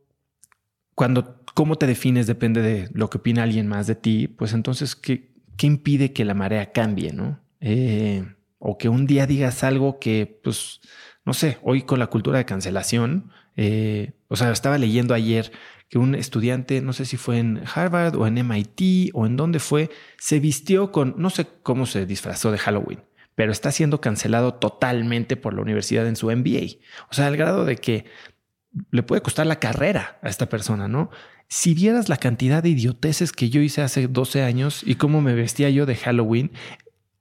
cuando 0.97 1.41
cómo 1.55 1.77
te 1.77 1.87
defines 1.87 2.27
depende 2.27 2.63
de 2.63 2.89
lo 2.93 3.09
que 3.09 3.19
opina 3.19 3.45
alguien 3.45 3.69
más 3.69 3.87
de 3.87 3.95
ti, 3.95 4.27
pues 4.27 4.53
entonces, 4.55 4.97
¿qué, 4.97 5.31
¿qué 5.57 5.69
impide 5.69 6.13
que 6.13 6.25
la 6.25 6.35
marea 6.35 6.73
cambie, 6.73 7.13
no? 7.13 7.39
Eh, 7.61 8.25
o 8.59 8.77
que 8.77 8.89
un 8.89 9.07
día 9.07 9.29
digas 9.29 9.63
algo 9.63 10.01
que, 10.01 10.41
pues, 10.43 10.81
no 11.25 11.33
sé, 11.33 11.59
hoy 11.63 11.83
con 11.83 12.01
la 12.01 12.09
cultura 12.09 12.39
de 12.39 12.45
cancelación, 12.45 13.31
eh, 13.57 14.15
o 14.27 14.35
sea, 14.35 14.51
estaba 14.51 14.79
leyendo 14.79 15.15
ayer 15.15 15.53
que 15.89 15.99
un 15.99 16.15
estudiante, 16.15 16.81
no 16.81 16.93
sé 16.93 17.05
si 17.05 17.17
fue 17.17 17.39
en 17.39 17.63
Harvard 17.73 18.17
o 18.17 18.27
en 18.27 18.39
MIT 18.39 19.11
o 19.15 19.27
en 19.27 19.37
dónde 19.37 19.59
fue, 19.61 19.91
se 20.19 20.41
vistió 20.41 20.91
con, 20.91 21.15
no 21.19 21.31
sé 21.31 21.47
cómo 21.63 21.87
se 21.87 22.07
disfrazó 22.07 22.51
de 22.51 22.59
Halloween, 22.59 23.05
pero 23.35 23.53
está 23.53 23.71
siendo 23.71 24.01
cancelado 24.01 24.55
totalmente 24.55 25.37
por 25.37 25.55
la 25.55 25.63
universidad 25.63 26.07
en 26.07 26.17
su 26.17 26.31
MBA. 26.31 26.81
O 27.11 27.15
sea, 27.15 27.27
al 27.27 27.37
grado 27.37 27.65
de 27.65 27.77
que 27.77 28.05
le 28.91 29.03
puede 29.03 29.23
costar 29.23 29.47
la 29.47 29.61
carrera 29.61 30.19
a 30.23 30.29
esta 30.29 30.49
persona, 30.49 30.89
¿no? 30.89 31.11
Si 31.49 31.75
vieras 31.75 32.09
la 32.09 32.17
cantidad 32.17 32.63
de 32.63 32.71
idioteces 32.71 33.33
que 33.33 33.49
yo 33.49 33.61
hice 33.61 33.83
hace 33.83 34.09
12 34.09 34.43
años 34.43 34.83
y 34.85 34.97
cómo 34.97 35.21
me 35.21 35.35
vestía 35.35 35.71
yo 35.71 35.87
de 35.87 35.95
Halloween, 35.95 36.51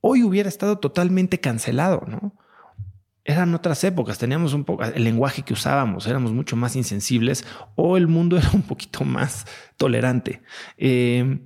hoy 0.02 0.24
hubiera 0.24 0.50
estado 0.50 0.80
totalmente 0.80 1.40
cancelado, 1.40 2.04
¿no? 2.08 2.36
Eran 3.28 3.56
otras 3.56 3.84
épocas, 3.84 4.20
teníamos 4.20 4.54
un 4.54 4.64
poco 4.64 4.84
el 4.84 5.04
lenguaje 5.04 5.42
que 5.42 5.54
usábamos, 5.54 6.06
éramos 6.06 6.32
mucho 6.32 6.56
más 6.56 6.76
insensibles 6.76 7.44
o 7.76 7.98
el 7.98 8.08
mundo 8.08 8.38
era 8.38 8.52
un 8.54 8.62
poquito 8.62 9.04
más 9.04 9.46
tolerante. 9.78 10.44
Eh, 10.78 11.40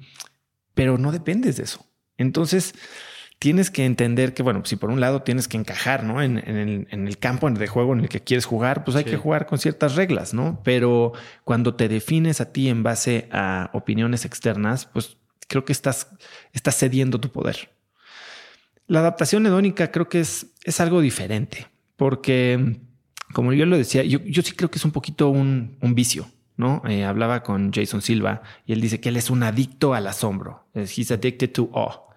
pero 0.74 0.98
no 0.98 1.12
dependes 1.12 1.58
de 1.58 1.64
eso. 1.64 1.86
Entonces, 2.18 2.76
tienes 3.40 3.72
que 3.72 3.86
entender 3.86 4.34
que, 4.34 4.44
bueno, 4.44 4.62
si 4.66 4.76
por 4.76 4.92
un 4.92 5.00
lado 5.00 5.24
tienes 5.24 5.48
que 5.48 5.58
encajar, 5.58 6.04
¿no? 6.04 6.22
En, 6.22 6.38
el, 6.38 7.18
campo 7.18 7.50
de 7.50 7.68
juego 7.68 7.94
en 7.94 8.02
el 8.02 8.10
que 8.10 8.20
quieres 8.20 8.46
jugar, 8.46 8.84
pues 8.84 8.98
hay 8.98 9.06
que 9.06 9.18
jugar 9.18 9.46
con 9.46 9.58
ciertas 9.58 9.96
reglas, 9.96 10.34
¿no? 10.34 10.62
Pero 10.64 11.14
cuando 11.46 11.76
te 11.76 11.88
defines 11.88 12.42
a 12.42 12.52
ti 12.52 12.68
en 12.68 12.84
base 12.84 13.30
a 13.32 13.70
opiniones 13.74 14.26
externas, 14.26 14.86
pues 14.86 15.18
creo 15.48 15.64
que 15.64 15.72
estás, 15.72 16.08
estás 16.54 16.78
cediendo 16.78 17.20
tu 17.20 17.30
poder. 17.30 17.72
La 18.90 19.02
adaptación 19.02 19.46
hedónica 19.46 19.92
creo 19.92 20.10
que 20.10 20.20
es, 20.20 20.48
es 20.64 20.80
algo 20.80 21.00
diferente, 21.00 21.68
porque 21.96 22.80
como 23.34 23.54
yo 23.54 23.68
lo 23.68 23.78
decía, 23.78 24.04
yo, 24.04 24.20
yo 24.26 24.42
sí 24.42 24.54
creo 24.54 24.72
que 24.72 24.80
es 24.80 24.86
un 24.86 24.92
poquito 24.92 25.30
un, 25.30 25.78
vicio, 25.94 26.28
¿no? 26.58 26.82
Eh, 26.88 27.06
hablaba 27.06 27.44
con 27.44 27.72
Jason 27.72 28.02
Silva 28.02 28.42
y 28.66 28.74
él 28.74 28.82
dice 28.82 29.00
que 29.00 29.10
él 29.10 29.18
es 29.18 29.30
un 29.30 29.44
adicto 29.44 29.94
al 29.94 30.08
asombro. 30.08 30.66
He's 30.74 31.12
addicted 31.12 31.52
to 31.52 31.70
awe. 31.72 32.10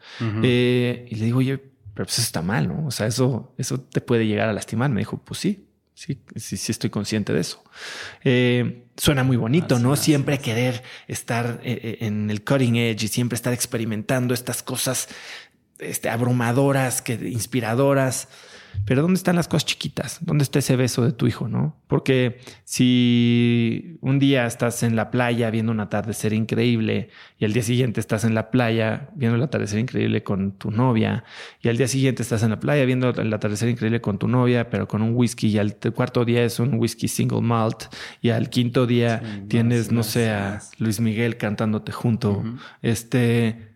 Eh, 0.43 1.07
y 1.11 1.15
le 1.17 1.27
digo, 1.27 1.41
oye, 1.41 1.59
pero 1.59 2.07
pues 2.07 2.15
eso 2.15 2.23
está 2.23 2.41
mal, 2.41 2.69
¿no? 2.69 2.87
O 2.87 2.91
sea, 2.91 3.07
eso, 3.07 3.55
eso 3.59 3.79
te 3.79 4.01
puede 4.01 4.27
llegar 4.27 4.49
a 4.49 4.55
lastimar. 4.55 4.89
Me 4.89 5.03
dijo, 5.03 5.19
pues 5.23 5.41
sí, 5.41 5.67
sí, 5.93 6.23
sí, 6.37 6.57
sí 6.57 6.73
estoy 6.73 6.89
consciente 6.89 7.35
de 7.35 7.41
eso. 7.41 7.63
Eh, 8.25 8.87
suena 8.97 9.25
muy 9.25 9.37
bonito, 9.37 9.79
¿no? 9.79 9.95
siempre 9.97 10.39
querer 10.39 10.83
estar 11.07 11.61
en 11.63 12.31
el 12.31 12.43
cutting 12.43 12.77
edge 12.77 13.05
y 13.05 13.09
siempre 13.09 13.37
estar 13.37 13.53
experimentando 13.53 14.33
estas 14.33 14.63
cosas 14.63 15.09
este, 15.83 16.09
abrumadoras, 16.09 17.03
que, 17.03 17.15
inspiradoras. 17.15 18.29
Pero 18.85 19.03
¿dónde 19.03 19.17
están 19.17 19.37
las 19.37 19.49
cosas 19.49 19.67
chiquitas? 19.67 20.19
¿Dónde 20.23 20.43
está 20.43 20.59
ese 20.59 20.77
beso 20.77 21.05
de 21.05 21.13
tu 21.13 21.27
hijo, 21.27 21.49
no? 21.49 21.77
Porque 21.87 22.41
si 22.65 23.99
un 24.01 24.19
día 24.19 24.47
estás 24.47 24.83
en 24.83 24.97
la 24.97 25.11
playa 25.11 25.51
viendo 25.51 25.73
un 25.73 25.81
atardecer 25.81 26.33
increíble 26.33 27.11
y 27.39 27.45
al 27.45 27.53
día 27.53 27.63
siguiente 27.63 28.01
estás 28.01 28.25
en 28.25 28.35
la 28.35 28.51
playa 28.51 29.11
viendo 29.15 29.37
el 29.37 29.43
atardecer 29.43 29.79
increíble 29.79 30.23
con 30.23 30.53
tu 30.53 30.71
novia 30.71 31.25
y 31.61 31.69
al 31.69 31.77
día 31.77 31.87
siguiente 31.87 32.23
estás 32.23 32.43
en 32.43 32.51
la 32.51 32.61
playa 32.61 32.85
viendo 32.85 33.11
el 33.11 33.33
atardecer 33.33 33.69
increíble 33.69 34.01
con 34.01 34.19
tu 34.19 34.27
novia, 34.27 34.69
pero 34.69 34.89
con 34.89 35.03
un 35.03 35.15
whisky 35.15 35.49
y 35.49 35.59
al 35.59 35.77
cuarto 35.95 36.25
día 36.25 36.45
es 36.45 36.59
un 36.59 36.75
whisky 36.75 37.09
single 37.09 37.43
malt 37.43 37.85
y 38.21 38.31
al 38.31 38.51
quinto 38.51 38.87
día 38.87 39.45
tienes, 39.49 39.93
no 39.93 40.03
sé, 40.03 40.31
a 40.31 40.61
Luis 40.79 40.99
Miguel 40.99 41.37
cantándote 41.37 41.93
junto, 41.93 42.43
este 42.81 43.72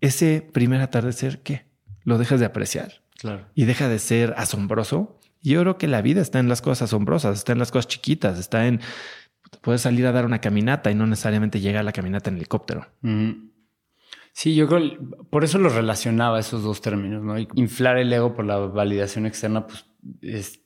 ese 0.00 0.48
primer 0.52 0.80
atardecer, 0.80 1.42
¿qué? 1.42 1.66
Lo 2.04 2.18
dejas 2.18 2.40
de 2.40 2.46
apreciar. 2.46 3.02
Claro. 3.18 3.46
Y 3.54 3.64
deja 3.64 3.88
de 3.88 3.98
ser 3.98 4.34
asombroso. 4.36 5.18
Yo 5.42 5.60
creo 5.60 5.78
que 5.78 5.88
la 5.88 6.02
vida 6.02 6.20
está 6.20 6.38
en 6.38 6.48
las 6.48 6.62
cosas 6.62 6.82
asombrosas, 6.88 7.38
está 7.38 7.52
en 7.52 7.58
las 7.58 7.70
cosas 7.70 7.88
chiquitas, 7.88 8.38
está 8.38 8.66
en 8.66 8.80
poder 9.62 9.78
salir 9.78 10.06
a 10.06 10.12
dar 10.12 10.24
una 10.24 10.40
caminata 10.40 10.90
y 10.90 10.94
no 10.94 11.06
necesariamente 11.06 11.60
llegar 11.60 11.80
a 11.80 11.84
la 11.84 11.92
caminata 11.92 12.30
en 12.30 12.36
helicóptero. 12.36 12.86
Sí, 14.32 14.54
yo 14.54 14.68
creo, 14.68 14.98
por 15.28 15.44
eso 15.44 15.58
lo 15.58 15.68
relacionaba 15.68 16.38
esos 16.38 16.62
dos 16.62 16.80
términos, 16.80 17.22
¿no? 17.22 17.38
inflar 17.38 17.98
el 17.98 18.12
ego 18.12 18.34
por 18.34 18.44
la 18.44 18.58
validación 18.58 19.26
externa, 19.26 19.66
pues 19.66 19.86
es 20.22 20.60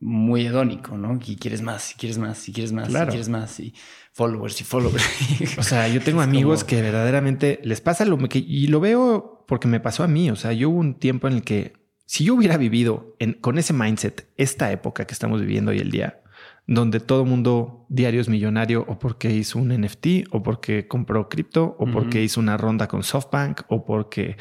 muy 0.00 0.46
hedónico, 0.46 0.96
¿no? 0.96 1.18
Y 1.24 1.36
quieres 1.36 1.62
más, 1.62 1.92
y 1.92 1.94
quieres 1.96 2.18
más, 2.18 2.48
y 2.48 2.52
quieres 2.52 2.72
más, 2.72 2.88
y 2.88 2.92
quieres 2.92 3.28
más, 3.28 3.60
y 3.60 3.74
followers 4.12 4.60
y 4.60 4.64
followers. 4.64 5.58
o 5.58 5.62
sea, 5.62 5.88
yo 5.88 6.00
tengo 6.04 6.20
amigos 6.20 6.64
que 6.64 6.80
verdaderamente 6.80 7.60
les 7.64 7.80
pasa 7.80 8.04
lo 8.04 8.18
que, 8.28 8.38
y 8.38 8.66
lo 8.68 8.80
veo 8.80 9.44
porque 9.48 9.68
me 9.68 9.80
pasó 9.80 10.04
a 10.04 10.08
mí. 10.08 10.30
O 10.30 10.36
sea, 10.36 10.52
yo 10.52 10.70
hubo 10.70 10.78
un 10.78 10.94
tiempo 10.94 11.26
en 11.28 11.34
el 11.34 11.42
que 11.42 11.72
si 12.06 12.24
yo 12.24 12.34
hubiera 12.34 12.56
vivido 12.56 13.16
con 13.40 13.58
ese 13.58 13.72
mindset, 13.72 14.28
esta 14.36 14.72
época 14.72 15.06
que 15.06 15.12
estamos 15.12 15.40
viviendo 15.40 15.72
hoy 15.72 15.78
el 15.78 15.90
día, 15.90 16.22
donde 16.66 17.00
todo 17.00 17.24
mundo 17.24 17.86
diario 17.88 18.20
es 18.20 18.28
millonario 18.28 18.84
o 18.88 18.98
porque 18.98 19.30
hizo 19.30 19.58
un 19.58 19.68
NFT 19.68 20.28
o 20.30 20.42
porque 20.42 20.86
compró 20.86 21.28
cripto 21.28 21.76
o 21.78 21.86
porque 21.86 22.22
hizo 22.22 22.40
una 22.40 22.56
ronda 22.56 22.88
con 22.88 23.02
SoftBank 23.02 23.62
o 23.68 23.84
porque 23.84 24.36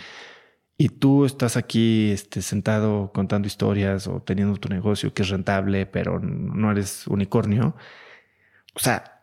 y 0.78 0.90
tú 0.90 1.26
estás 1.26 1.58
aquí 1.58 2.12
este, 2.12 2.42
sentado 2.42 3.12
contando 3.14 3.48
historias 3.48 4.08
o 4.08 4.22
teniendo 4.22 4.58
tu 4.58 4.70
negocio 4.70 5.14
que 5.14 5.24
es 5.24 5.30
rentable, 5.30 5.88
pero 5.88 6.20
no 6.20 6.72
eres 6.72 7.08
unicornio. 7.08 7.76
O 8.76 8.80
sea, 8.80 9.22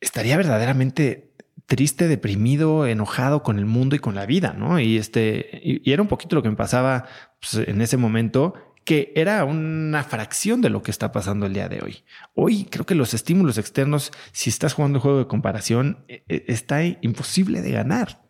estaría 0.00 0.36
verdaderamente 0.36 1.34
triste, 1.66 2.06
deprimido, 2.06 2.86
enojado 2.86 3.42
con 3.42 3.58
el 3.58 3.66
mundo 3.66 3.96
y 3.96 3.98
con 3.98 4.14
la 4.14 4.26
vida, 4.26 4.54
¿no? 4.56 4.78
Y 4.78 4.96
este, 4.96 5.60
y, 5.64 5.90
era 5.90 6.02
un 6.02 6.08
poquito 6.08 6.36
lo 6.36 6.42
que 6.42 6.50
me 6.50 6.56
pasaba 6.56 7.06
pues, 7.40 7.66
en 7.66 7.80
ese 7.80 7.96
momento, 7.96 8.54
que 8.84 9.12
era 9.16 9.44
una 9.44 10.04
fracción 10.04 10.60
de 10.60 10.70
lo 10.70 10.82
que 10.82 10.90
está 10.92 11.10
pasando 11.10 11.46
el 11.46 11.54
día 11.54 11.68
de 11.68 11.80
hoy. 11.82 12.04
Hoy 12.34 12.66
creo 12.70 12.86
que 12.86 12.94
los 12.94 13.14
estímulos 13.14 13.58
externos, 13.58 14.12
si 14.32 14.50
estás 14.50 14.74
jugando 14.74 14.98
un 14.98 15.02
juego 15.02 15.18
de 15.18 15.26
comparación, 15.26 16.04
e, 16.06 16.22
e, 16.28 16.44
está 16.48 16.84
imposible 16.84 17.62
de 17.62 17.72
ganar. 17.72 18.22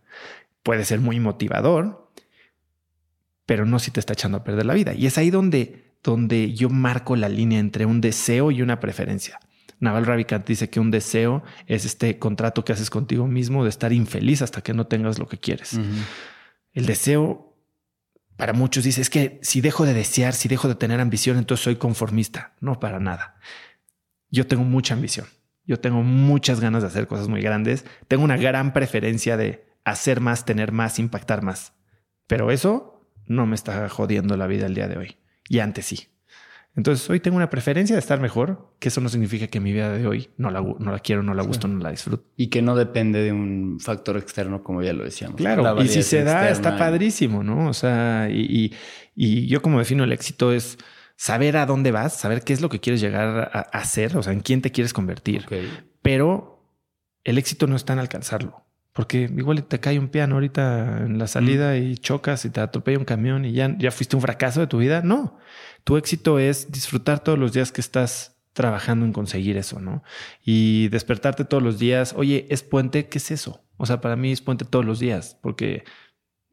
Puede 0.62 0.84
ser 0.84 1.00
muy 1.00 1.20
motivador, 1.20 2.03
pero 3.47 3.66
no 3.66 3.78
si 3.78 3.90
te 3.90 4.01
está 4.01 4.12
echando 4.14 4.38
a 4.38 4.45
perder 4.45 4.66
la 4.66 4.74
vida. 4.74 4.95
Y 4.95 5.07
es 5.07 5.18
ahí 5.18 5.30
donde, 5.30 5.97
donde 6.03 6.53
yo 6.55 6.70
marco 6.70 7.16
la 7.16 7.28
línea 7.28 7.59
entre 7.59 7.86
un 7.86 8.01
deseo 8.01 8.51
y 8.51 8.62
una 8.62 8.80
preferencia. 8.80 9.38
Naval 9.80 10.07
Ravikant 10.07 10.47
dice 10.47 10.70
que 10.70 10.80
un 10.80 10.90
deseo 10.90 11.42
es 11.66 11.84
este 11.84 12.18
contrato 12.18 12.64
que 12.64 12.72
haces 12.72 12.90
contigo 12.90 13.26
mismo 13.26 13.64
de 13.64 13.70
estar 13.70 13.92
infeliz 13.92 14.40
hasta 14.42 14.62
que 14.62 14.72
no 14.72 14.86
tengas 14.86 15.18
lo 15.18 15.28
que 15.28 15.38
quieres. 15.38 15.78
El 16.72 16.86
deseo, 16.86 17.57
para 18.36 18.53
muchos 18.53 18.84
dice, 18.84 19.01
es 19.01 19.11
que 19.11 19.38
si 19.42 19.61
dejo 19.61 19.84
de 19.84 19.95
desear, 19.95 20.32
si 20.32 20.49
dejo 20.49 20.68
de 20.68 20.74
tener 20.74 21.01
ambición, 21.01 21.36
entonces 21.36 21.64
soy 21.64 21.76
conformista. 21.76 22.55
No, 22.61 22.80
para 22.80 22.99
nada. 22.99 23.36
Yo 24.30 24.47
tengo 24.47 24.64
mucha 24.64 24.95
ambición. 24.95 25.26
Yo 25.66 25.80
tengo 25.80 26.03
muchas 26.03 26.61
ganas 26.61 26.82
de 26.82 26.88
hacer 26.88 27.07
cosas 27.07 27.28
muy 27.28 27.40
grandes. 27.40 27.84
Tengo 28.09 28.24
una 28.24 28.36
gran 28.36 28.72
preferencia 28.72 29.36
de 29.36 29.66
hacer 29.84 30.20
más, 30.20 30.45
tener 30.45 30.72
más, 30.72 30.99
impactar 30.99 31.42
más. 31.42 31.72
Pero 32.26 32.51
eso 32.51 32.93
no 33.27 33.47
me 33.47 33.55
está 33.55 33.89
jodiendo 33.89 34.37
la 34.37 34.47
vida 34.47 34.66
el 34.66 34.75
día 34.75 34.89
de 34.89 34.97
hoy. 34.97 35.16
Y 35.49 35.59
antes 35.59 35.87
sí. 35.87 36.09
Entonces 36.77 37.09
hoy 37.09 37.20
tengo 37.20 37.37
una 37.37 37.51
preferencia 37.51 37.95
de 37.95 38.01
estar 38.01 38.20
mejor, 38.20 38.75
que 38.81 38.89
eso 38.89 39.01
no 39.01 39.09
significa 39.09 39.47
que 39.47 39.61
mi 39.61 39.72
vida 39.72 39.93
de 39.93 40.07
hoy 40.09 40.31
no 40.37 40.51
la, 40.51 40.61
no 40.61 40.91
la 40.91 40.99
quiero, 40.99 41.22
no 41.22 41.33
la 41.33 41.45
gusto, 41.45 41.68
no 41.68 41.79
la 41.79 41.91
disfruto. 41.91 42.25
Y 42.37 42.49
que 42.49 42.62
no 42.62 42.75
depende 42.75 43.22
de 43.22 43.33
un 43.33 43.79
factor 43.79 44.16
externo, 44.16 44.64
como 44.64 44.83
ya 44.83 44.93
lo 44.93 45.05
decíamos. 45.05 45.37
Claro, 45.37 45.81
y 45.81 45.87
si 45.87 46.03
se 46.03 46.25
da, 46.25 46.51
está 46.51 46.77
padrísimo, 46.77 47.45
¿no? 47.45 47.68
O 47.68 47.75
sea, 47.75 48.29
y, 48.29 48.72
y, 49.14 49.47
yo 49.47 49.62
como 49.62 49.79
defino 49.79 50.03
el 50.03 50.12
éxito 50.12 50.53
es 50.53 50.79
saber 51.16 51.57
a 51.57 51.66
dónde 51.66 51.93
vas, 51.93 52.18
saber 52.18 52.43
qué 52.43 52.53
es 52.53 52.61
lo 52.61 52.68
que 52.68 52.81
quieres 52.81 53.01
llegar 53.01 53.51
a, 53.53 53.61
hacer, 53.61 54.16
o 54.16 54.22
sea, 54.25 54.33
en 54.33 54.41
quién 54.41 54.61
te 54.61 54.72
quieres 54.72 54.93
convertir. 54.93 55.47
Pero 56.03 56.61
el 57.22 57.39
éxito 57.39 57.68
no 57.68 57.77
está 57.77 57.93
en 57.93 58.01
alcanzarlo. 58.01 58.64
Porque 58.95 59.22
igual 59.22 59.64
te 59.64 59.80
cae 59.80 59.99
un 59.99 60.09
piano 60.09 60.36
ahorita 60.36 61.05
en 61.05 61.18
la 61.18 61.26
salida 61.26 61.76
y 61.76 61.97
chocas 61.97 62.45
y 62.45 62.51
te 62.51 62.61
atropella 62.61 62.97
un 62.97 63.05
camión 63.05 63.45
y 63.45 63.53
ya, 63.53 63.76
ya 63.76 63.90
fuiste 63.90 64.14
un 64.14 64.22
fracaso 64.22 64.61
de 64.61 64.68
tu 64.68 64.78
vida. 64.78 65.03
No, 65.03 65.36
tu 65.82 65.97
éxito 65.97 66.38
es 66.38 66.70
disfrutar 66.70 67.18
todos 67.18 67.36
los 67.36 67.53
días 67.53 67.72
que 67.72 67.80
estás 67.80 68.36
trabajando 68.53 69.05
en 69.05 69.12
conseguir 69.12 69.57
eso, 69.57 69.80
¿no? 69.80 70.05
Y 70.45 70.88
despertarte 70.88 71.45
todos 71.45 71.61
los 71.61 71.80
días. 71.80 72.14
Oye, 72.16 72.47
¿es 72.51 72.62
puente? 72.62 73.09
¿Qué 73.09 73.18
es 73.18 73.32
eso? 73.32 73.64
O 73.78 73.84
sea, 73.84 74.01
para 74.01 74.14
mí 74.14 74.30
es 74.30 74.40
puente 74.40 74.64
todos 74.64 74.84
los 74.84 75.01
días, 75.01 75.38
porque 75.42 75.82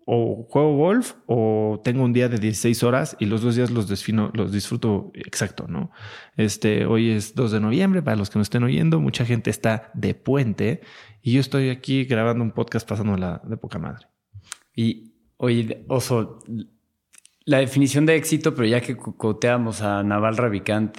o 0.05 0.47
juego 0.49 0.75
golf 0.75 1.13
o 1.27 1.79
tengo 1.83 2.03
un 2.03 2.11
día 2.11 2.27
de 2.27 2.37
16 2.37 2.83
horas 2.83 3.15
y 3.19 3.27
los 3.27 3.41
dos 3.41 3.55
días 3.55 3.69
los 3.69 3.87
defino, 3.87 4.31
los 4.33 4.51
disfruto 4.51 5.11
exacto, 5.13 5.67
¿no? 5.67 5.91
Este, 6.37 6.85
hoy 6.85 7.11
es 7.11 7.35
2 7.35 7.51
de 7.51 7.59
noviembre, 7.59 8.01
para 8.01 8.17
los 8.17 8.29
que 8.29 8.39
no 8.39 8.43
estén 8.43 8.63
oyendo, 8.63 8.99
mucha 8.99 9.25
gente 9.25 9.49
está 9.51 9.91
de 9.93 10.15
puente 10.15 10.81
y 11.21 11.33
yo 11.33 11.39
estoy 11.39 11.69
aquí 11.69 12.05
grabando 12.05 12.43
un 12.43 12.51
podcast 12.51 12.87
pasándola 12.87 13.41
de 13.45 13.57
poca 13.57 13.79
madre. 13.79 14.07
Y 14.75 15.13
oye, 15.37 15.85
Oso, 15.87 16.39
la 17.45 17.59
definición 17.59 18.05
de 18.05 18.15
éxito, 18.15 18.55
pero 18.55 18.67
ya 18.67 18.81
que 18.81 18.95
coteamos 18.97 19.81
a 19.81 20.03
Naval 20.03 20.37
Ravikant, 20.37 20.97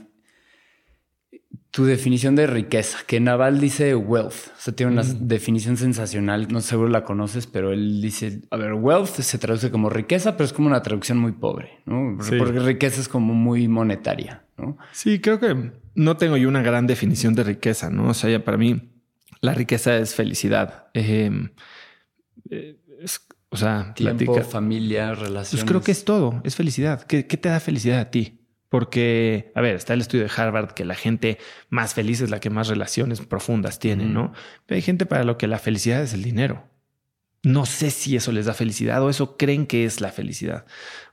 tu 1.70 1.87
definición 1.87 2.37
de 2.37 2.47
riqueza, 2.47 2.99
que 3.07 3.18
Naval 3.18 3.59
dice 3.59 3.97
wealth, 3.97 4.49
o 4.55 4.61
sea, 4.61 4.77
tiene 4.77 4.93
una 4.93 5.03
mm. 5.03 5.27
definición 5.27 5.79
sensacional, 5.79 6.49
no 6.51 6.61
seguro 6.61 6.91
la 6.91 7.03
conoces, 7.03 7.47
pero 7.47 7.73
él 7.73 8.03
dice, 8.03 8.43
a 8.51 8.59
ver, 8.59 8.75
wealth 8.75 9.09
se 9.09 9.39
traduce 9.39 9.70
como 9.70 9.89
riqueza, 9.89 10.37
pero 10.37 10.45
es 10.45 10.53
como 10.53 10.68
una 10.68 10.83
traducción 10.83 11.16
muy 11.16 11.33
pobre, 11.33 11.81
¿no? 11.87 12.18
Porque 12.39 12.59
riqueza 12.61 13.01
es 13.01 13.09
como 13.09 13.33
muy 13.33 13.68
monetaria, 13.68 14.45
¿no? 14.59 14.77
Sí, 14.93 15.18
creo 15.20 15.41
que 15.41 15.73
no 15.95 16.18
tengo 16.18 16.37
yo 16.37 16.47
una 16.47 16.62
gran 16.62 16.87
definición 16.87 17.35
de 17.35 17.45
riqueza, 17.45 17.89
¿no? 17.89 18.11
O 18.11 18.14
sea, 18.14 18.45
para 18.45 18.59
mí 18.59 18.91
la 19.43 19.53
riqueza 19.53 19.99
es 19.99 20.14
felicidad. 20.14 20.86
Em, 20.95 21.51
eh, 22.49 22.78
O 23.51 23.57
sea, 23.57 23.93
tiempo, 23.95 24.40
familia, 24.45 25.14
relaciones. 25.14 25.51
Pues 25.51 25.64
creo 25.64 25.82
que 25.82 25.93
es 25.93 26.07
todo, 26.07 26.40
es 26.43 26.57
felicidad. 26.57 27.03
¿Qué, 27.03 27.26
¿Qué, 27.26 27.36
te 27.36 27.51
da 27.51 27.61
felicidad 27.61 28.01
a 28.01 28.11
ti? 28.11 28.47
Porque, 28.70 29.53
a 29.55 29.61
ver, 29.61 29.76
está 29.76 29.93
el 29.93 30.01
estudio 30.01 30.24
de 30.24 30.30
Harvard 30.34 30.70
que 30.70 30.86
la 30.86 30.95
gente 30.95 31.36
más 31.68 31.93
feliz 31.93 32.22
es 32.22 32.30
la 32.30 32.40
que 32.40 32.49
más 32.49 32.68
relaciones 32.68 33.20
profundas 33.20 33.78
tiene, 33.78 34.07
¿no? 34.07 34.32
Pero 34.64 34.76
hay 34.76 34.82
gente 34.82 35.05
para 35.05 35.24
lo 35.24 35.36
que 35.36 35.47
la 35.47 35.59
felicidad 35.59 36.03
es 36.03 36.14
el 36.14 36.22
dinero. 36.22 36.72
No 37.45 37.66
sé 37.66 37.90
si 37.90 38.14
eso 38.14 38.30
les 38.30 38.47
da 38.47 38.55
felicidad 38.55 39.03
o 39.03 39.11
eso 39.11 39.36
creen 39.36 39.66
que 39.66 39.84
es 39.84 40.01
la 40.01 40.12
felicidad. 40.12 40.64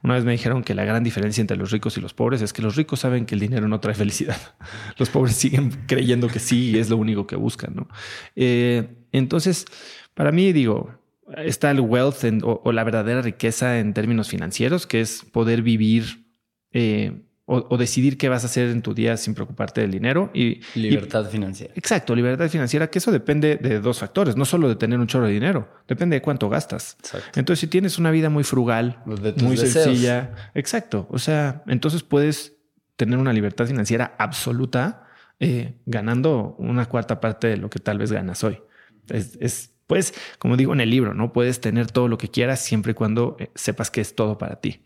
Una 0.03 0.13
vez 0.13 0.25
me 0.25 0.31
dijeron 0.31 0.63
que 0.63 0.75
la 0.75 0.85
gran 0.85 1.03
diferencia 1.03 1.41
entre 1.41 1.57
los 1.57 1.71
ricos 1.71 1.97
y 1.97 2.01
los 2.01 2.13
pobres 2.13 2.43
es 2.43 2.53
que 2.53 2.61
los 2.61 2.75
ricos 2.75 2.99
saben 2.99 3.25
que 3.25 3.33
el 3.33 3.41
dinero 3.41 3.67
no 3.67 3.79
trae 3.79 3.95
felicidad. 3.95 4.37
Los 4.97 5.09
pobres 5.09 5.35
siguen 5.35 5.71
creyendo 5.87 6.27
que 6.27 6.39
sí 6.39 6.77
es 6.77 6.89
lo 6.89 6.97
único 6.97 7.25
que 7.25 7.35
buscan, 7.35 7.75
¿no? 7.75 7.87
Eh, 8.35 9.05
entonces, 9.11 9.65
para 10.13 10.31
mí, 10.31 10.53
digo, 10.53 10.99
está 11.37 11.71
el 11.71 11.81
wealth 11.81 12.23
o, 12.43 12.71
la 12.71 12.83
verdadera 12.83 13.21
riqueza 13.21 13.79
en 13.79 13.95
términos 13.95 14.29
financieros, 14.29 14.85
que 14.85 15.01
es 15.01 15.23
poder 15.23 15.63
vivir 15.63 16.25
eh, 16.71 17.23
o, 17.51 17.77
decidir 17.77 18.17
qué 18.19 18.29
vas 18.29 18.43
a 18.43 18.45
hacer 18.45 18.69
en 18.69 18.83
tu 18.83 18.93
día 18.93 19.17
sin 19.17 19.33
preocuparte 19.33 19.81
del 19.81 19.89
dinero. 19.89 20.29
Y, 20.35 20.61
libertad 20.75 21.27
financiera. 21.27 21.73
Exacto, 21.75 22.15
libertad 22.15 22.47
financiera, 22.47 22.91
que 22.91 22.99
eso 22.99 23.11
depende 23.11 23.57
de 23.57 23.79
dos 23.79 23.99
factores, 23.99 24.35
no 24.35 24.45
solo 24.45 24.69
de 24.69 24.75
tener 24.75 24.99
un 24.99 25.07
chorro 25.07 25.25
de 25.25 25.33
dinero, 25.33 25.67
depende 25.87 26.15
de 26.15 26.21
cuánto 26.21 26.47
gastas. 26.47 26.97
Entonces, 27.35 27.59
si 27.59 27.67
tienes 27.67 27.97
una 27.97 28.11
vida 28.11 28.29
muy 28.29 28.43
frugal, 28.43 29.01
muy 29.41 29.57
sencilla, 29.57 30.51
exacto, 30.53 31.07
o 31.09 31.17
sea, 31.17 31.63
entonces 31.65 32.03
puedes 32.03 32.53
tener 32.95 33.17
una 33.17 33.33
libertad 33.33 33.65
financiera 33.65 34.15
absoluta 34.19 35.07
eh, 35.39 35.73
ganando 35.87 36.55
una 36.59 36.85
cuarta 36.85 37.19
parte 37.19 37.47
de 37.47 37.57
lo 37.57 37.69
que 37.69 37.79
tal 37.79 37.97
vez 37.97 38.11
ganas 38.11 38.43
hoy. 38.43 38.61
Es, 39.07 39.71
pues, 39.87 40.13
como 40.37 40.55
digo 40.55 40.73
en 40.73 40.81
el 40.81 40.91
libro, 40.91 41.15
no 41.15 41.33
puedes 41.33 41.61
tener 41.61 41.89
todo 41.89 42.07
lo 42.07 42.19
que 42.19 42.29
quieras 42.29 42.59
siempre 42.59 42.91
y 42.91 42.95
cuando 42.95 43.37
eh, 43.39 43.49
sepas 43.55 43.89
que 43.89 44.01
es 44.01 44.13
todo 44.13 44.37
para 44.37 44.57
ti. 44.57 44.81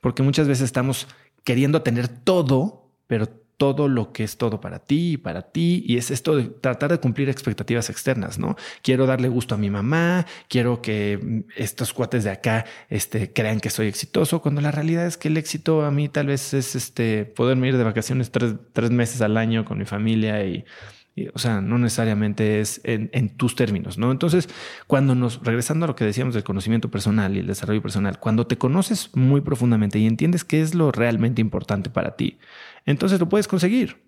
Porque 0.00 0.22
muchas 0.22 0.48
veces 0.48 0.64
estamos 0.64 1.08
queriendo 1.46 1.82
tener 1.82 2.08
todo, 2.08 2.90
pero 3.06 3.28
todo 3.56 3.86
lo 3.88 4.12
que 4.12 4.24
es 4.24 4.36
todo 4.36 4.60
para 4.60 4.80
ti 4.80 5.12
y 5.12 5.16
para 5.16 5.42
ti. 5.42 5.84
Y 5.86 5.96
es 5.96 6.10
esto 6.10 6.36
de 6.36 6.44
tratar 6.44 6.90
de 6.90 6.98
cumplir 6.98 7.28
expectativas 7.28 7.88
externas, 7.88 8.36
¿no? 8.36 8.56
Quiero 8.82 9.06
darle 9.06 9.28
gusto 9.28 9.54
a 9.54 9.58
mi 9.58 9.70
mamá, 9.70 10.26
quiero 10.48 10.82
que 10.82 11.44
estos 11.54 11.92
cuates 11.92 12.24
de 12.24 12.30
acá 12.30 12.66
este, 12.90 13.32
crean 13.32 13.60
que 13.60 13.70
soy 13.70 13.86
exitoso, 13.86 14.42
cuando 14.42 14.60
la 14.60 14.72
realidad 14.72 15.06
es 15.06 15.16
que 15.16 15.28
el 15.28 15.36
éxito 15.36 15.84
a 15.84 15.92
mí 15.92 16.08
tal 16.08 16.26
vez 16.26 16.52
es 16.52 16.74
este, 16.74 17.24
poderme 17.24 17.68
ir 17.68 17.76
de 17.76 17.84
vacaciones 17.84 18.32
tres, 18.32 18.54
tres 18.72 18.90
meses 18.90 19.20
al 19.20 19.36
año 19.36 19.64
con 19.64 19.78
mi 19.78 19.84
familia 19.84 20.44
y 20.44 20.64
o 21.32 21.38
sea, 21.38 21.62
no 21.62 21.78
necesariamente 21.78 22.60
es 22.60 22.80
en, 22.84 23.30
tus 23.30 23.56
términos, 23.56 23.96
¿no? 23.96 24.12
Entonces, 24.12 24.48
cuando 24.86 25.14
nos, 25.14 25.42
regresando 25.42 25.84
a 25.84 25.88
lo 25.88 25.96
que 25.96 26.04
decíamos 26.04 26.34
del 26.34 26.44
conocimiento 26.44 26.90
personal 26.90 27.36
y 27.36 27.40
el 27.40 27.46
desarrollo 27.46 27.80
personal, 27.80 28.20
cuando 28.20 28.46
te 28.46 28.58
conoces 28.58 29.10
muy 29.14 29.40
profundamente 29.40 29.98
y 29.98 30.06
entiendes 30.06 30.44
qué 30.44 30.60
es 30.60 30.74
lo 30.74 30.92
realmente 30.92 31.40
importante 31.40 31.88
para 31.88 32.16
ti, 32.16 32.38
entonces 32.84 33.18
lo 33.18 33.28
puedes 33.28 33.48
conseguir. 33.48 34.04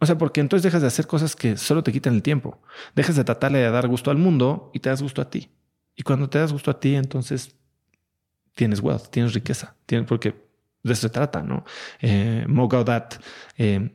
O 0.00 0.06
sea, 0.06 0.18
porque 0.18 0.40
entonces 0.40 0.64
dejas 0.64 0.80
de 0.80 0.88
hacer 0.88 1.06
cosas 1.06 1.36
que 1.36 1.56
solo 1.56 1.84
te 1.84 1.92
quitan 1.92 2.14
el 2.14 2.22
tiempo. 2.22 2.60
Dejas 2.96 3.16
de 3.16 3.24
tratarle 3.24 3.58
de 3.58 3.70
dar 3.70 3.86
gusto 3.86 4.10
al 4.10 4.16
mundo 4.16 4.70
y 4.72 4.80
te 4.80 4.88
das 4.88 5.02
gusto 5.02 5.20
a 5.22 5.30
ti. 5.30 5.50
Y 5.94 6.02
cuando 6.02 6.28
te 6.30 6.38
das 6.38 6.52
gusto 6.52 6.70
a 6.70 6.80
ti, 6.80 6.94
entonces 6.94 7.54
tienes 8.54 8.80
wealth, 8.80 9.08
tienes 9.10 9.34
riqueza, 9.34 9.76
tienes, 9.86 10.08
porque 10.08 10.34
de 10.82 10.92
eso 10.92 11.02
se 11.02 11.10
trata, 11.10 11.42
¿no? 11.42 11.64
Eh, 12.00 12.46
eh, 13.58 13.90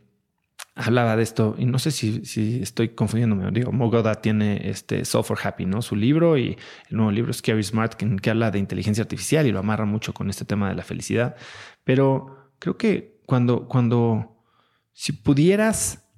hablaba 0.75 1.15
de 1.15 1.23
esto 1.23 1.55
y 1.57 1.65
no 1.65 1.79
sé 1.79 1.91
si, 1.91 2.21
estoy 2.61 2.89
confundiéndome. 2.89 3.49
Digo, 3.51 3.71
Mogoda 3.71 4.15
tiene 4.15 4.69
este 4.69 5.05
Software 5.05 5.39
Happy, 5.41 5.65
¿no? 5.65 5.81
Su 5.81 5.95
libro 5.95 6.37
y 6.37 6.57
el 6.89 6.97
nuevo 6.97 7.11
libro 7.11 7.33
Scary 7.33 7.63
Smart 7.63 7.93
que, 7.93 8.15
que, 8.17 8.29
habla 8.29 8.51
de 8.51 8.59
inteligencia 8.59 9.01
artificial 9.01 9.47
y 9.47 9.51
lo 9.51 9.59
amarra 9.59 9.85
mucho 9.85 10.13
con 10.13 10.29
este 10.29 10.43
tema 10.43 10.69
de 10.69 10.75
la 10.75 10.83
felicidad. 10.83 11.37
Pero 11.85 12.51
creo 12.59 12.77
que 12.77 13.21
cuando, 13.25 13.67
cuando, 13.67 14.43
si 14.91 15.13
pudieras, 15.13 16.09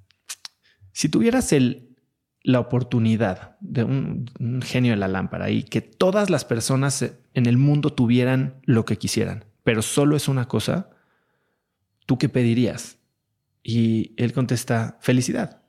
si 0.91 1.08
tuvieras 1.08 1.53
el, 1.53 1.95
la 2.41 2.60
oportunidad 2.60 3.58
de 3.60 3.84
un 3.84 4.62
genio 4.64 4.93
de 4.93 4.97
la 4.97 5.08
lámpara 5.08 5.51
y 5.51 5.64
que 5.64 5.82
todas 5.82 6.30
las 6.32 6.45
personas 6.45 7.14
en 7.34 7.45
el 7.45 7.58
mundo 7.58 7.91
tuvieran 7.91 8.55
lo 8.64 8.86
que 8.86 8.97
quisieran, 8.97 9.45
pero 9.64 9.82
solo 9.82 10.16
es 10.16 10.28
una 10.28 10.47
cosa, 10.47 10.89
¿tú 12.05 12.18
qué 12.18 12.30
pedirías? 12.30 12.97
Y 13.68 14.13
él 14.15 14.32
contesta, 14.32 14.97
felicidad. 15.01 15.61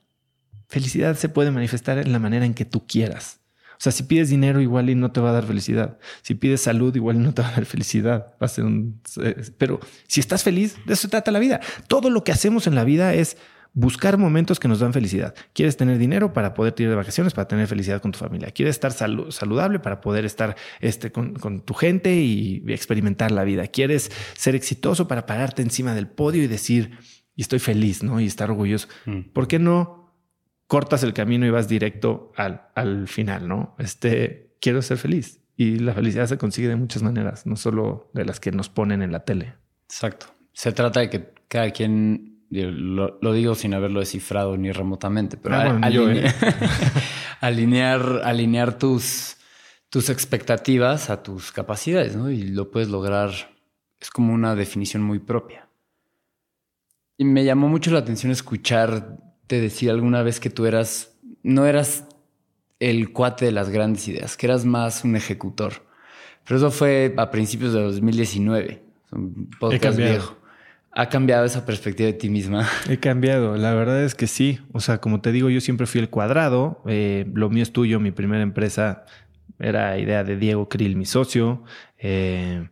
Felicidad 0.69 1.17
se 1.17 1.27
puede 1.27 1.51
manifestar 1.51 1.97
en 1.97 2.13
la 2.13 2.19
manera 2.19 2.45
en 2.45 2.53
que 2.53 2.63
tú 2.63 2.87
quieras. 2.87 3.41
O 3.71 3.75
sea, 3.79 3.91
si 3.91 4.03
pides 4.03 4.29
dinero 4.29 4.61
igual 4.61 4.89
y 4.89 4.95
no 4.95 5.11
te 5.11 5.19
va 5.19 5.31
a 5.31 5.33
dar 5.33 5.45
felicidad. 5.45 5.97
Si 6.21 6.33
pides 6.33 6.61
salud 6.61 6.95
igual 6.95 7.17
y 7.17 7.19
no 7.19 7.33
te 7.33 7.41
va 7.41 7.49
a 7.49 7.51
dar 7.51 7.65
felicidad. 7.65 8.37
Va 8.41 8.45
a 8.45 8.47
ser. 8.47 8.63
Eh, 9.21 9.51
pero 9.57 9.81
si 10.07 10.21
estás 10.21 10.43
feliz, 10.43 10.77
de 10.85 10.93
eso 10.93 11.01
se 11.01 11.07
trata 11.09 11.29
la 11.31 11.39
vida. 11.39 11.59
Todo 11.89 12.09
lo 12.09 12.23
que 12.23 12.31
hacemos 12.31 12.67
en 12.67 12.75
la 12.75 12.85
vida 12.85 13.13
es 13.13 13.35
buscar 13.73 14.17
momentos 14.17 14.61
que 14.61 14.69
nos 14.69 14.79
dan 14.79 14.93
felicidad. 14.93 15.35
Quieres 15.51 15.75
tener 15.75 15.97
dinero 15.97 16.31
para 16.31 16.53
poder 16.53 16.75
ir 16.77 16.87
de 16.87 16.95
vacaciones, 16.95 17.33
para 17.33 17.49
tener 17.49 17.67
felicidad 17.67 18.01
con 18.01 18.13
tu 18.13 18.19
familia. 18.19 18.51
Quieres 18.51 18.77
estar 18.77 18.93
saludable 18.93 19.79
para 19.79 19.99
poder 19.99 20.23
estar 20.23 20.55
este, 20.79 21.11
con, 21.11 21.33
con, 21.33 21.59
tu 21.59 21.73
gente 21.73 22.15
y 22.15 22.63
experimentar 22.69 23.31
la 23.31 23.43
vida. 23.43 23.67
Quieres 23.67 24.09
ser 24.37 24.55
exitoso 24.55 25.09
para 25.09 25.25
pararte 25.25 25.61
encima 25.61 25.93
del 25.93 26.07
podio 26.07 26.41
y 26.41 26.47
decir, 26.47 26.97
y 27.39 27.41
estoy 27.41 27.59
feliz, 27.59 28.03
¿no? 28.03 28.19
Y 28.19 28.25
estar 28.25 28.51
orgulloso. 28.51 28.89
Mm. 29.05 29.29
¿Por 29.31 29.47
qué 29.47 29.59
no 29.59 30.13
cortas 30.67 31.03
el 31.03 31.13
camino 31.13 31.45
y 31.45 31.49
vas 31.49 31.69
directo 31.69 32.33
al, 32.35 32.63
al 32.75 33.07
final, 33.07 33.47
¿no? 33.47 33.77
Este, 33.79 34.57
quiero 34.59 34.81
ser 34.81 34.97
feliz. 34.97 35.39
Y 35.55 35.79
la 35.79 35.93
felicidad 35.93 36.27
se 36.27 36.37
consigue 36.37 36.67
de 36.67 36.75
muchas 36.75 37.01
maneras, 37.01 37.45
no 37.45 37.55
solo 37.55 38.11
de 38.13 38.25
las 38.25 38.41
que 38.41 38.51
nos 38.51 38.67
ponen 38.67 39.01
en 39.01 39.13
la 39.13 39.23
tele. 39.23 39.53
Exacto. 39.85 40.25
Se 40.51 40.73
trata 40.73 40.99
de 40.99 41.09
que 41.09 41.33
cada 41.47 41.71
quien, 41.71 42.43
lo, 42.49 43.31
digo 43.31 43.55
sin 43.55 43.73
haberlo 43.73 44.01
descifrado 44.01 44.57
ni 44.57 44.73
remotamente, 44.73 45.37
pero 45.37 45.55
ah, 45.55 45.79
¿eh? 45.81 46.33
alinear, 47.39 48.19
alinear 48.25 48.77
tus, 48.77 49.37
tus 49.89 50.09
expectativas 50.09 51.09
a 51.09 51.23
tus 51.23 51.53
capacidades, 51.53 52.17
¿no? 52.17 52.29
Y 52.29 52.49
lo 52.49 52.69
puedes 52.69 52.89
lograr, 52.89 53.31
es 53.97 54.09
como 54.09 54.33
una 54.33 54.55
definición 54.55 55.03
muy 55.03 55.19
propia. 55.19 55.68
Y 57.19 57.25
me 57.25 57.43
llamó 57.43 57.67
mucho 57.67 57.91
la 57.91 57.99
atención 57.99 58.31
escucharte 58.31 59.59
decir 59.59 59.89
alguna 59.89 60.23
vez 60.23 60.39
que 60.39 60.49
tú 60.49 60.65
eras, 60.65 61.19
no 61.43 61.65
eras 61.65 62.05
el 62.79 63.11
cuate 63.11 63.43
de 63.43 63.51
las 63.51 63.69
grandes 63.69 64.07
ideas, 64.07 64.37
que 64.37 64.45
eras 64.45 64.63
más 64.63 65.03
un 65.03 65.17
ejecutor. 65.17 65.85
Pero 66.45 66.55
eso 66.59 66.71
fue 66.71 67.13
a 67.17 67.29
principios 67.29 67.73
de 67.73 67.81
2019, 67.81 68.81
un 69.11 69.49
podcast 69.59 69.97
viejo. 69.97 70.37
¿Ha 70.93 71.09
cambiado 71.09 71.43
esa 71.43 71.65
perspectiva 71.65 72.07
de 72.07 72.13
ti 72.13 72.29
misma? 72.29 72.65
He 72.89 72.99
cambiado, 72.99 73.57
la 73.57 73.73
verdad 73.73 74.01
es 74.01 74.15
que 74.15 74.25
sí. 74.25 74.61
O 74.71 74.79
sea, 74.79 74.99
como 75.01 75.19
te 75.19 75.33
digo, 75.33 75.49
yo 75.49 75.59
siempre 75.59 75.87
fui 75.87 75.99
el 75.99 76.09
cuadrado. 76.09 76.81
Eh, 76.87 77.29
lo 77.33 77.49
mío 77.49 77.63
es 77.63 77.73
tuyo, 77.73 77.99
mi 77.99 78.11
primera 78.11 78.43
empresa 78.43 79.03
era 79.59 79.99
idea 79.99 80.23
de 80.23 80.37
Diego 80.37 80.69
Krill, 80.69 80.95
mi 80.95 81.05
socio. 81.05 81.65
Eh, 81.97 82.65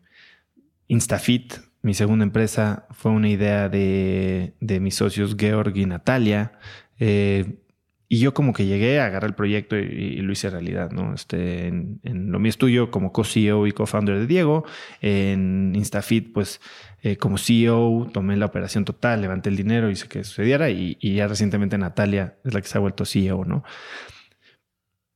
Instafit 0.87 1.66
mi 1.81 1.93
segunda 1.93 2.23
empresa 2.23 2.85
fue 2.91 3.11
una 3.11 3.29
idea 3.29 3.69
de, 3.69 4.53
mis 4.59 4.95
socios 4.95 5.35
Georg 5.37 5.75
y 5.77 5.85
Natalia. 5.85 6.53
Eh, 6.99 7.59
y 8.09 8.19
yo 8.19 8.33
como 8.33 8.53
que 8.53 8.65
llegué, 8.65 9.01
agarré 9.01 9.27
el 9.27 9.35
proyecto 9.35 9.77
y, 9.77 10.17
lo 10.17 10.31
hice 10.31 10.49
realidad, 10.49 10.91
¿no? 10.91 11.13
Este, 11.13 11.67
en, 11.67 11.99
lo 12.31 12.39
mío 12.39 12.49
estudio 12.49 12.89
como 12.89 13.11
co-CEO 13.11 13.67
y 13.67 13.73
co-founder 13.73 14.17
de 14.19 14.27
Diego. 14.27 14.65
En 15.01 15.73
Instafit, 15.75 16.31
pues 16.31 16.61
eh, 17.01 17.17
como 17.17 17.37
CEO 17.37 18.09
tomé 18.13 18.37
la 18.37 18.45
operación 18.45 18.85
total, 18.85 19.21
levanté 19.21 19.49
el 19.49 19.57
dinero, 19.57 19.89
hice 19.89 20.07
que 20.07 20.23
sucediera 20.23 20.69
y, 20.69 20.97
y, 21.01 21.15
ya 21.15 21.27
recientemente 21.27 21.77
Natalia 21.77 22.37
es 22.45 22.53
la 22.53 22.61
que 22.61 22.67
se 22.67 22.77
ha 22.77 22.81
vuelto 22.81 23.05
CEO, 23.05 23.43
¿no? 23.43 23.63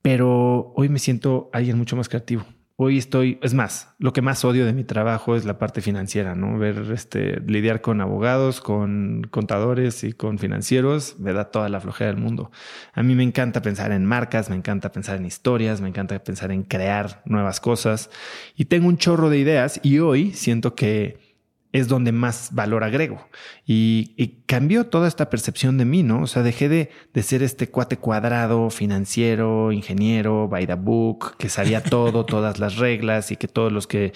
Pero 0.01 0.73
hoy 0.75 0.89
me 0.89 0.99
siento 0.99 1.49
alguien 1.53 1.77
mucho 1.77 1.95
más 1.95 2.09
creativo. 2.09 2.45
Hoy 2.83 2.97
estoy, 2.97 3.37
es 3.43 3.53
más, 3.53 3.93
lo 3.99 4.11
que 4.11 4.23
más 4.23 4.43
odio 4.43 4.65
de 4.65 4.73
mi 4.73 4.83
trabajo 4.83 5.35
es 5.35 5.45
la 5.45 5.59
parte 5.59 5.81
financiera, 5.81 6.33
¿no? 6.33 6.57
Ver, 6.57 6.91
este, 6.91 7.39
lidiar 7.41 7.81
con 7.81 8.01
abogados, 8.01 8.59
con 8.59 9.27
contadores 9.29 10.03
y 10.03 10.13
con 10.13 10.39
financieros, 10.39 11.19
me 11.19 11.31
da 11.31 11.51
toda 11.51 11.69
la 11.69 11.79
flojera 11.79 12.09
del 12.09 12.19
mundo. 12.19 12.49
A 12.93 13.03
mí 13.03 13.13
me 13.13 13.21
encanta 13.21 13.61
pensar 13.61 13.91
en 13.91 14.03
marcas, 14.03 14.49
me 14.49 14.55
encanta 14.55 14.91
pensar 14.91 15.17
en 15.17 15.27
historias, 15.27 15.79
me 15.79 15.89
encanta 15.89 16.17
pensar 16.23 16.51
en 16.51 16.63
crear 16.63 17.21
nuevas 17.25 17.59
cosas 17.59 18.09
y 18.55 18.65
tengo 18.65 18.87
un 18.87 18.97
chorro 18.97 19.29
de 19.29 19.37
ideas 19.37 19.79
y 19.83 19.99
hoy 19.99 20.31
siento 20.31 20.73
que 20.73 21.30
es 21.73 21.87
donde 21.87 22.11
más 22.11 22.49
valor 22.53 22.83
agrego. 22.83 23.27
Y, 23.65 24.41
cambió 24.45 24.87
toda 24.87 25.07
esta 25.07 25.29
percepción 25.29 25.77
de 25.77 25.85
mí, 25.85 26.03
¿no? 26.03 26.23
O 26.23 26.27
sea, 26.27 26.43
dejé 26.43 26.67
de, 26.67 26.89
de, 27.13 27.23
ser 27.23 27.41
este 27.41 27.69
cuate 27.69 27.97
cuadrado, 27.97 28.69
financiero, 28.69 29.71
ingeniero, 29.71 30.49
by 30.49 30.67
the 30.67 30.73
book, 30.73 31.37
que 31.37 31.47
sabía 31.47 31.81
todo, 31.83 32.25
todas 32.25 32.59
las 32.59 32.77
reglas 32.77 33.31
y 33.31 33.37
que 33.37 33.47
todos 33.47 33.71
los 33.71 33.87
que... 33.87 34.13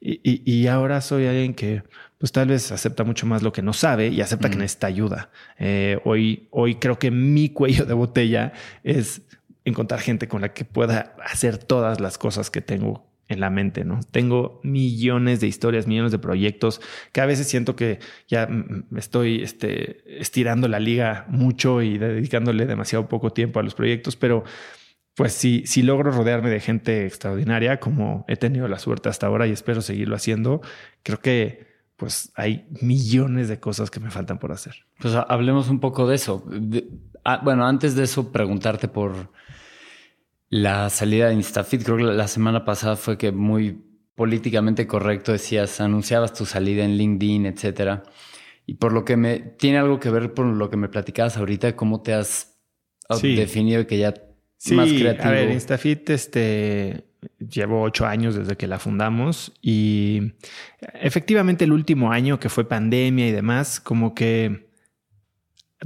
Y, 0.00 0.20
y, 0.22 0.66
ahora 0.68 1.00
soy 1.00 1.26
alguien 1.26 1.54
que 1.54 1.82
pues 2.18 2.30
tal 2.30 2.48
vez 2.48 2.70
acepta 2.70 3.02
mucho 3.02 3.26
más 3.26 3.42
lo 3.42 3.52
que 3.52 3.62
no 3.62 3.72
sabe 3.72 4.08
y 4.08 4.20
acepta 4.20 4.50
que 4.50 4.56
necesita 4.56 4.86
ayuda. 4.86 5.30
Eh, 5.58 6.00
hoy, 6.04 6.48
hoy 6.50 6.76
creo 6.76 6.98
que 6.98 7.10
mi 7.10 7.48
cuello 7.48 7.84
de 7.84 7.94
botella 7.94 8.52
es 8.84 9.22
encontrar 9.64 10.00
gente 10.00 10.28
con 10.28 10.42
la 10.42 10.52
que 10.52 10.64
pueda 10.64 11.16
hacer 11.24 11.58
todas 11.58 12.00
las 12.00 12.18
cosas 12.18 12.50
que 12.50 12.60
tengo 12.60 13.07
en 13.28 13.40
la 13.40 13.50
mente, 13.50 13.84
¿no? 13.84 14.00
Tengo 14.10 14.60
millones 14.64 15.40
de 15.40 15.46
historias, 15.46 15.86
millones 15.86 16.12
de 16.12 16.18
proyectos, 16.18 16.80
que 17.12 17.20
a 17.20 17.26
veces 17.26 17.46
siento 17.46 17.76
que 17.76 18.00
ya 18.26 18.48
estoy 18.96 19.42
este, 19.42 20.20
estirando 20.20 20.66
la 20.66 20.80
liga 20.80 21.26
mucho 21.28 21.82
y 21.82 21.98
dedicándole 21.98 22.66
demasiado 22.66 23.08
poco 23.08 23.30
tiempo 23.30 23.60
a 23.60 23.62
los 23.62 23.74
proyectos, 23.74 24.16
pero 24.16 24.44
pues 25.14 25.32
si, 25.32 25.66
si 25.66 25.82
logro 25.82 26.10
rodearme 26.12 26.48
de 26.48 26.60
gente 26.60 27.04
extraordinaria, 27.04 27.80
como 27.80 28.24
he 28.28 28.36
tenido 28.36 28.68
la 28.68 28.78
suerte 28.78 29.08
hasta 29.08 29.26
ahora 29.26 29.46
y 29.46 29.50
espero 29.50 29.82
seguirlo 29.82 30.16
haciendo, 30.16 30.62
creo 31.02 31.20
que 31.20 31.66
pues 31.96 32.30
hay 32.36 32.68
millones 32.80 33.48
de 33.48 33.58
cosas 33.58 33.90
que 33.90 33.98
me 33.98 34.12
faltan 34.12 34.38
por 34.38 34.52
hacer. 34.52 34.86
Pues 35.00 35.14
hablemos 35.14 35.68
un 35.68 35.80
poco 35.80 36.06
de 36.06 36.14
eso. 36.14 36.48
Ah, 37.24 37.40
bueno, 37.42 37.66
antes 37.66 37.96
de 37.96 38.04
eso, 38.04 38.30
preguntarte 38.30 38.86
por 38.86 39.32
la 40.50 40.90
salida 40.90 41.28
de 41.28 41.34
Instafit. 41.34 41.82
Creo 41.82 41.96
que 41.96 42.04
la 42.04 42.28
semana 42.28 42.64
pasada 42.64 42.96
fue 42.96 43.18
que 43.18 43.32
muy 43.32 43.84
políticamente 44.14 44.86
correcto 44.86 45.32
decías, 45.32 45.80
anunciabas 45.80 46.32
tu 46.32 46.44
salida 46.44 46.84
en 46.84 46.96
LinkedIn, 46.96 47.46
etcétera. 47.46 48.02
Y 48.66 48.74
por 48.74 48.92
lo 48.92 49.04
que 49.04 49.16
me 49.16 49.38
tiene 49.38 49.78
algo 49.78 50.00
que 50.00 50.10
ver 50.10 50.34
con 50.34 50.58
lo 50.58 50.68
que 50.70 50.76
me 50.76 50.88
platicabas 50.88 51.36
ahorita, 51.36 51.76
cómo 51.76 52.02
te 52.02 52.14
has 52.14 52.58
definido 53.22 53.86
que 53.86 53.98
ya 53.98 54.14
más 54.72 54.92
creativo. 54.92 55.28
A 55.28 55.30
ver, 55.30 55.50
Instafit, 55.50 56.10
este, 56.10 57.04
llevo 57.38 57.82
ocho 57.82 58.06
años 58.06 58.34
desde 58.34 58.56
que 58.56 58.66
la 58.66 58.78
fundamos 58.78 59.52
y 59.62 60.34
efectivamente 60.94 61.64
el 61.64 61.72
último 61.72 62.12
año 62.12 62.38
que 62.38 62.48
fue 62.48 62.68
pandemia 62.68 63.28
y 63.28 63.32
demás, 63.32 63.80
como 63.80 64.14
que 64.14 64.68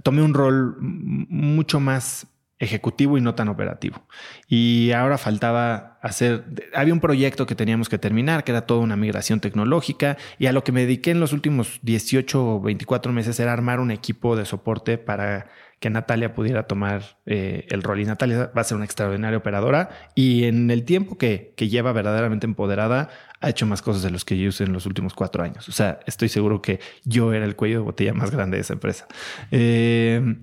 tomé 0.03 0.23
un 0.23 0.35
rol 0.35 0.77
mucho 0.81 1.81
más 1.81 2.27
ejecutivo 2.63 3.19
y 3.19 3.21
no 3.21 3.35
tan 3.35 3.49
operativo. 3.49 4.07
Y 4.49 4.93
ahora 4.93 5.19
faltaba 5.19 5.99
hacer, 6.01 6.45
había 6.75 6.95
un 6.95 7.01
proyecto 7.01 7.45
que 7.45 7.57
teníamos 7.57 7.89
que 7.89 7.99
terminar, 7.99 8.45
que 8.45 8.53
era 8.53 8.67
toda 8.67 8.81
una 8.81 8.97
migración 8.97 9.41
tecnológica, 9.41 10.17
y 10.39 10.47
a 10.47 10.53
lo 10.53 10.63
que 10.63 10.71
me 10.71 10.83
dediqué 10.83 11.11
en 11.11 11.19
los 11.19 11.33
últimos 11.33 11.81
18 11.83 12.47
o 12.57 12.61
24 12.61 13.13
meses 13.13 13.39
era 13.41 13.53
armar 13.53 13.81
un 13.81 13.91
equipo 13.91 14.37
de 14.37 14.45
soporte 14.45 14.97
para 14.97 15.49
que 15.81 15.91
Natalia 15.91 16.33
pudiera 16.33 16.69
tomar 16.69 17.19
eh, 17.27 17.67
el 17.71 17.83
rol. 17.83 17.99
Y 17.99 18.05
Natalia 18.05 18.53
va 18.57 18.61
a 18.61 18.65
ser 18.65 18.77
una 18.77 18.85
extraordinaria 18.85 19.37
operadora 19.37 19.91
y 20.15 20.45
en 20.45 20.71
el 20.71 20.85
tiempo 20.85 21.19
que, 21.19 21.55
que, 21.57 21.69
lleva 21.69 21.93
verdaderamente 21.93 22.47
empoderada, 22.47 23.09
ha 23.41 23.51
hecho 23.51 23.67
más 23.67 23.83
cosas 23.83 24.05
de 24.05 24.11
los 24.11 24.25
que 24.25 24.39
yo 24.39 24.51
hice 24.51 24.63
en 24.63 24.73
los 24.73 24.87
últimos 24.87 25.15
cuatro 25.15 25.43
años. 25.43 25.69
O 25.69 25.73
sea, 25.73 25.99
estoy 26.07 26.29
seguro 26.29 26.63
que 26.63 26.79
yo 27.03 27.33
era 27.33 27.45
el 27.45 27.57
cuello 27.57 27.79
de 27.79 27.85
botella 27.85 28.15
más 28.15 28.31
grande 28.31 28.59
de 28.59 28.61
esa 28.61 28.75
empresa. 28.75 29.09
Eh, 29.51 30.37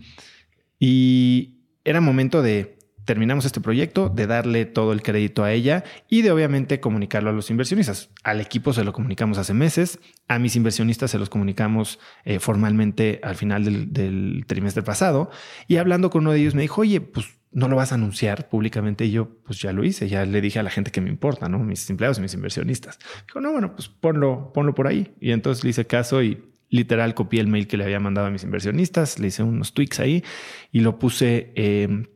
y 0.78 1.59
era 1.90 2.02
momento 2.02 2.44
de 2.44 2.78
terminamos 3.06 3.44
este 3.46 3.62
proyecto, 3.62 4.10
de 4.10 4.28
darle 4.28 4.66
todo 4.66 4.94
el 4.94 5.02
crédito 5.02 5.44
a 5.44 5.52
ella 5.52 5.84
y 6.08 6.22
de 6.22 6.30
obviamente 6.30 6.80
comunicarlo 6.80 7.32
a 7.32 7.34
los 7.34 7.50
inversionistas. 7.50 8.12
Al 8.24 8.40
equipo 8.40 8.72
se 8.74 8.84
lo 8.84 8.94
comunicamos 8.94 9.40
hace 9.40 9.56
meses, 9.56 10.00
a 10.28 10.38
mis 10.38 10.56
inversionistas 10.56 11.10
se 11.10 11.18
los 11.18 11.32
comunicamos 11.32 11.98
eh, 12.26 12.38
formalmente 12.38 13.20
al 13.24 13.36
final 13.36 13.64
del, 13.92 14.46
trimestre 14.46 14.84
pasado 14.84 15.32
y 15.68 15.78
hablando 15.78 16.12
con 16.12 16.22
uno 16.22 16.34
de 16.34 16.42
ellos 16.42 16.54
me 16.54 16.62
dijo, 16.62 16.82
oye, 16.82 17.02
pues 17.02 17.26
no 17.52 17.68
lo 17.68 17.76
vas 17.76 17.92
a 17.92 17.96
anunciar 17.96 18.48
públicamente 18.50 19.06
y 19.06 19.12
yo 19.12 19.42
pues 19.44 19.60
ya 19.60 19.74
lo 19.74 19.84
hice, 19.84 20.08
ya 20.08 20.24
le 20.24 20.40
dije 20.42 20.60
a 20.60 20.64
la 20.64 20.70
gente 20.70 20.92
que 20.92 21.02
me 21.02 21.10
importa, 21.10 21.50
¿no? 21.50 21.58
Mis 21.58 21.90
empleados 21.90 22.20
y 22.20 22.22
mis 22.22 22.36
inversionistas. 22.36 23.00
Dijo, 23.26 23.42
no, 23.42 23.52
bueno, 23.52 23.74
pues 23.74 23.88
ponlo, 23.88 24.52
ponlo 24.54 24.76
por 24.76 24.86
ahí. 24.86 25.16
Y 25.20 25.32
entonces 25.32 25.64
le 25.64 25.72
hice 25.72 25.88
caso 25.88 26.22
y 26.22 26.49
literal 26.70 27.14
copié 27.14 27.42
el 27.42 27.48
mail 27.48 27.68
que 27.68 27.78
le 27.78 27.84
había 27.84 28.00
mandado 28.00 28.28
a 28.28 28.32
mis 28.32 28.44
inversionistas, 28.44 29.20
le 29.20 29.28
hice 29.28 29.44
unos 29.44 29.74
tweaks 29.74 30.00
ahí 30.00 30.24
y 30.72 30.80
lo 30.82 31.00
puse... 31.00 31.52
Eh, 31.56 32.08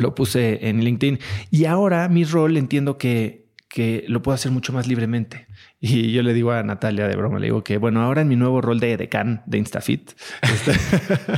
lo 0.00 0.14
puse 0.14 0.66
en 0.68 0.82
LinkedIn. 0.82 1.18
Y 1.50 1.66
ahora 1.66 2.08
mi 2.08 2.24
rol 2.24 2.56
entiendo 2.56 2.98
que, 2.98 3.50
que 3.68 4.04
lo 4.08 4.22
puedo 4.22 4.34
hacer 4.34 4.50
mucho 4.50 4.72
más 4.72 4.86
libremente. 4.86 5.46
Y 5.78 6.12
yo 6.12 6.22
le 6.22 6.34
digo 6.34 6.50
a 6.52 6.62
Natalia 6.62 7.06
de 7.06 7.16
broma, 7.16 7.38
le 7.38 7.46
digo 7.46 7.62
que, 7.62 7.78
bueno, 7.78 8.02
ahora 8.02 8.22
en 8.22 8.28
mi 8.28 8.36
nuevo 8.36 8.60
rol 8.60 8.80
de 8.80 8.96
decán 8.96 9.42
de 9.46 9.58
Instafit, 9.58 10.12
este, 10.42 10.72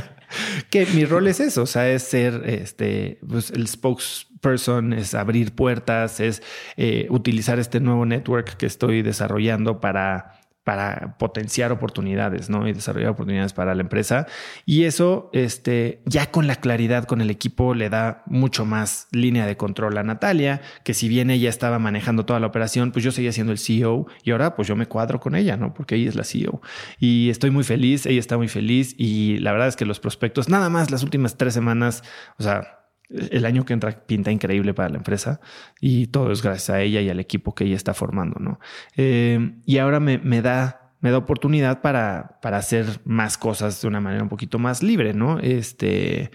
que 0.69 0.85
mi 0.87 1.05
rol 1.05 1.27
es 1.27 1.39
eso, 1.39 1.63
o 1.63 1.65
sea, 1.65 1.89
es 1.89 2.03
ser 2.03 2.41
este, 2.45 3.19
pues, 3.27 3.51
el 3.51 3.67
spokesperson, 3.67 4.93
es 4.93 5.13
abrir 5.13 5.53
puertas, 5.53 6.19
es 6.19 6.41
eh, 6.75 7.07
utilizar 7.09 7.59
este 7.59 7.79
nuevo 7.79 8.05
network 8.05 8.57
que 8.57 8.65
estoy 8.65 9.01
desarrollando 9.01 9.79
para 9.79 10.42
para 10.63 11.17
potenciar 11.17 11.71
oportunidades, 11.71 12.49
¿no? 12.49 12.67
Y 12.67 12.73
desarrollar 12.73 13.09
oportunidades 13.09 13.53
para 13.53 13.75
la 13.75 13.81
empresa. 13.81 14.27
Y 14.65 14.85
eso, 14.85 15.29
este, 15.33 16.01
ya 16.05 16.31
con 16.31 16.47
la 16.47 16.55
claridad 16.55 17.03
con 17.05 17.21
el 17.21 17.29
equipo 17.29 17.73
le 17.73 17.89
da 17.89 18.23
mucho 18.25 18.65
más 18.65 19.07
línea 19.11 19.45
de 19.45 19.57
control 19.57 19.97
a 19.97 20.03
Natalia, 20.03 20.61
que 20.83 20.93
si 20.93 21.09
bien 21.09 21.29
ella 21.29 21.49
estaba 21.49 21.79
manejando 21.79 22.25
toda 22.25 22.39
la 22.39 22.47
operación, 22.47 22.91
pues 22.91 23.03
yo 23.03 23.11
seguía 23.11 23.33
siendo 23.33 23.51
el 23.51 23.59
CEO 23.59 24.07
y 24.23 24.31
ahora 24.31 24.55
pues 24.55 24.67
yo 24.67 24.75
me 24.75 24.85
cuadro 24.85 25.19
con 25.19 25.35
ella, 25.35 25.57
¿no? 25.57 25.73
Porque 25.73 25.95
ella 25.95 26.09
es 26.09 26.15
la 26.15 26.23
CEO. 26.23 26.61
Y 26.99 27.29
estoy 27.29 27.51
muy 27.51 27.63
feliz, 27.63 28.05
ella 28.05 28.19
está 28.19 28.37
muy 28.37 28.47
feliz 28.47 28.95
y 28.97 29.37
la 29.39 29.51
verdad 29.51 29.67
es 29.67 29.75
que 29.75 29.85
los 29.85 29.99
prospectos, 29.99 30.47
nada 30.47 30.69
más 30.69 30.91
las 30.91 31.03
últimas 31.03 31.37
tres 31.37 31.53
semanas, 31.53 32.03
o 32.37 32.43
sea, 32.43 32.82
el 33.13 33.45
año 33.45 33.65
que 33.65 33.73
entra 33.73 33.91
pinta 34.05 34.31
increíble 34.31 34.73
para 34.73 34.89
la 34.89 34.97
empresa 34.97 35.39
y 35.79 36.07
todo 36.07 36.31
es 36.31 36.41
gracias 36.41 36.69
a 36.69 36.81
ella 36.81 37.01
y 37.01 37.09
al 37.09 37.19
equipo 37.19 37.53
que 37.53 37.65
ella 37.65 37.75
está 37.75 37.93
formando, 37.93 38.39
¿no? 38.39 38.59
Eh, 38.97 39.55
y 39.65 39.77
ahora 39.77 39.99
me, 39.99 40.41
da, 40.41 40.93
me 41.01 41.11
da 41.11 41.17
oportunidad 41.17 41.81
para, 41.81 42.39
para 42.41 42.57
hacer 42.57 43.01
más 43.05 43.37
cosas 43.37 43.81
de 43.81 43.87
una 43.87 44.01
manera 44.01 44.23
un 44.23 44.29
poquito 44.29 44.59
más 44.59 44.81
libre, 44.83 45.13
¿no? 45.13 45.39
Este, 45.39 46.31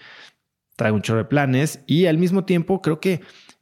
traigo 0.76 0.96
un 0.96 1.02
chorro 1.02 1.18
de 1.18 1.24
planes 1.24 1.82
y 1.86 2.06
al 2.06 2.18
mismo 2.18 2.44
tiempo 2.44 2.80
creo 2.80 3.00
que 3.00 3.20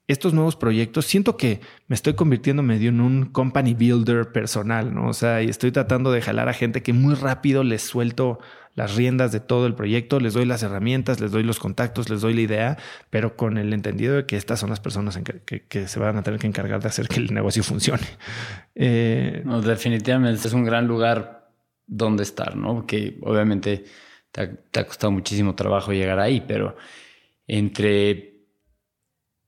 estos 0.08 0.34
nuevos 0.34 0.54
proyectos, 0.54 1.04
siento 1.04 1.36
que 1.36 1.60
me 1.88 1.94
estoy 1.94 2.14
convirtiendo 2.14 2.62
medio 2.62 2.90
en 2.90 3.00
un 3.00 3.24
company 3.24 3.74
builder 3.74 4.30
personal, 4.30 4.94
¿no? 4.94 5.08
O 5.08 5.12
sea, 5.12 5.42
y 5.42 5.48
estoy 5.48 5.72
tratando 5.72 6.12
de 6.12 6.22
jalar 6.22 6.48
a 6.48 6.52
gente 6.52 6.82
que 6.82 6.92
muy 6.92 7.14
rápido 7.14 7.64
les 7.64 7.82
suelto 7.82 8.38
las 8.76 8.94
riendas 8.94 9.32
de 9.32 9.40
todo 9.40 9.66
el 9.66 9.74
proyecto, 9.74 10.20
les 10.20 10.34
doy 10.34 10.44
las 10.44 10.62
herramientas, 10.62 11.18
les 11.18 11.32
doy 11.32 11.42
los 11.42 11.58
contactos, 11.58 12.10
les 12.10 12.20
doy 12.20 12.34
la 12.34 12.42
idea, 12.42 12.78
pero 13.08 13.34
con 13.34 13.56
el 13.56 13.72
entendido 13.72 14.14
de 14.14 14.26
que 14.26 14.36
estas 14.36 14.60
son 14.60 14.68
las 14.68 14.80
personas 14.80 15.18
que, 15.46 15.88
se 15.88 15.98
van 15.98 16.18
a 16.18 16.22
tener 16.22 16.38
que 16.38 16.46
encargar 16.46 16.82
de 16.82 16.88
hacer 16.88 17.08
que 17.08 17.18
el 17.18 17.34
negocio 17.34 17.64
funcione. 17.64 18.06
Eh, 18.78 19.40
no, 19.46 19.62
definitivamente 19.62 20.46
es 20.46 20.52
un 20.52 20.62
gran 20.62 20.86
lugar 20.86 21.48
donde 21.86 22.24
estar, 22.24 22.56
¿no? 22.56 22.86
Que 22.86 23.18
obviamente 23.22 23.86
te 24.30 24.40
ha, 24.42 24.54
te 24.54 24.80
ha 24.80 24.86
costado 24.86 25.10
muchísimo 25.10 25.54
trabajo 25.54 25.94
llegar 25.94 26.20
ahí, 26.20 26.44
pero 26.46 26.76
entre, 27.46 28.42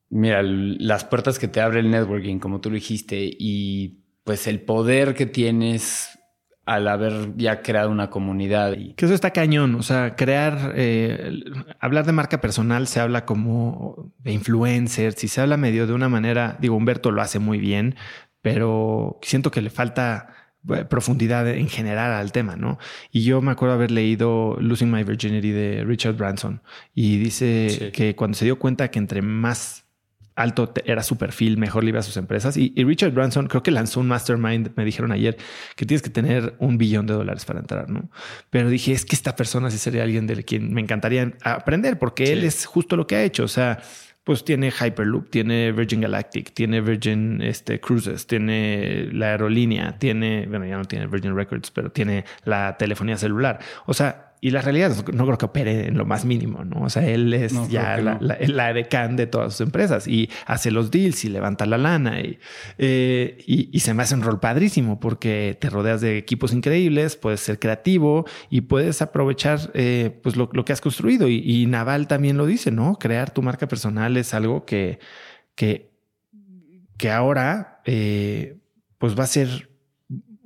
mira, 0.08 0.42
las 0.42 1.04
puertas 1.04 1.38
que 1.38 1.46
te 1.46 1.60
abre 1.60 1.80
el 1.80 1.90
networking, 1.90 2.38
como 2.38 2.62
tú 2.62 2.70
lo 2.70 2.76
dijiste, 2.76 3.18
y 3.38 3.98
pues 4.24 4.46
el 4.46 4.62
poder 4.62 5.14
que 5.14 5.26
tienes 5.26 6.17
al 6.68 6.86
haber 6.86 7.34
ya 7.36 7.62
creado 7.62 7.90
una 7.90 8.10
comunidad. 8.10 8.76
Que 8.94 9.06
eso 9.06 9.14
está 9.14 9.30
cañón, 9.30 9.74
o 9.74 9.82
sea, 9.82 10.16
crear, 10.16 10.74
eh, 10.76 11.32
hablar 11.80 12.04
de 12.04 12.12
marca 12.12 12.42
personal 12.42 12.86
se 12.86 13.00
habla 13.00 13.24
como 13.24 14.12
de 14.18 14.32
influencer, 14.32 15.14
si 15.14 15.28
se 15.28 15.40
habla 15.40 15.56
medio 15.56 15.86
de 15.86 15.94
una 15.94 16.10
manera, 16.10 16.58
digo, 16.60 16.76
Humberto 16.76 17.10
lo 17.10 17.22
hace 17.22 17.38
muy 17.38 17.58
bien, 17.58 17.96
pero 18.42 19.18
siento 19.22 19.50
que 19.50 19.62
le 19.62 19.70
falta 19.70 20.52
eh, 20.68 20.84
profundidad 20.84 21.48
en 21.48 21.70
general 21.70 22.12
al 22.12 22.32
tema, 22.32 22.54
¿no? 22.54 22.78
Y 23.10 23.24
yo 23.24 23.40
me 23.40 23.52
acuerdo 23.52 23.74
haber 23.74 23.90
leído 23.90 24.58
Losing 24.60 24.90
My 24.90 25.04
Virginity 25.04 25.52
de 25.52 25.84
Richard 25.86 26.16
Branson 26.16 26.60
y 26.94 27.16
dice 27.16 27.92
que 27.94 28.14
cuando 28.14 28.36
se 28.36 28.44
dio 28.44 28.58
cuenta 28.58 28.90
que 28.90 28.98
entre 28.98 29.22
más 29.22 29.87
alto 30.38 30.72
era 30.84 31.02
su 31.02 31.18
perfil, 31.18 31.58
mejor 31.58 31.82
le 31.82 31.90
iba 31.90 31.98
a 31.98 32.02
sus 32.02 32.16
empresas. 32.16 32.56
Y, 32.56 32.72
Richard 32.84 33.12
Branson 33.12 33.48
creo 33.48 33.62
que 33.62 33.70
lanzó 33.70 34.00
un 34.00 34.08
mastermind, 34.08 34.70
me 34.76 34.84
dijeron 34.84 35.12
ayer, 35.12 35.36
que 35.76 35.84
tienes 35.84 36.00
que 36.00 36.10
tener 36.10 36.54
un 36.58 36.78
billón 36.78 37.06
de 37.06 37.14
dólares 37.14 37.44
para 37.44 37.58
entrar, 37.58 37.90
¿no? 37.90 38.08
Pero 38.48 38.70
dije, 38.70 38.92
es 38.92 39.04
que 39.04 39.16
esta 39.16 39.34
persona 39.34 39.70
sí 39.70 39.78
sería 39.78 40.04
alguien 40.04 40.26
de 40.26 40.44
quien 40.44 40.72
me 40.72 40.80
encantaría 40.80 41.32
aprender, 41.42 41.98
porque 41.98 42.32
él 42.32 42.44
es 42.44 42.66
justo 42.66 42.96
lo 42.96 43.06
que 43.06 43.16
ha 43.16 43.24
hecho. 43.24 43.44
O 43.44 43.48
sea, 43.48 43.80
pues 44.22 44.44
tiene 44.44 44.70
Hyperloop, 44.70 45.30
tiene 45.30 45.72
Virgin 45.72 46.02
Galactic, 46.02 46.52
tiene 46.52 46.80
Virgin 46.82 47.40
este, 47.42 47.80
Cruises, 47.80 48.26
tiene 48.26 49.08
la 49.10 49.28
aerolínea, 49.30 49.98
tiene, 49.98 50.46
bueno, 50.46 50.66
ya 50.66 50.76
no 50.76 50.84
tiene 50.84 51.06
Virgin 51.06 51.34
Records, 51.34 51.70
pero 51.70 51.90
tiene 51.90 52.24
la 52.44 52.76
telefonía 52.76 53.16
celular. 53.16 53.58
O 53.86 53.94
sea, 53.94 54.27
y 54.40 54.50
la 54.50 54.62
realidad 54.62 54.94
no 55.12 55.24
creo 55.24 55.38
que 55.38 55.46
opere 55.46 55.88
en 55.88 55.98
lo 55.98 56.06
más 56.06 56.24
mínimo, 56.24 56.64
¿no? 56.64 56.82
O 56.82 56.90
sea, 56.90 57.06
él 57.06 57.34
es 57.34 57.52
ya 57.68 57.96
la, 57.98 58.18
la, 58.20 58.72
decán 58.72 59.16
de 59.16 59.26
todas 59.26 59.54
sus 59.54 59.62
empresas 59.62 60.06
y 60.06 60.30
hace 60.46 60.70
los 60.70 60.90
deals 60.90 61.24
y 61.24 61.28
levanta 61.28 61.66
la 61.66 61.76
lana 61.76 62.20
y, 62.20 62.38
eh, 62.78 63.42
y, 63.46 63.80
se 63.80 63.94
me 63.94 64.02
hace 64.02 64.14
un 64.14 64.22
rol 64.22 64.38
padrísimo 64.38 65.00
porque 65.00 65.56
te 65.60 65.70
rodeas 65.70 66.00
de 66.00 66.18
equipos 66.18 66.52
increíbles, 66.52 67.16
puedes 67.16 67.40
ser 67.40 67.58
creativo 67.58 68.26
y 68.48 68.62
puedes 68.62 69.02
aprovechar 69.02 69.70
eh, 69.74 70.18
pues 70.22 70.36
lo, 70.36 70.48
que 70.50 70.72
has 70.72 70.80
construido. 70.80 71.28
Y, 71.28 71.66
Naval 71.66 72.06
también 72.06 72.36
lo 72.36 72.46
dice, 72.46 72.70
¿no? 72.70 72.98
Crear 72.98 73.30
tu 73.30 73.42
marca 73.42 73.66
personal 73.66 74.16
es 74.16 74.34
algo 74.34 74.64
que, 74.64 75.00
que, 75.54 75.90
que 76.96 77.10
ahora 77.10 77.80
eh, 77.84 78.58
pues 78.98 79.18
va 79.18 79.24
a 79.24 79.28
ser 79.28 79.67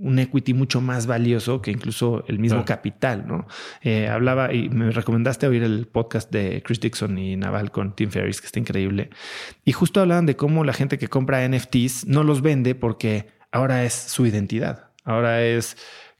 un 0.03 0.18
equity 0.18 0.53
mucho 0.53 0.80
más 0.80 1.07
valioso 1.07 1.62
que 1.62 1.70
incluso 1.70 2.24
el 2.26 2.40
mismo 2.40 2.64
capital, 2.64 3.24
¿no? 3.26 3.46
Eh, 3.82 4.09
hablaba 4.09 4.53
y 4.53 4.68
me 4.68 4.90
recomendaste 4.90 5.46
oír 5.46 5.62
el 5.62 5.86
podcast 5.86 6.30
de 6.32 6.61
Chris 6.64 6.80
Dixon 6.80 7.16
y 7.18 7.36
Naval 7.36 7.70
con 7.70 7.94
Tim 7.94 8.11
Ferriss, 8.11 8.40
que 8.40 8.46
está 8.46 8.59
increíble. 8.59 9.11
Y 9.64 9.72
justo 9.72 10.00
hablaban 10.00 10.26
de 10.26 10.34
cómo 10.34 10.64
la 10.64 10.72
gente 10.72 10.98
que 10.98 11.07
compra 11.07 11.48
NFTs 11.48 12.07
no 12.07 12.24
los 12.24 12.42
vende 12.42 12.74
porque 12.74 13.28
ahora 13.53 13.84
es 13.84 13.94
su 13.94 14.26
identidad. 14.26 14.90
Ahora 15.05 15.42
es 15.42 15.76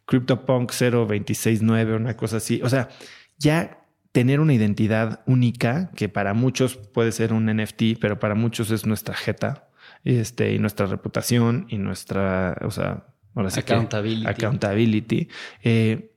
CryptoPunk 0.07 0.71
0269, 0.71 1.97
una 1.97 2.17
cosa 2.17 2.37
así. 2.37 2.61
O 2.63 2.69
sea, 2.69 2.89
ya 3.37 3.79
tener 4.13 4.39
una 4.39 4.55
identidad 4.55 5.23
única, 5.27 5.91
que 5.97 6.09
para 6.09 6.35
muchos 6.35 6.77
puede 6.77 7.11
ser 7.11 7.33
un 7.33 7.47
NFT, 7.47 7.99
pero 8.01 8.21
para 8.21 8.37
muchos 8.37 8.71
es 8.71 8.87
nuestra 8.87 9.15
jeta, 9.15 9.69
este, 10.05 10.53
y 10.53 10.59
nuestra 10.59 10.87
reputación 10.87 11.67
y 11.69 11.79
nuestra, 11.79 12.57
o 12.63 12.71
sea, 12.71 13.07
accountability. 13.35 14.27
accountability 14.27 15.29
eh, 15.63 16.13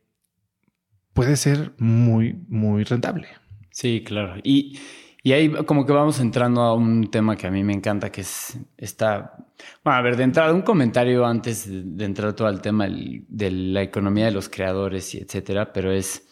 puede 1.13 1.37
ser 1.37 1.73
muy, 1.77 2.35
muy 2.49 2.83
rentable. 2.83 3.27
Sí, 3.71 4.03
claro. 4.05 4.35
Y, 4.43 4.79
y, 5.23 5.31
ahí 5.33 5.49
como 5.65 5.85
que 5.85 5.93
vamos 5.93 6.19
entrando 6.19 6.61
a 6.61 6.75
un 6.75 7.09
tema 7.09 7.35
que 7.35 7.47
a 7.47 7.51
mí 7.51 7.63
me 7.63 7.73
encanta, 7.73 8.11
que 8.11 8.21
es 8.21 8.57
esta... 8.77 9.35
Bueno, 9.83 9.97
a 9.97 10.01
ver, 10.01 10.17
de 10.17 10.23
entrada, 10.23 10.53
un 10.53 10.61
comentario 10.61 11.25
antes 11.25 11.67
de, 11.69 12.05
entrar 12.05 12.33
todo 12.33 12.47
al 12.47 12.61
tema 12.61 12.87
de 12.89 13.51
la 13.51 13.81
economía 13.81 14.25
de 14.25 14.31
los 14.31 14.49
creadores 14.49 15.15
y 15.15 15.19
etcétera, 15.19 15.71
pero 15.73 15.91
es... 15.91 16.27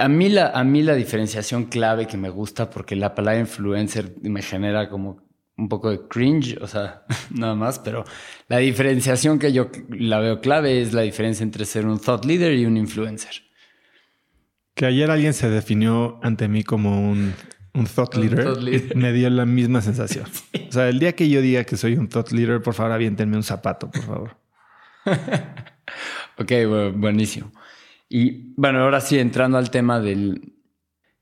a 0.00 0.08
mí, 0.08 0.28
la, 0.28 0.48
a 0.48 0.64
mí 0.64 0.82
la 0.82 0.94
diferenciación 0.94 1.66
clave 1.66 2.06
que 2.06 2.16
me 2.16 2.30
gusta, 2.30 2.70
porque 2.70 2.96
la 2.96 3.14
palabra 3.14 3.40
influencer 3.40 4.14
me 4.22 4.42
genera 4.42 4.88
como 4.88 5.27
un 5.58 5.68
poco 5.68 5.90
de 5.90 6.00
cringe, 6.08 6.56
o 6.60 6.66
sea, 6.66 7.02
nada 7.30 7.54
más, 7.54 7.78
pero 7.80 8.04
la 8.48 8.58
diferenciación 8.58 9.38
que 9.38 9.52
yo 9.52 9.70
la 9.90 10.20
veo 10.20 10.40
clave 10.40 10.80
es 10.80 10.94
la 10.94 11.02
diferencia 11.02 11.42
entre 11.42 11.64
ser 11.66 11.86
un 11.86 11.98
thought 11.98 12.24
leader 12.24 12.54
y 12.54 12.64
un 12.64 12.76
influencer. 12.76 13.42
Que 14.74 14.86
ayer 14.86 15.10
alguien 15.10 15.34
se 15.34 15.50
definió 15.50 16.20
ante 16.22 16.46
mí 16.46 16.62
como 16.62 17.10
un, 17.10 17.34
thought, 17.94 18.14
leader, 18.14 18.56
me 18.96 19.12
dio 19.12 19.28
la 19.28 19.44
misma 19.44 19.82
sensación. 19.82 20.24
O 20.68 20.72
sea, 20.72 20.90
el 20.90 20.98
día 20.98 21.14
que 21.14 21.30
yo 21.30 21.40
diga 21.40 21.64
que 21.64 21.78
soy 21.78 21.94
un 21.94 22.10
thought 22.10 22.30
leader, 22.30 22.60
por 22.60 22.74
favor, 22.74 22.92
aviéntenme 22.92 23.38
un 23.38 23.42
zapato, 23.42 23.90
por 23.90 24.02
favor. 24.02 24.36
ok, 26.36 26.52
buenísimo. 26.94 27.50
Y 28.10 28.52
bueno, 28.54 28.80
ahora 28.80 29.00
sí, 29.00 29.18
entrando 29.18 29.56
al 29.56 29.70
tema 29.70 29.98
del, 29.98 30.57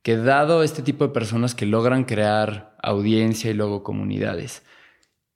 que 0.06 0.16
dado 0.16 0.62
este 0.62 0.82
tipo 0.82 1.04
de 1.04 1.12
personas 1.12 1.56
que 1.56 1.66
logran 1.66 2.04
crear 2.04 2.76
audiencia 2.80 3.50
y 3.50 3.54
luego 3.54 3.82
comunidades, 3.82 4.62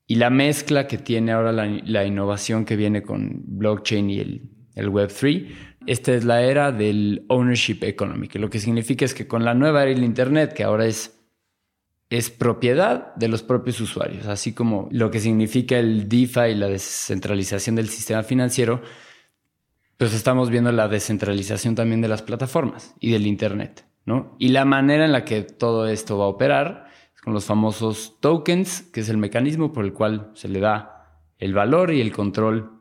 y 0.07 0.14
la 0.14 0.31
mezcla 0.31 0.87
que 0.87 0.97
tiene 0.97 1.33
ahora 1.33 1.51
la, 1.51 2.07
innovación 2.07 2.64
que 2.64 2.77
viene 2.77 3.03
con 3.03 3.43
blockchain 3.47 4.11
y 4.11 4.21
el, 4.21 4.49
el 4.77 4.89
Web3, 4.89 5.49
esta 5.89 6.14
es 6.14 6.25
la 6.25 6.43
era 6.43 6.71
del 6.71 7.25
ownership 7.27 7.79
economy, 7.83 8.29
lo 8.35 8.49
que 8.49 8.61
significa 8.61 9.05
es 9.05 9.12
que 9.12 9.27
con 9.27 9.45
la 9.45 9.55
nueva 9.55 9.83
era 9.83 9.91
del 9.91 10.05
Internet, 10.05 10.53
que 10.53 10.62
ahora 10.62 10.87
es, 10.87 11.21
es 12.09 12.31
propiedad 12.31 13.12
de 13.16 13.27
los 13.27 13.43
propios 13.43 13.81
usuarios, 13.81 14.27
así 14.27 14.53
como 14.53 14.89
lo 14.93 15.11
que 15.11 15.18
significa 15.18 15.81
el 15.81 16.09
DeFi 16.09 16.51
y 16.53 16.55
la 16.55 16.68
descentralización 16.68 17.75
del 17.75 17.89
sistema 17.89 18.23
financiero, 18.23 18.83
pues 19.97 20.14
estamos 20.14 20.49
viendo 20.49 20.71
la 20.71 20.87
descentralización 20.87 21.75
también 21.75 22.01
de 22.01 22.07
las 22.07 22.23
plataformas 22.23 22.95
y 23.01 23.11
del 23.11 23.27
Internet. 23.27 23.89
Y 24.39 24.49
la 24.49 24.65
manera 24.65 25.05
en 25.05 25.13
la 25.13 25.25
que 25.25 25.43
todo 25.43 25.87
esto 25.87 26.19
va 26.19 26.25
a 26.25 26.29
operar 26.29 26.87
es 27.15 27.21
con 27.21 27.33
los 27.33 27.45
famosos 27.45 28.19
tokens, 28.21 28.83
que 28.83 29.01
es 29.01 29.09
el 29.09 29.19
mecanismo 29.19 29.73
por 29.73 29.85
el 29.85 29.93
cual 29.93 30.31
se 30.35 30.49
le 30.49 30.61
da 30.61 31.23
el 31.39 31.55
valor 31.55 31.93
y 31.93 32.01
el 32.01 32.13
control 32.13 32.73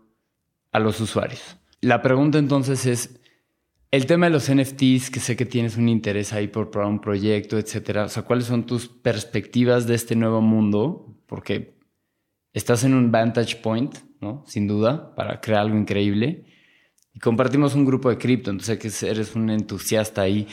a 0.72 0.80
los 0.80 1.00
usuarios. 1.00 1.58
La 1.82 2.02
pregunta 2.02 2.40
entonces 2.40 2.86
es, 2.86 3.20
el 3.92 4.06
tema 4.06 4.28
de 4.28 4.32
los 4.32 4.52
NFTs, 4.54 5.10
que 5.10 5.20
sé 5.20 5.36
que 5.36 5.48
tienes 5.48 5.76
un 5.76 5.90
interés 5.90 6.32
ahí 6.32 6.48
por 6.48 6.70
probar 6.70 6.90
un 6.90 7.02
proyecto, 7.02 7.58
etcétera, 7.58 8.06
o 8.06 8.10
sea, 8.10 8.24
¿cuáles 8.24 8.46
son 8.46 8.66
tus 8.66 8.88
perspectivas 8.88 9.88
de 9.88 9.96
este 9.96 10.16
nuevo 10.16 10.42
mundo? 10.42 11.18
Porque 11.26 11.80
estás 12.54 12.84
en 12.84 12.94
un 12.94 13.12
vantage 13.12 13.56
point, 13.56 13.96
¿no? 14.22 14.44
Sin 14.46 14.68
duda, 14.68 15.16
para 15.16 15.42
crear 15.42 15.62
algo 15.62 15.76
increíble. 15.76 16.46
Y 17.14 17.20
compartimos 17.20 17.74
un 17.74 17.86
grupo 17.86 18.10
de 18.10 18.20
cripto, 18.20 18.52
entonces 18.52 18.78
que 18.78 19.08
eres 19.08 19.36
un 19.36 19.50
entusiasta 19.50 20.22
ahí. 20.22 20.48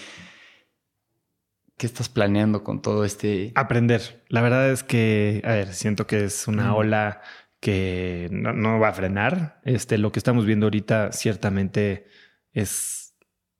¿Qué 1.76 1.86
estás 1.86 2.08
planeando 2.08 2.64
con 2.64 2.80
todo 2.80 3.04
este? 3.04 3.52
Aprender. 3.54 4.24
La 4.28 4.40
verdad 4.40 4.70
es 4.70 4.82
que, 4.82 5.42
a 5.44 5.52
ver, 5.52 5.74
siento 5.74 6.06
que 6.06 6.24
es 6.24 6.48
una 6.48 6.74
ola 6.74 7.20
que 7.60 8.28
no, 8.30 8.80
va 8.80 8.88
a 8.88 8.92
frenar. 8.92 9.60
Este, 9.64 9.98
lo 9.98 10.10
que 10.10 10.18
estamos 10.18 10.46
viendo 10.46 10.66
ahorita 10.66 11.12
ciertamente 11.12 12.06
es, 12.52 13.14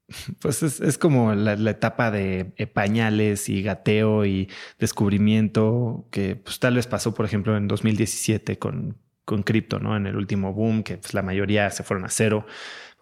pues 0.40 0.62
es, 0.62 0.96
como 0.98 1.34
la, 1.34 1.52
etapa 1.70 2.10
de 2.10 2.44
pañales 2.72 3.50
y 3.50 3.62
gateo 3.62 4.24
y 4.24 4.48
descubrimiento 4.78 6.08
que 6.10 6.36
pues 6.36 6.58
tal 6.58 6.76
vez 6.76 6.86
pasó, 6.86 7.12
por 7.12 7.26
ejemplo, 7.26 7.56
en 7.56 7.68
2017 7.68 8.58
con, 8.58 8.96
con 9.26 9.42
cripto, 9.42 9.78
¿no? 9.80 9.96
En 9.96 10.06
el 10.06 10.16
último 10.16 10.54
boom, 10.54 10.82
que 10.82 10.96
pues 10.96 11.12
la 11.12 11.20
mayoría 11.20 11.68
se 11.70 11.82
fueron 11.82 12.06
a 12.06 12.08
cero. 12.08 12.46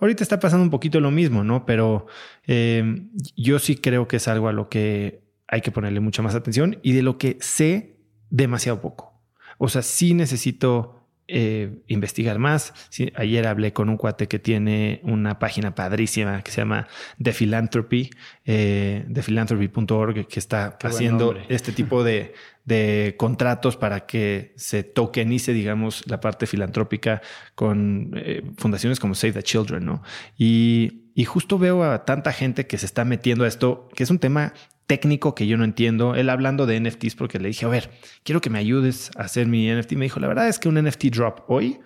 Ahorita 0.00 0.22
está 0.22 0.40
pasando 0.40 0.64
un 0.64 0.70
poquito 0.70 1.00
lo 1.00 1.10
mismo, 1.10 1.44
¿no? 1.44 1.66
Pero 1.66 2.06
eh, 2.46 3.06
yo 3.36 3.58
sí 3.58 3.76
creo 3.76 4.08
que 4.08 4.16
es 4.16 4.28
algo 4.28 4.48
a 4.48 4.52
lo 4.52 4.68
que 4.68 5.22
hay 5.46 5.60
que 5.60 5.70
ponerle 5.70 6.00
mucha 6.00 6.22
más 6.22 6.34
atención 6.34 6.78
y 6.82 6.92
de 6.92 7.02
lo 7.02 7.16
que 7.18 7.38
sé 7.40 7.96
demasiado 8.30 8.80
poco. 8.80 9.20
O 9.58 9.68
sea, 9.68 9.82
sí 9.82 10.14
necesito 10.14 11.03
eh, 11.26 11.82
investigar 11.86 12.38
más. 12.38 12.74
ayer 13.16 13.46
hablé 13.46 13.72
con 13.72 13.88
un 13.88 13.96
cuate 13.96 14.28
que 14.28 14.38
tiene 14.38 15.00
una 15.04 15.38
página 15.38 15.74
padrísima 15.74 16.42
que 16.42 16.50
se 16.50 16.60
llama 16.60 16.86
The 17.22 17.32
Philanthropy, 17.32 18.10
eh, 18.44 19.06
thephilanthropy.org, 19.12 20.26
que 20.26 20.38
está 20.38 20.76
haciendo 20.82 21.34
este 21.48 21.72
tipo 21.72 22.04
de, 22.04 22.34
de, 22.64 23.14
contratos 23.16 23.76
para 23.76 24.06
que 24.06 24.52
se 24.56 24.82
tokenice, 24.82 25.54
digamos, 25.54 26.06
la 26.06 26.20
parte 26.20 26.46
filantrópica 26.46 27.22
con 27.54 28.12
eh, 28.16 28.42
fundaciones 28.58 29.00
como 29.00 29.14
Save 29.14 29.32
the 29.32 29.42
Children, 29.42 29.84
¿no? 29.84 30.02
Y, 30.36 31.10
y 31.14 31.24
justo 31.24 31.58
veo 31.58 31.84
a 31.84 32.04
tanta 32.04 32.32
gente 32.32 32.66
que 32.66 32.76
se 32.76 32.86
está 32.86 33.04
metiendo 33.04 33.44
a 33.44 33.48
esto, 33.48 33.88
que 33.94 34.02
es 34.02 34.10
un 34.10 34.18
tema 34.18 34.52
técnico 34.86 35.34
que 35.34 35.46
yo 35.46 35.56
no 35.56 35.64
entiendo. 35.64 36.14
Él 36.14 36.30
hablando 36.30 36.66
de 36.66 36.80
NFTs 36.80 37.14
porque 37.14 37.38
le 37.38 37.48
dije, 37.48 37.64
a 37.64 37.68
ver, 37.68 37.90
quiero 38.22 38.40
que 38.40 38.50
me 38.50 38.58
ayudes 38.58 39.10
a 39.16 39.22
hacer 39.22 39.46
mi 39.46 39.68
NFT. 39.72 39.92
Me 39.92 40.04
dijo, 40.04 40.20
la 40.20 40.28
verdad 40.28 40.48
es 40.48 40.58
que 40.58 40.68
un 40.68 40.82
NFT 40.82 41.04
drop 41.06 41.44
hoy 41.48 41.80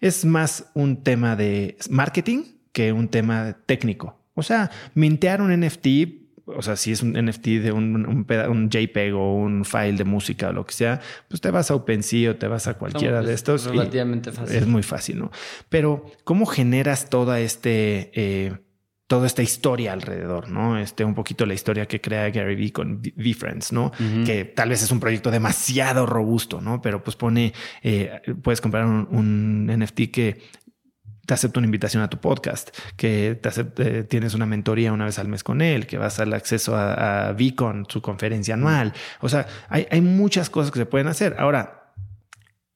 es 0.00 0.24
más 0.24 0.70
un 0.74 1.02
tema 1.02 1.36
de 1.36 1.76
marketing 1.90 2.44
que 2.72 2.92
un 2.92 3.08
tema 3.08 3.56
técnico. 3.66 4.18
O 4.34 4.42
sea, 4.42 4.70
mintear 4.94 5.42
un 5.42 5.50
NFT, 5.50 5.86
o 6.46 6.62
sea, 6.62 6.76
si 6.76 6.92
es 6.92 7.02
un 7.02 7.12
NFT 7.12 7.46
de 7.46 7.72
un, 7.72 8.06
un, 8.06 8.70
JPEG 8.70 9.14
o 9.14 9.34
un 9.34 9.64
file 9.64 9.94
de 9.94 10.04
música 10.04 10.50
o 10.50 10.52
lo 10.52 10.64
que 10.64 10.72
sea, 10.72 11.00
pues 11.28 11.40
te 11.40 11.50
vas 11.50 11.70
a 11.70 11.74
OpenSea 11.74 12.30
o 12.30 12.36
te 12.36 12.46
vas 12.46 12.68
a 12.68 12.74
cualquiera 12.74 13.20
de 13.20 13.34
estos. 13.34 13.66
Relativamente 13.66 14.30
fácil. 14.30 14.56
Es 14.56 14.66
muy 14.66 14.82
fácil, 14.82 15.18
¿no? 15.18 15.30
Pero, 15.68 16.06
¿cómo 16.24 16.46
generas 16.46 17.10
toda 17.10 17.40
este... 17.40 18.12
Eh, 18.14 18.52
toda 19.08 19.26
esta 19.26 19.42
historia 19.42 19.94
alrededor, 19.94 20.50
¿no? 20.50 20.78
Este, 20.78 21.02
un 21.02 21.14
poquito 21.14 21.46
la 21.46 21.54
historia 21.54 21.86
que 21.86 21.98
crea 21.98 22.28
Gary 22.28 22.54
Vee 22.54 22.72
con 22.72 23.00
VFriends, 23.00 23.72
¿no? 23.72 23.90
Que 24.26 24.44
tal 24.44 24.68
vez 24.68 24.82
es 24.82 24.92
un 24.92 25.00
proyecto 25.00 25.30
demasiado 25.30 26.04
robusto, 26.04 26.60
¿no? 26.60 26.82
Pero 26.82 27.02
pues 27.02 27.16
pone, 27.16 27.54
eh, 27.82 28.20
puedes 28.42 28.60
comprar 28.60 28.84
un, 28.84 29.66
NFT 29.66 30.10
que 30.12 30.42
te 31.24 31.34
acepta 31.34 31.58
una 31.58 31.66
invitación 31.66 32.02
a 32.02 32.10
tu 32.10 32.18
podcast, 32.18 32.68
que 32.96 33.40
te 33.40 33.50
eh, 33.78 34.04
tienes 34.04 34.34
una 34.34 34.44
mentoría 34.44 34.92
una 34.92 35.06
vez 35.06 35.18
al 35.18 35.28
mes 35.28 35.42
con 35.42 35.62
él, 35.62 35.86
que 35.86 35.96
vas 35.96 36.20
al 36.20 36.34
acceso 36.34 36.76
a, 36.76 37.28
a 37.28 37.32
VCon, 37.32 37.86
su 37.88 38.02
conferencia 38.02 38.54
anual. 38.54 38.92
O 39.20 39.30
sea, 39.30 39.46
hay, 39.70 39.86
hay 39.90 40.02
muchas 40.02 40.50
cosas 40.50 40.70
que 40.70 40.80
se 40.80 40.86
pueden 40.86 41.06
hacer. 41.06 41.34
Ahora, 41.38 41.77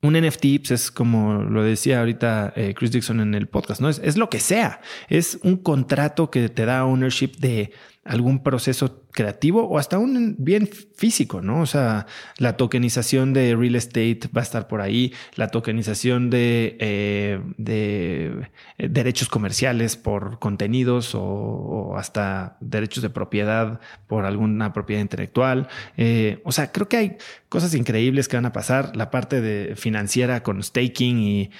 un 0.02 0.14
NFT 0.14 0.58
pues, 0.58 0.70
es 0.72 0.90
como 0.90 1.44
lo 1.44 1.62
decía 1.62 2.00
ahorita 2.00 2.52
eh, 2.56 2.74
Chris 2.76 2.90
Dixon 2.90 3.20
en 3.20 3.34
el 3.34 3.46
podcast, 3.46 3.80
¿no? 3.80 3.88
Es, 3.88 4.00
es, 4.04 4.16
lo 4.16 4.28
que 4.28 4.40
sea. 4.40 4.80
Es 5.08 5.38
un 5.42 5.56
contrato 5.56 6.30
que 6.30 6.48
te 6.48 6.66
da 6.66 6.84
ownership 6.84 7.36
de 7.38 7.72
algún 8.04 8.42
proceso 8.42 9.06
creativo 9.12 9.68
o 9.68 9.78
hasta 9.78 9.98
un 9.98 10.34
bien 10.38 10.66
físico, 10.66 11.40
¿no? 11.40 11.60
O 11.60 11.66
sea, 11.66 12.06
la 12.38 12.56
tokenización 12.56 13.32
de 13.32 13.54
real 13.54 13.76
estate 13.76 14.20
va 14.36 14.40
a 14.40 14.44
estar 14.44 14.66
por 14.66 14.80
ahí, 14.80 15.12
la 15.36 15.48
tokenización 15.48 16.28
de, 16.28 16.76
eh, 16.80 17.40
de 17.58 18.48
eh, 18.78 18.88
derechos 18.88 19.28
comerciales 19.28 19.96
por 19.96 20.40
contenidos 20.40 21.14
o, 21.14 21.94
hasta 21.96 22.56
derechos 22.60 23.02
de 23.02 23.10
propiedad 23.10 23.80
por 24.08 24.24
alguna 24.24 24.72
propiedad 24.72 25.00
intelectual. 25.00 25.68
Eh, 25.96 26.40
o 26.44 26.50
sea, 26.50 26.72
creo 26.72 26.88
que 26.88 26.96
hay 26.96 27.16
cosas 27.48 27.74
increíbles 27.74 28.26
que 28.26 28.36
van 28.36 28.46
a 28.46 28.52
pasar, 28.52 28.96
la 28.96 29.10
parte 29.10 29.40
de 29.40 29.76
financiera 29.76 30.42
con 30.42 30.60
staking 30.62 31.18
y 31.18 31.50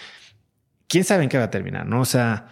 quién 0.89 1.05
sabe 1.05 1.23
en 1.23 1.29
qué 1.29 1.39
va 1.39 1.45
a 1.45 1.51
terminar, 1.51 1.87
¿no? 1.87 2.01
O 2.01 2.05
sea, 2.05 2.49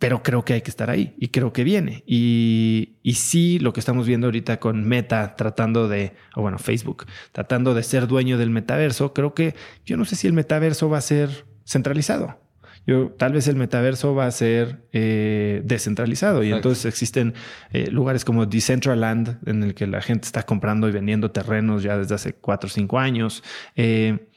pero 0.00 0.22
creo 0.22 0.46
que 0.46 0.54
hay 0.54 0.62
que 0.62 0.70
estar 0.70 0.88
ahí 0.88 1.14
y 1.18 1.28
creo 1.28 1.52
que 1.52 1.62
viene. 1.62 2.02
Y, 2.06 2.96
y 3.02 3.14
sí, 3.14 3.58
lo 3.58 3.74
que 3.74 3.80
estamos 3.80 4.06
viendo 4.06 4.26
ahorita 4.26 4.58
con 4.58 4.88
Meta 4.88 5.36
tratando 5.36 5.88
de, 5.88 6.14
o 6.34 6.40
bueno, 6.40 6.58
Facebook, 6.58 7.04
tratando 7.32 7.74
de 7.74 7.82
ser 7.82 8.08
dueño 8.08 8.38
del 8.38 8.48
metaverso, 8.48 9.12
creo 9.12 9.34
que 9.34 9.54
yo 9.84 9.98
no 9.98 10.06
sé 10.06 10.16
si 10.16 10.26
el 10.26 10.32
metaverso 10.32 10.88
va 10.88 10.98
a 10.98 11.02
ser 11.02 11.44
centralizado. 11.66 12.40
Yo, 12.86 13.10
tal 13.10 13.34
vez 13.34 13.46
el 13.46 13.56
metaverso 13.56 14.14
va 14.14 14.24
a 14.24 14.30
ser 14.30 14.86
eh, 14.92 15.60
descentralizado 15.66 16.42
y 16.42 16.50
entonces 16.50 16.86
existen 16.86 17.34
eh, 17.70 17.90
lugares 17.90 18.24
como 18.24 18.46
Decentraland 18.46 19.38
en 19.46 19.62
el 19.62 19.74
que 19.74 19.86
la 19.86 20.00
gente 20.00 20.24
está 20.24 20.44
comprando 20.44 20.88
y 20.88 20.92
vendiendo 20.92 21.30
terrenos 21.30 21.82
ya 21.82 21.98
desde 21.98 22.14
hace 22.14 22.32
cuatro 22.32 22.68
o 22.68 22.70
cinco 22.70 22.98
años. 22.98 23.44
Eh, 23.76 24.29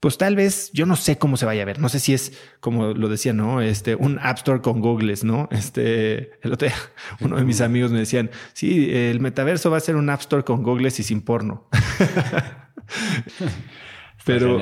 pues 0.00 0.18
tal 0.18 0.36
vez 0.36 0.70
yo 0.72 0.86
no 0.86 0.94
sé 0.94 1.18
cómo 1.18 1.36
se 1.36 1.46
vaya 1.46 1.62
a 1.62 1.64
ver. 1.64 1.78
No 1.78 1.88
sé 1.88 2.00
si 2.00 2.12
es 2.12 2.38
como 2.60 2.88
lo 2.88 3.08
decía, 3.08 3.32
no? 3.32 3.60
Este 3.60 3.94
un 3.94 4.18
App 4.20 4.38
Store 4.38 4.60
con 4.60 4.80
Googles, 4.80 5.24
no? 5.24 5.48
Este 5.50 6.38
el 6.42 6.52
otro 6.52 6.68
día, 6.68 6.76
uno 7.20 7.36
de 7.36 7.44
mis 7.44 7.60
amigos 7.60 7.92
me 7.92 7.98
decían, 7.98 8.30
sí, 8.52 8.90
el 8.92 9.20
metaverso 9.20 9.70
va 9.70 9.78
a 9.78 9.80
ser 9.80 9.96
un 9.96 10.10
App 10.10 10.20
Store 10.20 10.44
con 10.44 10.62
Googles 10.62 11.00
y 11.00 11.02
sin 11.02 11.22
porno. 11.22 11.68
pero, 14.24 14.58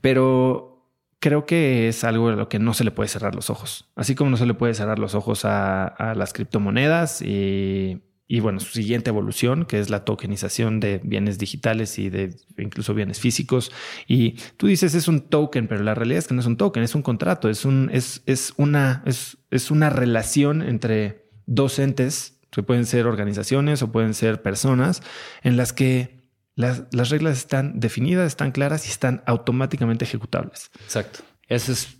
pero 0.00 0.90
creo 1.20 1.46
que 1.46 1.88
es 1.88 2.04
algo 2.04 2.28
a 2.28 2.32
lo 2.32 2.48
que 2.48 2.58
no 2.58 2.74
se 2.74 2.84
le 2.84 2.90
puede 2.90 3.08
cerrar 3.08 3.34
los 3.34 3.48
ojos. 3.48 3.90
Así 3.96 4.14
como 4.14 4.30
no 4.30 4.36
se 4.36 4.46
le 4.46 4.54
puede 4.54 4.74
cerrar 4.74 4.98
los 4.98 5.14
ojos 5.14 5.46
a, 5.46 5.86
a 5.86 6.14
las 6.14 6.34
criptomonedas 6.34 7.22
y 7.22 8.02
y 8.26 8.40
bueno, 8.40 8.58
su 8.60 8.72
siguiente 8.72 9.10
evolución, 9.10 9.66
que 9.66 9.78
es 9.78 9.90
la 9.90 10.04
tokenización 10.04 10.80
de 10.80 11.00
bienes 11.04 11.38
digitales 11.38 11.98
y 11.98 12.08
de 12.08 12.34
incluso 12.56 12.94
bienes 12.94 13.20
físicos. 13.20 13.70
Y 14.06 14.32
tú 14.56 14.66
dices 14.66 14.94
es 14.94 15.08
un 15.08 15.28
token, 15.28 15.68
pero 15.68 15.82
la 15.82 15.94
realidad 15.94 16.20
es 16.20 16.28
que 16.28 16.34
no 16.34 16.40
es 16.40 16.46
un 16.46 16.56
token, 16.56 16.82
es 16.82 16.94
un 16.94 17.02
contrato, 17.02 17.50
es, 17.50 17.64
un, 17.64 17.90
es, 17.92 18.22
es, 18.24 18.54
una, 18.56 19.02
es, 19.04 19.36
es 19.50 19.70
una 19.70 19.90
relación 19.90 20.62
entre 20.62 21.28
dos 21.46 21.78
entes, 21.78 22.40
que 22.50 22.62
pueden 22.62 22.86
ser 22.86 23.06
organizaciones 23.06 23.82
o 23.82 23.90
pueden 23.90 24.14
ser 24.14 24.40
personas, 24.40 25.02
en 25.42 25.56
las 25.56 25.72
que 25.72 26.30
las, 26.54 26.84
las 26.92 27.10
reglas 27.10 27.36
están 27.36 27.80
definidas, 27.80 28.28
están 28.28 28.52
claras 28.52 28.86
y 28.86 28.90
están 28.90 29.22
automáticamente 29.26 30.04
ejecutables. 30.04 30.70
Exacto. 30.84 31.20
Eso 31.48 31.72
es, 31.72 31.98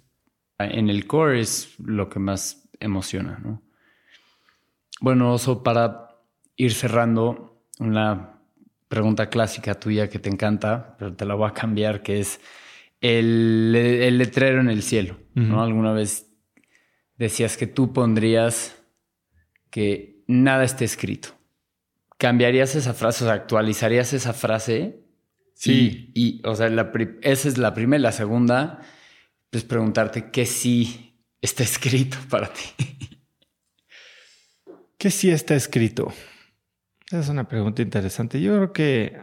en 0.58 0.88
el 0.88 1.06
core 1.06 1.40
es 1.40 1.74
lo 1.78 2.08
que 2.08 2.20
más 2.20 2.68
emociona, 2.80 3.40
¿no? 3.42 3.62
Bueno, 5.00 5.34
Oso, 5.34 5.62
para 5.64 6.13
ir 6.56 6.72
cerrando, 6.72 7.62
una 7.78 8.40
pregunta 8.88 9.28
clásica 9.28 9.74
tuya 9.74 10.08
que 10.08 10.18
te 10.18 10.28
encanta, 10.28 10.96
pero 10.98 11.14
te 11.14 11.24
la 11.24 11.34
voy 11.34 11.48
a 11.48 11.52
cambiar, 11.52 12.02
que 12.02 12.20
es 12.20 12.40
el, 13.00 13.72
letrero 14.18 14.60
en 14.60 14.70
el 14.70 14.82
cielo. 14.82 15.18
¿no? 15.34 15.62
Alguna 15.62 15.92
vez 15.92 16.30
decías 17.18 17.56
que 17.56 17.66
tú 17.66 17.92
pondrías 17.92 18.76
que 19.70 20.22
nada 20.26 20.64
esté 20.64 20.84
escrito. 20.84 21.30
¿Cambiarías 22.18 22.76
esa 22.76 22.94
frase, 22.94 23.24
o 23.24 23.26
sea, 23.26 23.34
actualizarías 23.34 24.12
esa 24.12 24.32
frase? 24.32 25.00
Sí. 25.54 26.12
Y, 26.14 26.40
o 26.46 26.54
sea, 26.54 26.68
esa 27.22 27.48
es 27.48 27.58
la 27.58 27.74
primera. 27.74 28.00
La 28.00 28.12
segunda, 28.12 28.80
pues 29.50 29.64
preguntarte 29.64 30.30
qué 30.30 30.46
sí 30.46 31.18
está 31.40 31.64
escrito 31.64 32.16
para 32.30 32.52
ti. 32.52 32.62
¿Qué 34.96 35.10
sí 35.10 35.30
está 35.30 35.54
escrito? 35.54 36.12
Es 37.10 37.28
una 37.28 37.48
pregunta 37.48 37.82
interesante. 37.82 38.40
Yo 38.40 38.54
creo 38.54 38.72
que... 38.72 39.20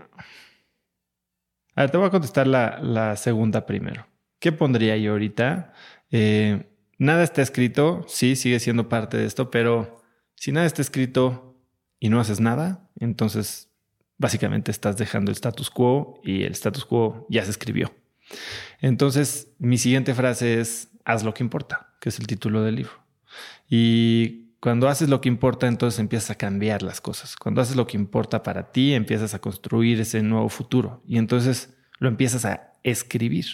A 1.76 1.82
ver, 1.82 1.92
te 1.92 1.98
voy 1.98 2.08
a 2.08 2.12
contestar 2.12 2.48
la, 2.48 3.16
segunda 3.16 3.66
primero. 3.66 4.08
¿Qué 4.40 4.52
pondría 4.52 4.98
yo 4.98 5.14
ahorita? 5.14 5.74
Eh, 6.12 6.70
nada 6.98 7.24
está 7.24 7.42
escrito, 7.42 8.06
sí, 8.08 8.36
sigue 8.36 8.60
siendo 8.60 8.90
parte 8.90 9.18
de 9.18 9.26
esto, 9.26 9.50
pero 9.50 10.02
si 10.36 10.52
nada 10.52 10.66
está 10.66 10.82
escrito 10.82 11.56
y 12.00 12.10
no 12.10 12.20
haces 12.20 12.40
nada, 12.40 12.90
entonces 13.00 13.70
básicamente 14.18 14.72
estás 14.72 14.98
dejando 14.98 15.32
el 15.32 15.36
status 15.36 15.70
quo 15.70 16.20
y 16.24 16.44
el 16.44 16.52
status 16.52 16.86
quo 16.86 17.26
ya 17.30 17.44
se 17.44 17.52
escribió. 17.52 17.94
Entonces, 18.80 19.50
mi 19.58 19.78
siguiente 19.78 20.14
frase 20.14 20.60
es, 20.60 20.90
haz 21.06 21.24
lo 21.24 21.34
que 21.34 21.44
importa, 21.44 21.96
que 22.00 22.10
es 22.10 22.20
el 22.20 22.28
título 22.28 22.64
del 22.64 22.76
libro. 22.76 22.92
Y 23.70 24.51
cuando 24.62 24.88
haces 24.88 25.10
lo 25.10 25.22
que 25.22 25.28
importa, 25.28 25.68
entonces 25.68 26.00
empiezas 26.00 26.30
a 26.30 26.36
cambiar 26.36 26.84
las 26.84 27.02
cosas. 27.02 27.36
Cuando 27.36 27.62
haces 27.62 27.76
lo 27.76 27.88
que 27.88 27.98
importa 27.98 28.44
para 28.44 28.72
ti, 28.72 28.94
empiezas 28.94 29.34
a 29.34 29.40
construir 29.40 30.00
ese 30.00 30.22
nuevo 30.22 30.50
futuro 30.50 31.02
y 31.08 31.18
entonces 31.18 31.74
lo 31.98 32.08
empiezas 32.08 32.46
a 32.46 32.74
escribir. 32.84 33.46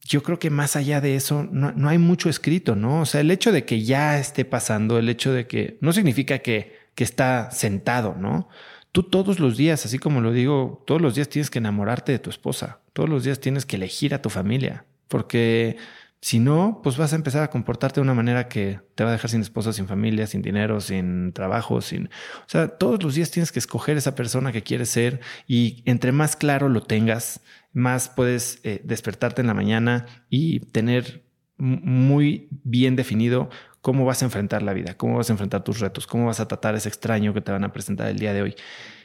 Yo 0.00 0.22
creo 0.22 0.38
que 0.38 0.48
más 0.48 0.74
allá 0.74 1.02
de 1.02 1.16
eso, 1.16 1.46
no, 1.52 1.86
hay 1.86 1.98
mucho 1.98 2.30
escrito, 2.30 2.76
¿no? 2.76 3.02
O 3.02 3.06
sea, 3.06 3.20
el 3.20 3.30
hecho 3.30 3.52
de 3.52 3.66
que 3.66 3.82
ya 3.82 4.18
esté 4.18 4.46
pasando, 4.46 4.98
el 4.98 5.10
hecho 5.10 5.34
de 5.34 5.46
que 5.46 5.76
no 5.82 5.92
significa 5.92 6.38
que, 6.38 6.74
que 6.94 7.04
está 7.04 7.50
sentado, 7.50 8.16
¿no? 8.18 8.48
Tú 8.90 9.02
todos 9.02 9.38
los 9.38 9.58
días, 9.58 9.84
así 9.84 9.98
como 9.98 10.22
lo 10.22 10.32
digo, 10.32 10.82
todos 10.86 11.02
los 11.02 11.14
días 11.14 11.28
tienes 11.28 11.50
que 11.50 11.58
enamorarte 11.58 12.12
de 12.12 12.18
tu 12.18 12.30
esposa, 12.30 12.80
todos 12.94 13.10
los 13.10 13.22
días 13.22 13.38
tienes 13.38 13.66
que 13.66 13.76
elegir 13.76 14.14
a 14.14 14.22
tu 14.22 14.30
familia, 14.30 14.86
porque 15.08 15.76
si 16.20 16.40
no, 16.40 16.80
pues 16.82 16.96
vas 16.96 17.12
a 17.12 17.16
empezar 17.16 17.44
a 17.44 17.50
comportarte 17.50 18.00
de 18.00 18.02
una 18.02 18.14
manera 18.14 18.48
que 18.48 18.80
te 18.96 19.04
va 19.04 19.10
a 19.10 19.12
dejar 19.12 19.30
sin 19.30 19.40
esposa, 19.40 19.72
sin 19.72 19.86
familia, 19.86 20.26
sin 20.26 20.42
dinero, 20.42 20.80
sin 20.80 21.32
trabajo, 21.32 21.80
sin... 21.80 22.06
O 22.06 22.48
sea, 22.48 22.68
todos 22.68 23.02
los 23.02 23.14
días 23.14 23.30
tienes 23.30 23.52
que 23.52 23.60
escoger 23.60 23.96
esa 23.96 24.16
persona 24.16 24.50
que 24.50 24.62
quieres 24.62 24.88
ser 24.88 25.20
y 25.46 25.82
entre 25.86 26.10
más 26.10 26.34
claro 26.34 26.68
lo 26.68 26.82
tengas, 26.82 27.40
más 27.72 28.08
puedes 28.08 28.58
eh, 28.64 28.80
despertarte 28.84 29.42
en 29.42 29.46
la 29.46 29.54
mañana 29.54 30.06
y 30.28 30.60
tener 30.60 31.24
muy 31.56 32.48
bien 32.50 32.96
definido 32.96 33.48
cómo 33.80 34.04
vas 34.04 34.22
a 34.22 34.24
enfrentar 34.24 34.62
la 34.62 34.72
vida, 34.72 34.94
cómo 34.94 35.16
vas 35.16 35.30
a 35.30 35.34
enfrentar 35.34 35.62
tus 35.62 35.78
retos, 35.78 36.06
cómo 36.06 36.26
vas 36.26 36.40
a 36.40 36.48
tratar 36.48 36.74
ese 36.74 36.88
extraño 36.88 37.32
que 37.32 37.40
te 37.40 37.52
van 37.52 37.64
a 37.64 37.72
presentar 37.72 38.08
el 38.08 38.18
día 38.18 38.32
de 38.32 38.42
hoy. 38.42 38.56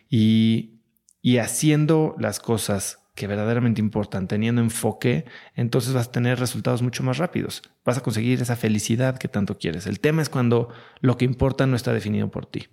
Y, 0.09 0.80
y 1.22 1.38
haciendo 1.38 2.16
las 2.18 2.39
cosas 2.39 3.03
que 3.16 3.28
verdaderamente 3.28 3.80
importan, 3.80 4.28
teniendo 4.28 4.61
enfoque, 4.61 5.26
entonces 5.55 5.93
vas 5.93 6.07
a 6.07 6.11
tener 6.11 6.39
resultados 6.39 6.82
mucho 6.82 7.03
más 7.03 7.18
rápidos. 7.20 7.61
Vas 7.86 7.97
a 7.97 8.01
conseguir 8.01 8.41
esa 8.41 8.55
felicidad 8.55 9.20
que 9.20 9.28
tanto 9.28 9.57
quieres. 9.57 9.86
El 9.86 9.99
tema 9.99 10.22
es 10.22 10.30
cuando 10.30 10.70
lo 10.99 11.18
que 11.18 11.26
importa 11.26 11.68
no 11.68 11.76
está 11.76 11.93
definido 11.93 12.32
por 12.32 12.47
ti. 12.47 12.68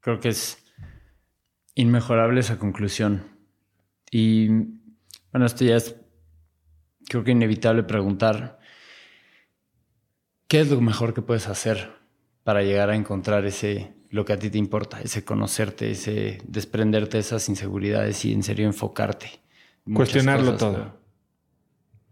Creo 0.00 0.20
que 0.20 0.28
es 0.28 0.64
inmejorable 1.74 2.40
esa 2.40 2.58
conclusión. 2.58 3.36
Y 4.10 4.48
bueno, 5.32 5.46
esto 5.46 5.64
ya 5.64 5.76
es, 5.76 5.96
creo 7.08 7.24
que 7.24 7.32
inevitable 7.32 7.82
preguntar, 7.82 8.60
¿qué 10.46 10.60
es 10.60 10.70
lo 10.70 10.80
mejor 10.80 11.14
que 11.14 11.22
puedes 11.22 11.48
hacer 11.48 11.90
para 12.44 12.62
llegar 12.62 12.90
a 12.90 12.96
encontrar 12.96 13.44
ese, 13.44 13.94
lo 14.10 14.24
que 14.24 14.34
a 14.34 14.38
ti 14.38 14.50
te 14.50 14.58
importa, 14.58 15.00
ese 15.00 15.24
conocerte, 15.24 15.90
ese 15.90 16.40
desprenderte 16.46 17.16
de 17.16 17.22
esas 17.22 17.48
inseguridades 17.48 18.24
y 18.24 18.32
en 18.32 18.44
serio 18.44 18.66
enfocarte? 18.66 19.43
Cuestionarlo 19.92 20.56
todo. 20.56 20.98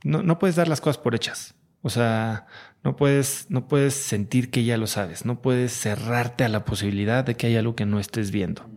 No, 0.05 0.23
no 0.23 0.39
puedes 0.39 0.57
dar 0.57 0.69
las 0.69 0.81
cosas 0.81 0.99
por 0.99 1.15
hechas. 1.15 1.55
O 1.81 1.91
sea, 1.91 2.47
no 2.85 2.97
puedes, 2.97 3.47
no 3.49 3.69
puedes 3.69 3.95
sentir 3.95 4.51
que 4.51 4.65
ya 4.65 4.77
lo 4.77 4.87
sabes. 4.87 5.25
No 5.25 5.41
puedes 5.43 5.73
cerrarte 5.73 6.45
a 6.45 6.49
la 6.49 6.65
posibilidad 6.65 7.25
de 7.25 7.37
que 7.37 7.47
hay 7.49 7.57
algo 7.57 7.75
que 7.75 7.87
no 7.87 7.99
estés 7.99 8.31
viendo. 8.31 8.69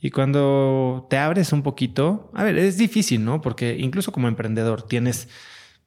Y 0.00 0.10
cuando 0.10 1.06
te 1.10 1.18
abres 1.18 1.52
un 1.52 1.62
poquito, 1.62 2.30
a 2.34 2.42
ver, 2.42 2.56
es 2.58 2.78
difícil, 2.78 3.24
¿no? 3.24 3.40
Porque 3.40 3.76
incluso 3.78 4.12
como 4.12 4.28
emprendedor 4.28 4.82
tienes 4.82 5.28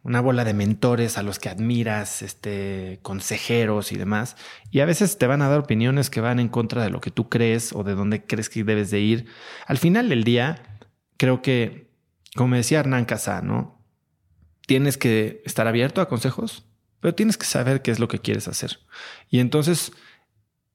una 0.04 0.22
bola 0.22 0.44
de 0.44 0.54
mentores 0.54 1.18
a 1.18 1.24
los 1.24 1.40
que 1.40 1.50
admiras, 1.50 2.22
este, 2.22 3.00
consejeros 3.02 3.92
y 3.92 3.98
demás, 3.98 4.36
y 4.70 4.82
a 4.82 4.86
veces 4.86 5.18
te 5.18 5.28
van 5.28 5.42
a 5.42 5.50
dar 5.50 5.60
opiniones 5.60 6.10
que 6.10 6.22
van 6.22 6.40
en 6.40 6.50
contra 6.50 6.84
de 6.84 6.90
lo 6.90 7.00
que 7.00 7.10
tú 7.10 7.30
crees 7.30 7.74
o 7.74 7.84
de 7.84 7.96
dónde 7.96 8.24
crees 8.26 8.50
que 8.50 8.64
debes 8.64 8.92
de 8.92 9.00
ir. 9.00 9.26
Al 9.66 9.78
final 9.78 10.10
del 10.10 10.24
día, 10.26 10.80
creo 11.18 11.42
que 11.42 11.93
como 12.36 12.56
decía 12.56 12.80
Hernán 12.80 13.06
Casá, 13.06 13.42
¿no? 13.42 13.82
Tienes 14.66 14.98
que 14.98 15.42
estar 15.46 15.68
abierto 15.68 16.02
a 16.02 16.08
consejos, 16.08 16.66
pero 17.00 17.14
tienes 17.14 17.38
que 17.38 17.46
saber 17.46 17.82
qué 17.82 17.92
es 17.92 18.00
lo 18.00 18.08
que 18.08 18.20
quieres 18.20 18.48
hacer. 18.48 18.80
Y 19.30 19.40
entonces 19.40 19.92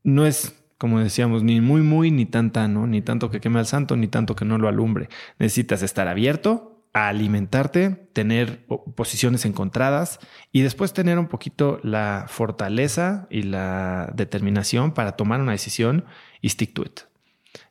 no 0.05 0.27
es, 0.27 0.55
como 0.77 1.01
decíamos, 1.01 1.43
ni 1.43 1.61
muy, 1.61 1.83
muy, 1.83 2.11
ni 2.11 2.27
tan, 2.27 2.53
¿no? 2.75 2.87
Ni 2.87 3.03
tanto 3.03 3.31
que 3.31 3.41
queme 3.41 3.59
al 3.59 3.67
santo, 3.67 3.97
ni 3.97 4.09
tanto 4.09 4.37
que 4.37 4.45
no 4.45 4.59
lo 4.59 4.69
alumbre. 4.69 5.09
Necesitas 5.39 5.83
estar 5.83 6.07
abierto 6.07 6.85
a 6.93 7.09
alimentarte, 7.09 7.91
tener 8.13 8.67
posiciones 8.95 9.45
encontradas 9.45 10.21
y 10.53 10.63
después 10.63 10.93
tener 10.93 11.19
un 11.19 11.29
poquito 11.29 11.81
la 11.83 12.27
fortaleza 12.29 13.27
y 13.31 13.43
la 13.43 14.13
determinación 14.15 14.93
para 14.93 15.13
tomar 15.13 15.41
una 15.41 15.53
decisión 15.53 16.05
y 16.41 16.51
stick 16.51 16.75
to 16.75 16.83
it. 16.83 17.01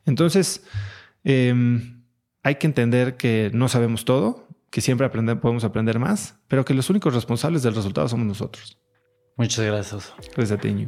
Entonces, 0.05 0.63
eh, 1.23 1.53
hay 2.47 2.55
que 2.55 2.67
entender 2.67 3.17
que 3.17 3.51
no 3.53 3.67
sabemos 3.67 4.05
todo, 4.05 4.47
que 4.71 4.79
siempre 4.79 5.05
aprender, 5.05 5.39
podemos 5.41 5.65
aprender 5.65 5.99
más, 5.99 6.39
pero 6.47 6.63
que 6.63 6.73
los 6.73 6.89
únicos 6.89 7.13
responsables 7.13 7.61
del 7.61 7.75
resultado 7.75 8.07
somos 8.07 8.25
nosotros. 8.25 8.79
Muchas 9.35 9.65
gracias. 9.65 10.13
Gracias 10.33 10.57
a 10.57 10.61
ti, 10.61 10.87